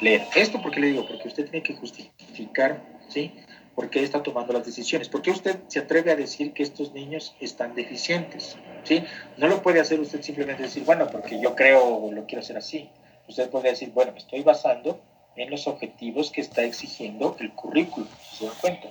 Leer. 0.00 0.26
¿Esto 0.34 0.60
por 0.60 0.72
qué 0.72 0.80
le 0.80 0.86
digo? 0.88 1.06
Porque 1.06 1.28
usted 1.28 1.48
tiene 1.48 1.62
que 1.62 1.74
justificar, 1.74 2.82
¿sí? 3.08 3.32
¿Por 3.76 3.90
qué 3.90 4.02
está 4.02 4.24
tomando 4.24 4.52
las 4.52 4.66
decisiones? 4.66 5.08
¿Por 5.08 5.22
qué 5.22 5.30
usted 5.30 5.60
se 5.68 5.78
atreve 5.78 6.10
a 6.10 6.16
decir 6.16 6.52
que 6.52 6.64
estos 6.64 6.92
niños 6.92 7.36
están 7.38 7.76
deficientes? 7.76 8.56
¿Sí? 8.82 9.04
No 9.36 9.46
lo 9.46 9.62
puede 9.62 9.78
hacer 9.78 10.00
usted 10.00 10.20
simplemente 10.20 10.64
decir, 10.64 10.82
bueno, 10.84 11.06
porque 11.12 11.40
yo 11.40 11.54
creo, 11.54 12.10
lo 12.10 12.26
quiero 12.26 12.40
hacer 12.40 12.56
así. 12.56 12.90
Usted 13.28 13.50
puede 13.50 13.70
decir, 13.70 13.90
bueno, 13.92 14.12
me 14.12 14.18
estoy 14.18 14.42
basando 14.42 15.00
en 15.36 15.50
los 15.50 15.66
objetivos 15.66 16.30
que 16.30 16.40
está 16.40 16.62
exigiendo 16.62 17.36
el 17.40 17.52
currículum, 17.52 18.08
¿se 18.20 18.46
dan 18.46 18.54
cuenta? 18.60 18.88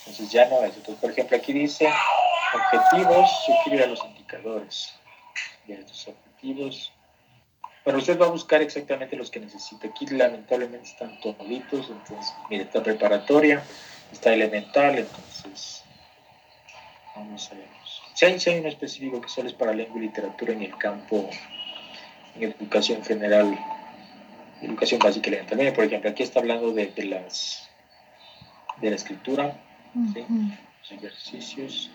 Entonces 0.00 0.30
ya 0.30 0.48
no 0.48 0.62
es. 0.62 0.76
Entonces, 0.76 0.96
por 1.00 1.10
ejemplo, 1.10 1.36
aquí 1.36 1.52
dice 1.52 1.88
objetivos, 2.54 3.30
suscribir 3.46 3.82
a 3.82 3.86
los 3.86 4.04
indicadores. 4.04 4.94
Y 5.66 5.72
estos 5.72 6.08
objetivos. 6.08 6.92
Bueno, 7.84 7.98
usted 7.98 8.18
va 8.18 8.26
a 8.26 8.30
buscar 8.30 8.62
exactamente 8.62 9.16
los 9.16 9.30
que 9.30 9.40
necesita. 9.40 9.88
Aquí 9.88 10.06
lamentablemente 10.06 10.88
están 10.88 11.20
toditos, 11.20 11.90
entonces, 11.90 12.34
mire, 12.48 12.64
está 12.64 12.82
preparatoria, 12.82 13.62
está 14.12 14.32
elemental, 14.32 14.98
entonces, 14.98 15.82
vamos 17.16 17.50
a 17.50 17.54
ver. 17.54 17.68
Si 18.14 18.24
hay, 18.24 18.38
si 18.38 18.50
específico 18.50 19.20
que 19.20 19.28
solo 19.28 19.48
es 19.48 19.54
para 19.54 19.72
lengua 19.72 19.98
y 19.98 20.02
literatura 20.02 20.52
en 20.52 20.62
el 20.62 20.78
campo, 20.78 21.28
en 22.36 22.54
educación 22.58 23.04
general, 23.04 23.58
educación 24.62 25.00
básica 25.00 25.30
y 25.30 25.34
elemental. 25.34 25.72
por 25.72 25.84
ejemplo, 25.84 26.10
aquí 26.10 26.22
está 26.22 26.40
hablando 26.40 26.72
de, 26.72 26.86
de 26.86 27.04
las 27.04 27.68
de 28.80 28.90
la 28.90 28.96
escritura, 28.96 29.60
los 29.94 30.92
ejercicios. 30.92 31.90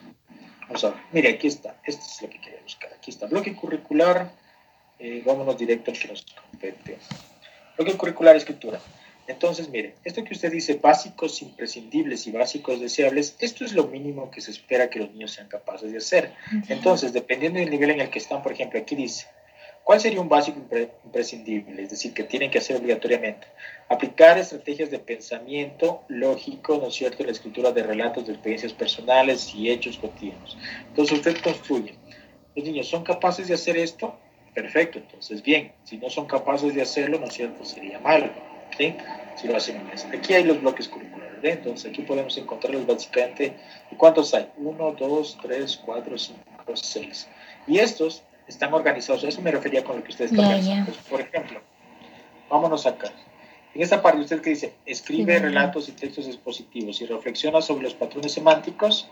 Vamos 0.62 0.84
a 0.84 0.90
ver, 0.92 1.00
mire, 1.12 1.30
aquí 1.30 1.48
está, 1.48 1.76
esto 1.84 2.04
es 2.06 2.22
lo 2.22 2.30
que 2.30 2.40
quería 2.40 2.62
buscar. 2.64 2.94
Aquí 2.94 3.12
está, 3.12 3.26
bloque 3.28 3.56
curricular, 3.56 4.32
eh, 5.00 5.24
vámonos 5.26 5.58
directo 5.58 5.92
al 5.92 5.98
que 5.98 6.08
nos 6.08 6.26
compete. 6.52 6.98
Bloque 7.78 7.98
curricular, 7.98 8.36
escritura. 8.36 8.80
Entonces, 9.28 9.70
mire, 9.70 9.96
esto 10.04 10.24
que 10.24 10.34
usted 10.34 10.52
dice, 10.52 10.80
básicos 10.82 11.42
imprescindibles 11.44 12.26
y 12.26 12.32
básicos 12.32 12.80
deseables, 12.80 13.36
esto 13.40 13.64
es 13.64 13.74
lo 13.74 13.86
mínimo 13.86 14.32
que 14.32 14.42
se 14.42 14.50
espera 14.50 14.90
que 14.90 15.00
los 15.00 15.12
niños 15.12 15.32
sean 15.32 15.48
capaces 15.48 15.92
de 15.92 16.00
hacer. 16.00 16.34
Entonces, 16.68 17.14
dependiendo 17.14 17.60
del 17.60 17.70
nivel 17.70 17.92
en 17.92 18.02
el 18.02 18.10
que 18.10 18.18
están, 18.18 18.42
por 18.42 18.54
ejemplo, 18.54 18.80
aquí 18.80 18.96
dice, 18.96 19.28
¿Cuál 19.84 20.00
sería 20.00 20.22
un 20.22 20.30
básico 20.30 20.60
imprescindible? 21.04 21.82
Es 21.82 21.90
decir, 21.90 22.14
que 22.14 22.24
tienen 22.24 22.52
que 22.52 22.60
hacer 22.60 22.76
obligatoriamente. 22.78 23.48
Aplicar 23.88 24.38
estrategias 24.38 24.92
de 24.92 25.00
pensamiento 25.00 26.04
lógico, 26.08 26.78
¿no 26.78 26.90
es 26.90 26.94
cierto?, 26.94 27.24
la 27.24 27.32
escritura 27.32 27.72
de 27.72 27.82
relatos 27.82 28.28
de 28.28 28.34
experiencias 28.34 28.74
personales 28.74 29.54
y 29.56 29.72
hechos 29.72 29.98
cotidianos. 29.98 30.58
Entonces 30.90 31.18
usted 31.18 31.42
construye. 31.42 31.96
Los 32.56 32.66
niños 32.66 32.88
son 32.88 33.04
capaces 33.04 33.48
de 33.48 33.56
hacer 33.56 33.78
esto, 33.78 34.16
perfecto, 34.54 35.00
entonces 35.00 35.42
bien. 35.42 35.72
Si 35.86 35.98
no 35.98 36.10
son 36.10 36.28
capaces 36.28 36.76
de 36.76 36.84
hacerlo, 36.84 37.20
¿no 37.20 37.26
es 37.26 37.34
cierto?, 37.34 37.66
sería 37.66 38.00
malo, 38.00 38.30
¿sí? 38.78 38.96
Si 39.38 39.48
lo 39.48 39.58
hacen 39.58 39.78
en 39.78 40.20
Aquí 40.20 40.34
hay 40.34 40.44
los 40.44 40.62
bloques 40.62 40.88
curriculares, 40.88 41.44
¿eh? 41.44 41.52
Entonces 41.52 41.90
aquí 41.90 42.04
podemos 42.04 42.38
encontrarlos 42.38 42.86
básicamente. 42.86 43.54
¿Y 43.90 43.96
cuántos 43.96 44.34
hay? 44.34 44.50
Uno, 44.58 44.92
dos, 44.92 45.38
tres, 45.42 45.78
cuatro, 45.84 46.18
cinco, 46.18 46.76
seis. 46.76 47.28
Y 47.66 47.80
estos 47.80 48.24
están 48.50 48.74
organizados. 48.74 49.24
eso 49.24 49.42
me 49.42 49.52
refería 49.52 49.84
con 49.84 49.98
lo 49.98 50.04
que 50.04 50.10
ustedes 50.10 50.32
están 50.32 50.52
pensando. 50.52 50.92
Por 51.10 51.22
ejemplo, 51.22 51.62
vámonos 52.50 52.86
acá. 52.86 53.12
En 53.74 53.82
esta 53.82 54.02
parte 54.02 54.20
usted 54.20 54.42
que 54.42 54.50
dice, 54.50 54.74
escribe 54.86 55.38
relatos 55.38 55.88
y 55.88 55.92
textos 55.92 56.28
expositivos 56.28 57.00
y 57.02 57.06
reflexiona 57.06 57.62
sobre 57.62 57.84
los 57.84 57.94
patrones 57.94 58.34
semánticos, 58.34 59.10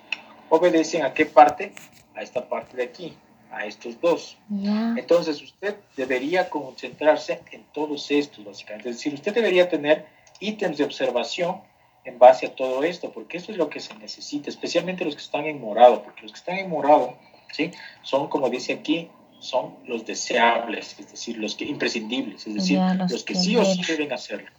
obedecen 0.50 1.04
a 1.04 1.14
qué 1.14 1.28
parte? 1.28 1.74
A 2.16 2.24
esta 2.24 2.50
parte 2.50 2.76
de 2.76 2.84
aquí, 2.84 3.14
a 3.52 3.66
estos 3.66 4.02
dos. 4.02 4.38
Entonces 4.50 5.42
usted 5.42 5.76
debería 5.96 6.50
concentrarse 6.50 7.40
en 7.52 7.64
todos 7.72 8.10
estos, 8.10 8.44
básicamente. 8.44 8.90
Es 8.90 8.98
decir, 8.98 9.14
usted 9.14 9.36
debería 9.36 9.70
tener 9.70 10.08
ítems 10.40 10.80
de 10.80 10.84
observación 10.84 11.62
en 12.06 12.18
base 12.18 12.48
a 12.48 12.56
todo 12.56 12.84
esto, 12.84 13.12
porque 13.12 13.38
eso 13.38 13.52
es 13.52 13.58
lo 13.58 13.70
que 13.70 13.80
se 13.80 13.94
necesita, 13.96 14.50
especialmente 14.50 15.06
los 15.06 15.16
que 15.16 15.22
están 15.22 15.46
en 15.46 15.62
morado, 15.62 16.02
porque 16.04 16.24
los 16.24 16.32
que 16.32 16.38
están 16.38 16.58
en 16.58 16.70
morado, 16.70 17.18
¿sí? 17.52 17.72
Son, 18.02 18.30
como 18.30 18.50
dice 18.50 18.74
aquí, 18.74 19.10
son 19.40 19.76
los 19.86 20.06
deseables, 20.06 20.96
es 21.00 21.12
decir, 21.12 21.38
los 21.38 21.56
que 21.56 21.66
imprescindibles, 21.66 22.48
es 22.48 22.54
decir, 22.54 22.80
los, 23.10 23.24
que, 23.24 23.36
sí 23.36 23.56
o 23.56 23.66
sí 23.66 23.82
deben 23.88 24.12
hacerlo. 24.12 24.50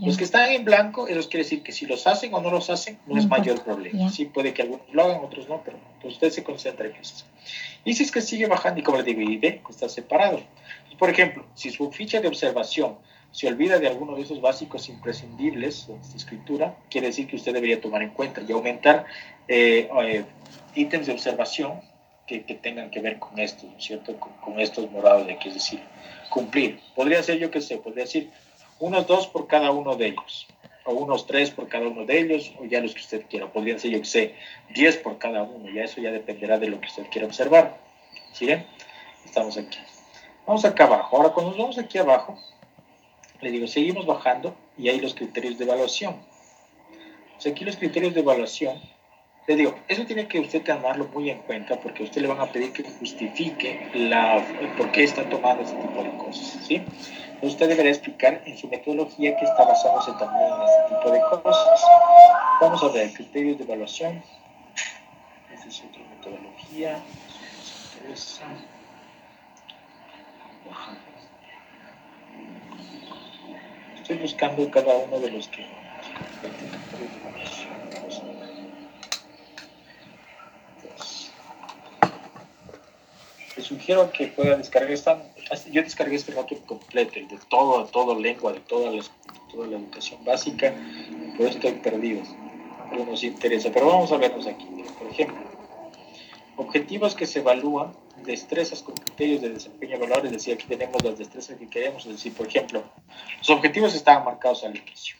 Los 0.00 0.16
que 0.16 0.24
están 0.24 0.50
en 0.50 0.64
blanco, 0.64 1.06
eso 1.06 1.28
quiere 1.28 1.44
decir 1.44 1.62
que 1.62 1.70
si 1.70 1.86
los 1.86 2.08
hacen 2.08 2.34
o 2.34 2.40
no 2.40 2.50
los 2.50 2.70
hacen, 2.70 2.98
no, 3.06 3.16
es 3.16 3.28
mayor 3.28 3.62
problema. 3.62 4.10
Sí, 4.10 4.24
puede 4.24 4.52
que 4.52 4.62
algunos 4.62 4.86
lo 4.92 5.04
hagan, 5.04 5.24
otros 5.24 5.48
no, 5.48 5.62
pero 5.64 5.78
usted 6.02 6.30
se 6.30 6.42
concentra 6.42 6.86
en 6.86 6.96
eso. 6.96 7.24
Y 7.84 7.94
si 7.94 8.02
es 8.02 8.10
que 8.10 8.20
sigue 8.20 8.46
bajando, 8.46 8.80
y 8.80 8.82
como 8.82 8.98
le 8.98 9.04
digo, 9.04 9.20
y 9.20 9.36
ve, 9.36 9.62
está 9.70 9.88
separado. 9.88 10.40
por 10.98 11.08
ejemplo, 11.08 11.46
si 11.54 11.70
su 11.70 11.90
ficha 11.92 12.20
de 12.20 12.26
observación 12.26 12.96
se 13.30 13.46
olvida 13.46 13.78
de 13.78 13.86
alguno 13.86 14.16
de 14.16 14.22
esos 14.22 14.40
básicos 14.40 14.88
imprescindibles 14.88 15.86
de 15.86 15.94
esta 15.94 16.16
escritura, 16.16 16.76
quiere 16.90 17.08
decir 17.08 17.28
que 17.28 17.36
usted 17.36 17.52
debería 17.52 17.80
tomar 17.80 18.02
en 18.02 18.10
cuenta 18.10 18.42
y 18.46 18.50
aumentar 18.50 19.04
eh, 19.46 19.88
eh, 20.02 20.24
ítems 20.74 21.06
de 21.06 21.12
observación 21.12 21.80
que, 22.26 22.40
tengan 22.40 22.90
que 22.90 23.00
ver 23.00 23.18
con 23.18 23.38
esto, 23.38 23.66
¿no 23.66 23.78
es 23.78 23.84
cierto? 23.84 24.16
Con, 24.18 24.60
estos 24.60 24.90
morados 24.90 25.26
de 25.26 25.34
aquí, 25.34 25.48
es 25.48 25.54
decir, 25.54 25.80
cumplir. 26.28 26.80
Podría 26.94 27.22
ser, 27.22 27.38
yo 27.38 27.50
qué 27.50 27.60
sé, 27.60 27.78
podría 27.78 28.04
decir 28.04 28.30
unos 28.78 29.06
dos 29.06 29.26
por 29.28 29.46
cada 29.46 29.70
uno 29.70 29.96
de 29.96 30.08
ellos, 30.08 30.46
o 30.84 30.92
unos 30.92 31.26
tres 31.26 31.50
por 31.50 31.68
cada 31.68 31.86
uno 31.86 32.04
de 32.04 32.18
ellos, 32.18 32.52
o 32.60 32.64
ya 32.64 32.80
los 32.80 32.94
que 32.94 33.00
usted 33.00 33.24
quiera. 33.28 33.52
Podrían 33.52 33.78
ser, 33.78 33.92
yo 33.92 34.00
qué 34.00 34.06
sé, 34.06 34.34
diez 34.74 34.96
por 34.96 35.18
cada 35.18 35.44
uno, 35.44 35.70
ya 35.70 35.84
eso 35.84 36.00
ya 36.00 36.10
dependerá 36.10 36.58
de 36.58 36.68
lo 36.68 36.80
que 36.80 36.88
usted 36.88 37.06
quiera 37.10 37.26
observar. 37.26 37.78
¿Sí 38.32 38.48
Estamos 39.24 39.56
aquí. 39.56 39.78
Vamos 40.46 40.64
acá 40.64 40.84
abajo. 40.84 41.16
Ahora, 41.16 41.30
cuando 41.30 41.50
nos 41.50 41.58
vamos 41.58 41.78
aquí 41.78 41.98
abajo, 41.98 42.38
le 43.40 43.50
digo, 43.50 43.66
seguimos 43.66 44.06
bajando 44.06 44.54
y 44.78 44.88
hay 44.88 45.00
los 45.00 45.14
criterios 45.14 45.58
de 45.58 45.64
evaluación. 45.64 46.16
O 47.44 47.48
aquí 47.48 47.64
los 47.64 47.76
criterios 47.76 48.14
de 48.14 48.20
evaluación 48.20 48.80
le 49.46 49.56
digo, 49.56 49.74
eso 49.88 50.04
tiene 50.04 50.26
que 50.26 50.40
usted 50.40 50.62
tomarlo 50.62 51.08
muy 51.12 51.30
en 51.30 51.38
cuenta 51.38 51.76
porque 51.76 52.02
usted 52.02 52.20
le 52.20 52.28
van 52.28 52.40
a 52.40 52.46
pedir 52.46 52.72
que 52.72 52.82
justifique 52.82 53.90
la, 53.94 54.44
por 54.76 54.90
qué 54.90 55.04
está 55.04 55.28
tomando 55.28 55.62
ese 55.62 55.74
tipo 55.74 56.02
de 56.02 56.10
cosas, 56.16 56.66
¿sí? 56.66 56.82
usted 57.42 57.68
deberá 57.68 57.90
explicar 57.90 58.42
en 58.44 58.56
su 58.56 58.68
metodología 58.68 59.36
que 59.36 59.44
está 59.44 59.64
basándose 59.64 60.12
también 60.12 60.50
en 60.52 60.62
este 60.62 60.94
tipo 60.94 61.10
de 61.10 61.20
cosas. 61.42 61.82
Vamos 62.60 62.82
a 62.82 62.88
ver, 62.88 63.12
criterios 63.12 63.58
de 63.58 63.64
evaluación. 63.64 64.22
Esta 65.54 65.68
es 65.68 65.84
otra 65.84 66.02
metodología. 66.16 66.98
Estoy 73.96 74.16
buscando 74.18 74.70
cada 74.70 74.96
uno 74.96 75.18
de 75.18 75.30
los 75.30 75.48
que 75.48 75.66
le 83.56 83.62
sugiero 83.62 84.10
que 84.12 84.26
pueda 84.28 84.56
descargar 84.56 84.90
esta. 84.92 85.22
Yo 85.70 85.82
descargué 85.82 86.16
este 86.16 86.32
notebook 86.32 86.66
completo, 86.66 87.14
de 87.14 87.38
todo, 87.48 87.86
todo 87.86 88.18
lengua, 88.18 88.52
de 88.52 88.60
toda 88.60 88.90
la, 88.90 89.02
toda 89.50 89.66
la 89.66 89.78
educación 89.78 90.24
básica, 90.24 90.74
por 91.36 91.46
eso 91.46 91.56
estoy 91.56 91.72
perdido. 91.72 92.22
No 92.92 93.04
nos 93.04 93.24
interesa, 93.24 93.70
pero 93.72 93.86
vamos 93.86 94.12
a 94.12 94.16
vernos 94.16 94.46
aquí. 94.46 94.66
Por 94.98 95.10
ejemplo, 95.10 95.42
objetivos 96.56 97.14
que 97.14 97.26
se 97.26 97.40
evalúan, 97.40 97.92
destrezas 98.24 98.82
con 98.82 98.94
criterios 98.94 99.42
de 99.42 99.50
desempeño 99.50 99.98
valores, 99.98 100.26
es 100.26 100.32
decir, 100.32 100.54
aquí 100.54 100.66
tenemos 100.66 101.02
las 101.02 101.18
destrezas 101.18 101.56
que 101.56 101.68
queremos, 101.68 102.04
es 102.06 102.12
decir, 102.12 102.34
por 102.34 102.46
ejemplo, 102.46 102.84
los 103.38 103.50
objetivos 103.50 103.94
estaban 103.94 104.24
marcados 104.24 104.64
al 104.64 104.76
inicio. 104.76 105.16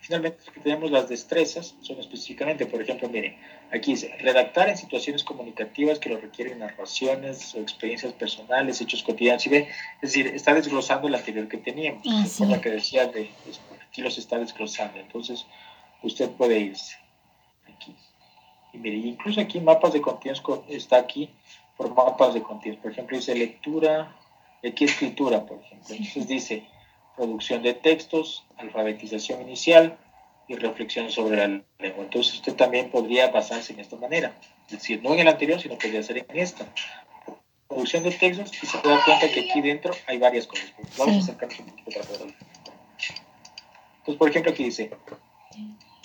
Finalmente, 0.00 0.38
aquí 0.48 0.60
tenemos 0.60 0.90
las 0.90 1.08
destrezas, 1.08 1.76
son 1.80 2.00
específicamente, 2.00 2.66
por 2.66 2.82
ejemplo, 2.82 3.08
miren, 3.08 3.36
aquí 3.72 3.92
dice, 3.92 4.12
redactar 4.18 4.68
en 4.68 4.76
situaciones 4.76 5.22
comunicativas 5.22 6.00
que 6.00 6.08
lo 6.08 6.18
requieren 6.18 6.58
narraciones 6.58 7.54
o 7.54 7.60
experiencias 7.60 8.12
personales, 8.14 8.80
hechos 8.80 9.04
cotidianos, 9.04 9.42
¿sí? 9.42 9.54
Es 9.54 9.68
decir, 10.00 10.26
está 10.26 10.54
desglosando 10.54 11.06
el 11.06 11.14
anterior 11.14 11.46
que 11.46 11.58
teníamos, 11.58 12.02
ah, 12.10 12.24
por 12.36 12.48
la 12.48 12.60
que 12.60 12.70
decía, 12.70 13.06
de, 13.06 13.30
aquí 13.88 14.02
los 14.02 14.18
está 14.18 14.38
desglosando, 14.38 14.98
entonces 14.98 15.46
usted 16.02 16.30
puede 16.30 16.58
irse 16.58 16.96
aquí. 17.72 17.94
Y 18.72 18.78
mire, 18.78 18.96
incluso 18.96 19.40
aquí 19.40 19.60
mapas 19.60 19.92
de 19.92 20.00
contenidos 20.00 20.42
está 20.68 20.96
aquí 20.96 21.30
por 21.76 21.94
mapas 21.94 22.34
de 22.34 22.42
contenidos, 22.42 22.82
por 22.82 22.90
ejemplo, 22.90 23.16
dice 23.16 23.36
lectura, 23.36 24.16
aquí 24.68 24.84
escritura, 24.84 25.46
por 25.46 25.60
ejemplo, 25.62 25.94
entonces 25.94 26.26
dice 26.26 26.66
producción 27.18 27.62
de 27.62 27.74
textos, 27.74 28.46
alfabetización 28.56 29.42
inicial 29.42 29.98
y 30.46 30.54
reflexión 30.54 31.10
sobre 31.10 31.36
la 31.36 31.46
lengua. 31.48 32.04
Entonces 32.04 32.34
usted 32.34 32.54
también 32.54 32.90
podría 32.90 33.28
basarse 33.30 33.72
en 33.72 33.80
esta 33.80 33.96
manera, 33.96 34.38
es 34.66 34.72
decir, 34.74 35.02
no 35.02 35.12
en 35.12 35.18
el 35.18 35.28
anterior, 35.28 35.60
sino 35.60 35.76
podría 35.76 36.02
ser 36.02 36.18
en 36.18 36.38
esta. 36.38 36.64
Producción 37.66 38.04
de 38.04 38.12
textos 38.12 38.50
y 38.62 38.66
se 38.66 38.76
da 38.78 39.04
cuenta 39.04 39.28
que 39.28 39.40
aquí 39.40 39.60
dentro 39.60 39.92
hay 40.06 40.18
varias 40.18 40.46
cosas. 40.46 40.72
Vamos 40.96 41.16
a 41.16 41.18
acercarnos 41.18 41.58
un 41.58 41.66
poquito 41.66 41.90
para 41.90 42.06
poder. 42.06 42.34
Entonces, 43.98 44.16
por 44.16 44.30
ejemplo, 44.30 44.52
aquí 44.52 44.64
dice, 44.64 44.90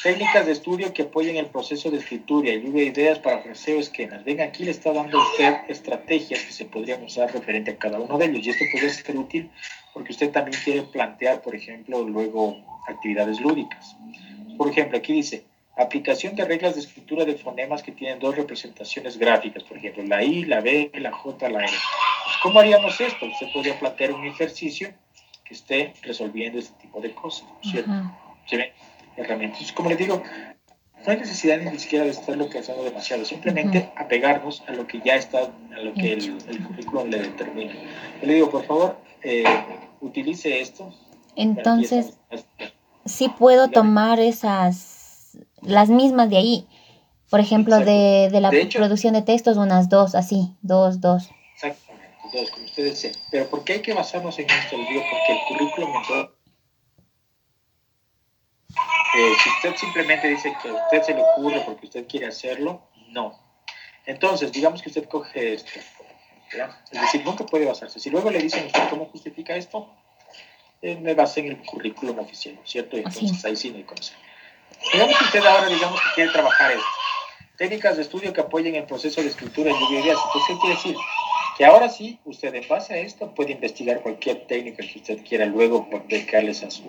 técnicas 0.04 0.46
de 0.46 0.52
estudio 0.52 0.94
que 0.94 1.04
apoyen 1.04 1.38
el 1.38 1.46
proceso 1.46 1.90
de 1.90 1.98
escritura 1.98 2.52
y 2.52 2.62
lluvia 2.62 2.84
de 2.84 2.90
ideas 2.90 3.20
para 3.20 3.38
ofrecer 3.38 3.78
esquemas. 3.78 4.24
Ven, 4.26 4.42
aquí 4.42 4.66
le 4.66 4.72
está 4.72 4.92
dando 4.92 5.18
a 5.18 5.24
usted 5.24 5.56
estrategias 5.70 6.42
que 6.42 6.52
se 6.52 6.66
podrían 6.66 7.02
usar 7.04 7.34
referente 7.34 7.72
a 7.72 7.78
cada 7.78 8.00
uno 8.00 8.18
de 8.18 8.26
ellos 8.26 8.46
y 8.46 8.50
esto 8.50 8.66
puede 8.74 8.90
ser 8.90 9.18
útil 9.18 9.50
porque 9.94 10.12
usted 10.12 10.30
también 10.32 10.60
quiere 10.62 10.82
plantear, 10.84 11.42
por 11.42 11.56
ejemplo, 11.56 12.04
luego 12.04 12.58
actividades 12.88 13.40
lúdicas. 13.40 13.96
Por 14.58 14.70
ejemplo, 14.70 14.98
aquí 14.98 15.14
dice, 15.14 15.46
aplicación 15.78 16.36
de 16.36 16.44
reglas 16.44 16.76
de 16.76 16.82
escritura 16.82 17.24
de 17.24 17.36
fonemas 17.36 17.82
que 17.82 17.94
tienen 17.94 18.20
dos 18.20 18.36
representaciones 18.36 19.18
gráficas, 19.18 19.64
por 19.64 19.78
ejemplo, 19.78 20.04
la 20.04 20.22
I, 20.22 20.44
la 20.44 20.60
B, 20.60 20.92
la 20.96 21.14
J, 21.14 21.50
la 21.50 21.60
R. 21.60 21.68
Pues, 21.70 22.38
¿Cómo 22.44 22.60
haríamos 22.60 23.00
esto? 23.00 23.26
Usted 23.26 23.48
podría 23.54 23.80
plantear 23.80 24.12
un 24.12 24.28
ejercicio 24.28 24.94
que 25.46 25.54
esté 25.54 25.94
resolviendo 26.02 26.60
este 26.60 26.78
tipo 26.82 27.00
de 27.00 27.14
cosas, 27.14 27.48
¿cierto? 27.62 27.92
¿Sí 28.48 28.58
herramientas. 29.18 29.72
Como 29.72 29.90
les 29.90 29.98
digo, 29.98 30.22
no 31.06 31.12
hay 31.12 31.18
necesidad 31.18 31.58
ni 31.60 31.78
siquiera 31.80 32.06
de 32.06 32.12
estarlo 32.12 32.50
pensando 32.50 32.84
demasiado, 32.84 33.26
simplemente 33.26 33.92
apegarnos 33.96 34.64
a 34.68 34.72
lo 34.72 34.88
que 34.88 35.02
ya 35.04 35.16
está, 35.16 35.52
a 35.76 35.80
lo 35.80 35.94
que 35.94 36.14
el, 36.14 36.38
el 36.48 36.64
currículum 36.64 37.10
le 37.10 37.20
determina. 37.20 37.74
Yo 38.22 38.28
le 38.28 38.34
digo, 38.36 38.50
por 38.50 38.66
favor, 38.66 38.98
eh, 39.22 39.44
utilice 40.00 40.62
esto. 40.62 40.94
Entonces, 41.36 42.18
sí 43.06 43.30
puedo 43.30 43.70
tomar 43.70 44.20
esas, 44.20 45.38
las 45.62 45.90
mismas 45.90 46.30
de 46.30 46.38
ahí. 46.38 46.68
Por 47.30 47.40
ejemplo, 47.40 47.80
de, 47.80 48.30
de, 48.32 48.42
la 48.42 48.52
producción 48.74 49.16
de 49.16 49.24
textos, 49.24 49.58
unas 49.58 49.90
dos, 49.90 50.14
así, 50.14 50.54
dos, 50.62 51.02
dos. 51.02 51.32
Exactamente, 51.56 52.16
dos, 52.32 52.52
como 52.52 52.66
ustedes 52.66 53.02
dicen. 53.02 53.12
Pero 53.32 53.50
¿por 53.50 53.64
qué 53.64 53.74
hay 53.74 53.82
que 53.82 53.94
basarnos 53.94 54.38
en 54.38 54.46
esto? 54.50 54.78
Les 54.78 54.88
digo, 54.88 55.02
porque 55.10 55.34
el 55.34 55.40
currículum 55.48 55.94
eh, 59.16 59.34
si 59.44 59.50
usted 59.50 59.76
simplemente 59.76 60.28
dice 60.28 60.56
que 60.62 60.70
a 60.70 60.74
usted 60.74 61.04
se 61.04 61.14
le 61.14 61.22
ocurre 61.22 61.62
porque 61.66 61.86
usted 61.86 62.08
quiere 62.08 62.28
hacerlo, 62.28 62.82
no. 63.10 63.40
Entonces, 64.06 64.52
digamos 64.52 64.82
que 64.82 64.90
usted 64.90 65.08
coge 65.08 65.54
esto. 65.54 65.72
Es 66.92 67.02
decir, 67.02 67.24
nunca 67.26 67.46
puede 67.46 67.66
basarse. 67.66 68.00
Si 68.00 68.10
luego 68.10 68.30
le 68.30 68.40
dicen 68.40 68.66
usted 68.66 68.90
cómo 68.90 69.06
justifica 69.06 69.56
esto, 69.56 69.90
eh, 70.82 70.98
me 70.98 71.14
basé 71.14 71.40
en 71.42 71.48
el 71.48 71.58
currículum 71.64 72.20
oficial, 72.20 72.60
¿cierto? 72.66 72.98
Y 72.98 73.00
entonces 73.00 73.44
ahí 73.46 73.56
sí 73.56 73.72
no 73.72 73.78
hay 73.78 73.84
cosa. 73.84 74.14
Digamos 74.92 75.18
que 75.18 75.24
usted 75.24 75.46
ahora, 75.46 75.68
digamos 75.68 76.00
que 76.00 76.08
quiere 76.16 76.32
trabajar 76.32 76.72
esto. 76.72 76.86
Técnicas 77.58 77.96
de 77.96 78.02
estudio 78.02 78.34
que 78.34 78.42
apoyen 78.42 78.76
el 78.76 78.86
proceso 78.86 79.22
de 79.22 79.28
escritura 79.28 79.72
en 79.72 79.80
lluvia 79.80 80.00
ideas. 80.02 80.20
Entonces, 80.26 80.48
¿qué 80.48 80.60
quiere 80.60 80.76
decir? 80.76 80.96
Que 81.58 81.66
ahora 81.66 81.88
sí, 81.88 82.20
usted 82.26 82.54
en 82.54 82.68
base 82.68 82.94
a 82.96 82.98
esto 82.98 83.34
puede 83.34 83.52
investigar 83.52 84.02
cualquier 84.02 84.48
técnica 84.48 84.84
que 84.86 85.00
usted 85.00 85.24
quiera 85.24 85.46
luego 85.46 85.88
dedicarles 86.08 86.64
a 86.64 86.72
su 86.72 86.84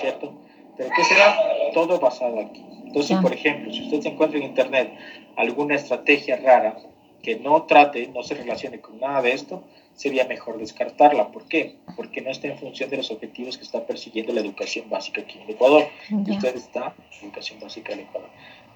¿cierto? 0.00 0.32
Pero 0.76 0.90
¿qué 0.94 1.04
será? 1.04 1.36
Todo 1.72 1.98
basado 1.98 2.40
aquí. 2.40 2.64
Entonces, 2.84 3.16
por 3.18 3.32
ejemplo, 3.32 3.72
si 3.72 3.84
usted 3.84 4.00
se 4.02 4.08
encuentra 4.10 4.38
en 4.38 4.44
Internet 4.44 4.92
alguna 5.36 5.74
estrategia 5.74 6.36
rara 6.36 6.76
que 7.22 7.36
no 7.36 7.62
trate, 7.62 8.08
no 8.08 8.22
se 8.22 8.34
relacione 8.34 8.80
con 8.80 9.00
nada 9.00 9.22
de 9.22 9.32
esto, 9.32 9.64
sería 9.94 10.26
mejor 10.26 10.58
descartarla. 10.58 11.28
¿Por 11.28 11.44
qué? 11.48 11.76
Porque 11.96 12.20
no 12.20 12.30
está 12.30 12.48
en 12.48 12.58
función 12.58 12.90
de 12.90 12.98
los 12.98 13.10
objetivos 13.10 13.56
que 13.56 13.64
está 13.64 13.86
persiguiendo 13.86 14.32
la 14.32 14.40
educación 14.40 14.88
básica 14.90 15.22
aquí 15.22 15.38
en 15.40 15.50
Ecuador. 15.50 15.86
Y 16.10 16.30
usted 16.30 16.56
está 16.56 16.94
en 17.20 17.28
educación 17.28 17.60
básica 17.60 17.92
en 17.92 18.00
Ecuador. 18.00 18.28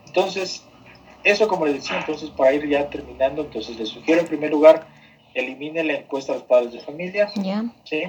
Entonces, 0.06 0.64
eso 1.24 1.48
como 1.48 1.66
les 1.66 1.74
decía, 1.76 1.98
entonces 1.98 2.30
para 2.30 2.52
ir 2.52 2.68
ya 2.68 2.88
terminando, 2.88 3.42
entonces 3.42 3.76
les 3.78 3.88
sugiero 3.88 4.20
en 4.20 4.26
primer 4.26 4.50
lugar, 4.50 4.86
elimine 5.34 5.84
la 5.84 5.94
encuesta 5.94 6.32
a 6.32 6.36
los 6.36 6.44
padres 6.44 6.72
de 6.72 6.80
familia. 6.80 7.28
¿sí? 7.84 8.02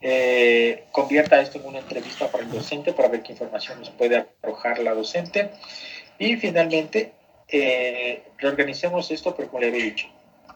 Eh, 0.00 0.84
convierta 0.92 1.40
esto 1.40 1.58
en 1.58 1.66
una 1.66 1.78
entrevista 1.78 2.30
para 2.30 2.44
el 2.44 2.50
docente 2.50 2.92
para 2.92 3.08
ver 3.08 3.22
qué 3.22 3.32
información 3.32 3.80
nos 3.80 3.90
puede 3.90 4.26
arrojar 4.42 4.78
la 4.80 4.94
docente. 4.94 5.50
Y 6.18 6.36
finalmente, 6.36 7.12
eh, 7.48 8.22
reorganicemos 8.38 9.10
esto, 9.10 9.34
pero 9.34 9.48
como 9.48 9.60
le 9.60 9.68
había 9.68 9.84
dicho, 9.84 10.08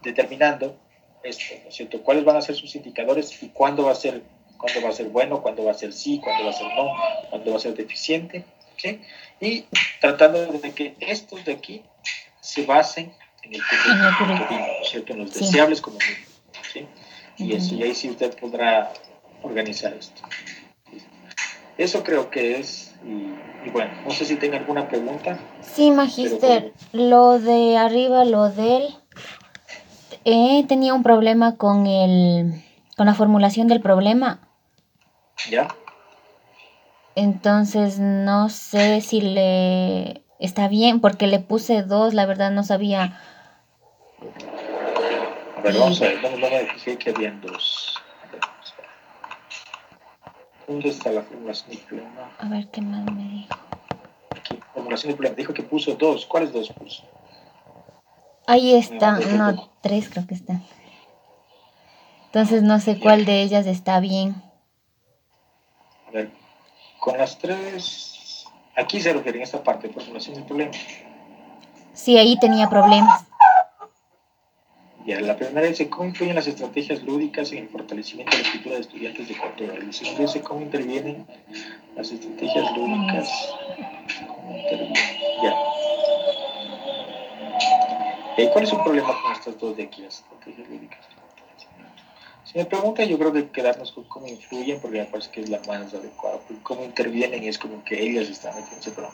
determinando 0.02 0.76
esto, 1.22 1.54
¿no 1.62 1.68
es 1.68 1.74
cierto? 1.74 2.02
¿Cuáles 2.02 2.24
van 2.24 2.36
a 2.36 2.42
ser 2.42 2.54
sus 2.54 2.74
indicadores 2.74 3.42
y 3.42 3.48
cuándo 3.48 3.84
va 3.84 3.92
a 3.92 3.94
ser, 3.94 4.22
cuándo 4.58 4.82
va 4.82 4.88
a 4.88 4.92
ser 4.92 5.06
bueno, 5.06 5.42
cuándo 5.42 5.64
va 5.64 5.72
a 5.72 5.74
ser 5.74 5.92
sí, 5.92 6.20
cuándo 6.22 6.44
va 6.44 6.50
a 6.50 6.54
ser 6.54 6.66
no, 6.74 6.92
cuándo 7.28 7.50
va 7.50 7.56
a 7.56 7.60
ser 7.60 7.74
deficiente, 7.74 8.44
¿sí? 8.76 9.00
Y 9.40 9.64
tratando 10.00 10.46
de 10.46 10.72
que 10.72 10.94
estos 11.00 11.44
de 11.44 11.52
aquí 11.52 11.82
se 12.40 12.64
basen 12.64 13.12
en 13.42 13.54
el 13.54 13.60
currículum, 13.62 14.48
¿no 14.48 14.82
es 14.82 14.88
cierto? 14.88 15.12
En 15.12 15.18
los 15.20 15.34
deseables 15.34 15.80
como 15.80 15.98
¿sí? 16.72 16.86
Y, 17.36 17.54
eso, 17.54 17.74
y 17.74 17.82
ahí 17.82 17.94
sí 17.94 18.10
usted 18.10 18.38
podrá 18.38 18.92
organizar 19.42 19.94
esto. 19.94 20.22
Eso 21.78 22.04
creo 22.04 22.30
que 22.30 22.58
es, 22.58 22.94
y, 23.04 23.70
bueno, 23.70 23.90
no 24.04 24.10
sé 24.10 24.24
si 24.24 24.36
tenga 24.36 24.58
alguna 24.58 24.88
pregunta. 24.88 25.38
Sí, 25.62 25.90
Magister, 25.90 26.74
lo 26.92 27.38
de 27.38 27.76
arriba, 27.78 28.24
lo 28.24 28.50
del... 28.50 28.94
Eh, 30.26 30.64
tenía 30.68 30.92
un 30.92 31.02
problema 31.02 31.56
con, 31.56 31.86
el, 31.86 32.62
con 32.96 33.06
la 33.06 33.14
formulación 33.14 33.66
del 33.68 33.80
problema. 33.80 34.40
¿Ya? 35.48 35.68
Entonces 37.14 37.98
no 37.98 38.50
sé 38.50 39.00
si 39.00 39.20
le 39.20 40.22
está 40.38 40.68
bien 40.68 41.00
porque 41.00 41.26
le 41.26 41.38
puse 41.38 41.82
dos, 41.82 42.14
la 42.14 42.26
verdad 42.26 42.50
no 42.50 42.62
sabía. 42.62 43.18
A 45.56 45.60
ver, 45.62 45.74
vamos 45.78 46.00
a 46.00 46.04
ver, 46.04 46.74
dije 46.74 46.96
que 46.98 47.10
habían 47.10 47.40
dos. 47.40 47.99
¿Dónde 50.70 50.90
está 50.90 51.10
la 51.10 51.22
formulación 51.22 51.70
del 51.70 51.78
problema? 51.80 52.30
A 52.38 52.48
ver 52.48 52.68
qué 52.68 52.80
más 52.80 53.04
me 53.12 53.28
dijo. 53.28 53.58
Aquí, 54.30 54.56
formulación 54.72 55.08
del 55.08 55.16
problema. 55.16 55.34
Dijo 55.34 55.52
que 55.52 55.64
puso 55.64 55.96
dos. 55.96 56.26
¿Cuáles 56.26 56.52
dos 56.52 56.70
puso? 56.70 57.02
Ahí 58.46 58.76
está, 58.76 59.18
no, 59.18 59.68
tres 59.80 60.08
creo 60.08 60.28
que 60.28 60.34
están. 60.34 60.62
Entonces 62.26 62.62
no 62.62 62.78
sé 62.78 63.00
cuál 63.00 63.24
de 63.24 63.42
ellas 63.42 63.66
está 63.66 63.98
bien. 63.98 64.40
A 66.06 66.12
ver, 66.12 66.30
con 67.00 67.18
las 67.18 67.36
tres, 67.36 68.44
aquí 68.76 69.00
se 69.00 69.12
refiere 69.12 69.38
en 69.38 69.42
esta 69.42 69.64
parte 69.64 69.88
de 69.88 69.94
formulación 69.94 70.36
del 70.36 70.44
problema. 70.44 70.70
Sí, 71.94 72.16
ahí 72.16 72.38
tenía 72.38 72.70
problemas. 72.70 73.24
Ya, 75.06 75.20
la 75.20 75.36
primera 75.36 75.66
dice 75.66 75.88
cómo 75.88 76.08
influyen 76.08 76.36
las 76.36 76.46
estrategias 76.46 77.02
lúdicas 77.02 77.52
en 77.52 77.58
el 77.58 77.68
fortalecimiento 77.68 78.36
de 78.36 78.42
la 78.42 78.48
escritura 78.48 78.74
de 78.74 78.80
estudiantes 78.82 79.28
de 79.28 79.36
control. 79.36 79.86
La 79.86 79.92
segunda 79.92 80.20
dice 80.20 80.40
cómo 80.42 80.60
intervienen 80.60 81.26
las 81.96 82.12
estrategias 82.12 82.76
lúdicas. 82.76 83.28
Ya. 85.42 85.54
¿Y 88.36 88.48
cuál 88.48 88.64
es 88.64 88.72
el 88.72 88.82
problema 88.82 89.08
con 89.22 89.32
estas 89.32 89.58
dos 89.58 89.76
de 89.76 89.84
aquí, 89.84 90.02
las 90.02 90.18
estrategias 90.18 90.68
lúdicas? 90.68 91.00
Si 92.44 92.58
me 92.58 92.64
pregunta, 92.64 93.04
yo 93.04 93.16
creo 93.16 93.32
que 93.32 93.48
quedarnos 93.48 93.92
con 93.92 94.04
cómo 94.04 94.26
influyen, 94.26 94.80
porque 94.80 94.98
me 94.98 95.04
parece 95.04 95.30
que 95.30 95.40
es 95.42 95.48
la 95.48 95.60
más 95.68 95.94
adecuada. 95.94 96.38
Porque 96.38 96.62
cómo 96.62 96.84
intervienen 96.84 97.44
es 97.44 97.58
como 97.58 97.84
que 97.84 98.02
ellas 98.02 98.28
están 98.28 98.56
metiéndose 98.56 98.90
pero 98.90 99.08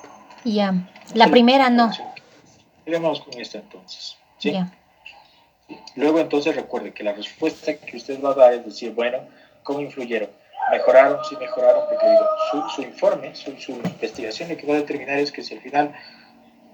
Ya. 0.45 0.74
La 1.14 1.28
primera 1.28 1.68
no. 1.68 1.91
Sigamos 2.84 3.20
con 3.20 3.39
esta 3.39 3.59
entonces. 3.59 4.16
¿sí? 4.39 4.53
Ya. 4.53 4.72
Luego 5.97 6.21
entonces 6.21 6.55
recuerde 6.55 6.93
que 6.93 7.03
la 7.03 7.12
respuesta 7.12 7.75
que 7.77 7.97
usted 7.97 8.23
va 8.23 8.31
a 8.31 8.35
dar 8.35 8.53
es 8.55 8.64
decir, 8.64 8.93
bueno, 8.93 9.19
¿cómo 9.62 9.81
influyeron? 9.81 10.31
¿Mejoraron? 10.71 11.25
Sí, 11.25 11.37
mejoraron, 11.37 11.85
porque 11.89 12.07
digo, 12.09 12.27
su, 12.51 12.71
su 12.71 12.83
informe, 12.83 13.35
su, 13.35 13.57
su, 13.59 13.73
investigación 13.73 14.49
lo 14.49 14.57
que 14.57 14.67
va 14.67 14.75
a 14.75 14.79
determinar 14.79 15.19
es 15.19 15.33
que 15.33 15.43
si 15.43 15.55
al 15.55 15.61
final 15.61 15.95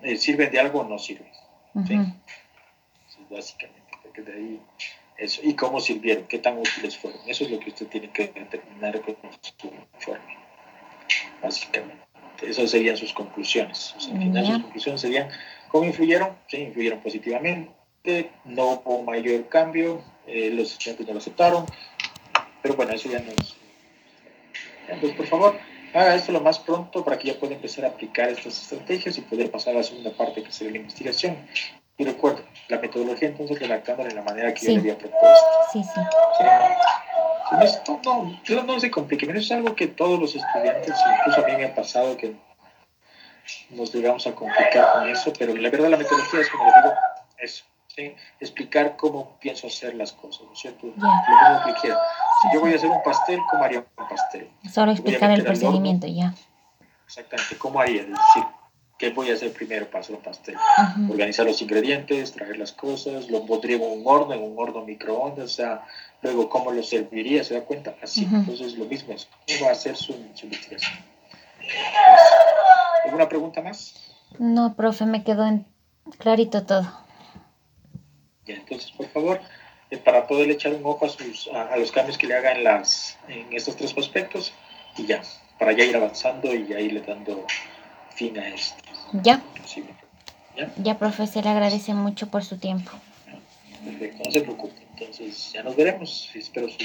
eh, 0.02 0.16
sirven 0.16 0.50
de 0.50 0.60
algo 0.60 0.80
o 0.80 0.84
no 0.84 0.98
sirven. 0.98 1.30
¿sí? 1.86 1.94
Ujú. 1.94 2.12
Eso 3.08 3.18
es 3.20 3.28
básicamente, 3.30 3.98
porque 4.02 4.22
de 4.22 4.32
ahí 4.32 4.60
eso. 5.16 5.40
¿Y 5.44 5.54
cómo 5.54 5.80
sirvieron? 5.80 6.24
¿Qué 6.26 6.38
tan 6.38 6.58
útiles 6.58 6.96
fueron? 6.96 7.20
Eso 7.26 7.44
es 7.44 7.50
lo 7.50 7.60
que 7.60 7.70
usted 7.70 7.86
tiene 7.86 8.10
que 8.10 8.28
determinar 8.28 9.00
con 9.02 9.16
su 9.40 9.66
informe, 9.66 10.38
básicamente. 11.42 12.02
Esas 12.42 12.70
serían 12.70 12.96
sus 12.96 13.12
conclusiones. 13.12 13.94
O 13.96 14.00
sea, 14.00 14.14
al 14.14 14.18
final 14.18 14.46
sus 14.46 14.62
conclusiones 14.62 15.00
serían, 15.00 15.28
¿cómo 15.68 15.84
influyeron? 15.84 16.36
Sí, 16.48 16.56
influyeron 16.56 17.00
positivamente, 17.00 17.70
no 18.44 18.82
hubo 18.84 19.02
mayor 19.02 19.48
cambio, 19.48 20.02
eh, 20.26 20.50
los 20.52 20.72
estudiantes 20.72 21.06
no 21.06 21.12
lo 21.14 21.18
aceptaron, 21.20 21.66
pero 22.60 22.74
bueno, 22.74 22.92
eso 22.92 23.08
ya 23.08 23.20
no 23.20 23.30
es. 23.30 23.56
Entonces, 24.88 25.16
por 25.16 25.26
favor, 25.26 25.58
haga 25.94 26.14
esto 26.14 26.32
lo 26.32 26.40
más 26.40 26.58
pronto 26.58 27.04
para 27.04 27.18
que 27.18 27.28
ya 27.28 27.38
pueda 27.38 27.54
empezar 27.54 27.84
a 27.84 27.88
aplicar 27.88 28.28
estas 28.28 28.60
estrategias 28.60 29.16
y 29.18 29.20
poder 29.20 29.50
pasar 29.50 29.74
a 29.74 29.78
la 29.78 29.82
segunda 29.84 30.10
parte 30.10 30.42
que 30.42 30.50
sería 30.50 30.72
la 30.72 30.78
investigación. 30.78 31.36
Y 31.96 32.04
recuerda, 32.04 32.42
la 32.68 32.78
metodología 32.78 33.28
entonces 33.28 33.58
redactándola 33.60 34.08
de 34.08 34.14
la 34.16 34.22
manera 34.22 34.52
que 34.52 34.60
Sí. 34.60 34.66
yo 34.66 34.72
le 34.72 34.78
había 34.80 34.98
propuesto. 34.98 35.46
Sí, 35.72 35.82
sí. 35.84 36.00
¿sí? 36.38 36.44
Si 37.68 37.92
no, 37.92 38.00
no, 38.48 38.62
no, 38.64 38.80
se 38.80 38.90
complique, 38.90 39.26
eso 39.26 39.38
es 39.38 39.52
algo 39.52 39.76
que 39.76 39.86
todos 39.86 40.18
los 40.18 40.34
estudiantes, 40.34 40.94
incluso 41.18 41.44
a 41.44 41.48
mí 41.48 41.56
me 41.56 41.66
ha 41.66 41.74
pasado 41.74 42.16
que 42.16 42.34
nos 43.70 43.94
llegamos 43.94 44.26
a 44.26 44.34
complicar 44.34 44.92
con 44.94 45.08
eso, 45.08 45.32
pero 45.38 45.54
la 45.54 45.70
verdad 45.70 45.90
la 45.90 45.98
metodología 45.98 46.40
es 46.40 46.48
como 46.48 46.64
les 46.64 46.74
digo, 46.76 46.94
eso, 47.38 47.64
¿sí? 47.94 48.14
explicar 48.40 48.96
cómo 48.96 49.36
pienso 49.40 49.66
hacer 49.66 49.94
las 49.94 50.12
cosas, 50.12 50.42
¿no 50.46 50.52
es 50.52 50.58
cierto? 50.58 50.86
Lo 50.86 50.92
mismo 50.92 51.62
que 51.66 51.74
quiera. 51.80 51.98
Si 52.40 52.48
yo 52.52 52.60
voy 52.60 52.72
a 52.72 52.76
hacer 52.76 52.90
un 52.90 53.02
pastel, 53.02 53.40
¿cómo 53.50 53.64
haría 53.64 53.80
un 53.80 54.08
pastel? 54.08 54.50
Solo 54.72 54.92
explicar 54.92 55.30
el 55.30 55.44
procedimiento, 55.44 56.06
ya. 56.06 56.34
Exactamente, 57.06 57.58
¿cómo 57.58 57.80
haría? 57.80 58.02
Es 58.02 58.08
decir, 58.08 58.44
¿qué 58.98 59.10
voy 59.10 59.30
a 59.30 59.34
hacer 59.34 59.52
primero 59.52 59.86
para 59.86 60.00
hacer 60.00 60.16
un 60.16 60.22
pastel? 60.22 60.56
Ujú. 60.56 61.12
Organizar 61.12 61.44
los 61.46 61.60
ingredientes, 61.60 62.32
traer 62.32 62.56
las 62.56 62.72
cosas, 62.72 63.28
lo 63.28 63.44
pondría 63.44 63.76
en 63.76 63.82
un 63.82 64.02
horno, 64.06 64.32
en 64.32 64.42
un 64.42 64.54
horno 64.58 64.82
microondas, 64.84 65.44
o 65.44 65.48
sea, 65.48 65.82
luego 66.22 66.48
cómo 66.48 66.70
lo 66.70 66.82
serviría, 66.82 67.44
¿se 67.44 67.54
da 67.54 67.60
cuenta? 67.62 67.94
Así, 68.02 68.24
Ujú. 68.24 68.36
entonces 68.36 68.78
lo 68.78 68.86
mismo 68.86 69.12
es, 69.12 69.28
¿cómo 69.46 69.64
va 69.64 69.68
a 69.70 69.72
hacer 69.72 69.96
su, 69.96 70.14
su 70.34 70.46
investigación? 70.46 70.98
¿Alguna 73.04 73.28
pregunta 73.28 73.60
más? 73.60 73.94
No, 74.38 74.74
profe, 74.74 75.04
me 75.04 75.22
quedó 75.22 75.46
en 75.46 75.66
clarito 76.18 76.62
todo. 76.64 76.86
Ya, 78.46 78.54
entonces, 78.54 78.90
por 78.92 79.08
favor, 79.08 79.40
eh, 79.90 79.98
para 79.98 80.26
poder 80.26 80.50
echar 80.50 80.74
un 80.74 80.84
ojo 80.84 81.06
a, 81.06 81.08
sus, 81.08 81.48
a, 81.48 81.72
a 81.72 81.76
los 81.76 81.92
cambios 81.92 82.18
que 82.18 82.26
le 82.26 82.34
haga 82.34 82.52
en, 82.52 82.64
las, 82.64 83.18
en 83.28 83.52
estos 83.52 83.76
tres 83.76 83.94
aspectos, 83.96 84.52
y 84.96 85.06
ya, 85.06 85.22
para 85.58 85.72
ya 85.72 85.84
ir 85.84 85.96
avanzando 85.96 86.52
y 86.52 86.66
ya 86.66 86.80
irle 86.80 87.00
dando 87.00 87.46
fin 88.14 88.38
a 88.38 88.48
esto. 88.48 88.82
Ya, 89.12 89.42
¿sí? 89.64 89.84
¿Ya? 90.56 90.70
ya, 90.76 90.98
profe, 90.98 91.26
se 91.26 91.40
le 91.40 91.48
agradece 91.48 91.94
mucho 91.94 92.28
por 92.28 92.44
su 92.44 92.58
tiempo. 92.58 92.90
Perfecto, 93.84 94.22
no 94.24 94.30
se 94.30 94.40
preocupe. 94.42 94.82
Entonces, 94.96 95.52
ya 95.52 95.62
nos 95.62 95.74
veremos. 95.74 96.30
Espero 96.34 96.68
su, 96.68 96.78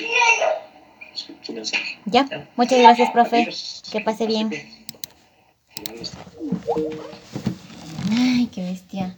su, 1.13 1.33
su 1.41 1.53
mensaje. 1.53 1.99
Ya, 2.05 2.25
¿Ya? 2.29 2.47
muchas 2.55 2.79
gracias, 2.79 3.11
profe. 3.11 3.43
Adiós. 3.43 3.83
Que 3.91 4.01
pase 4.01 4.25
bien. 4.25 4.49
Ay, 8.11 8.47
qué 8.53 8.61
bestia. 8.63 9.17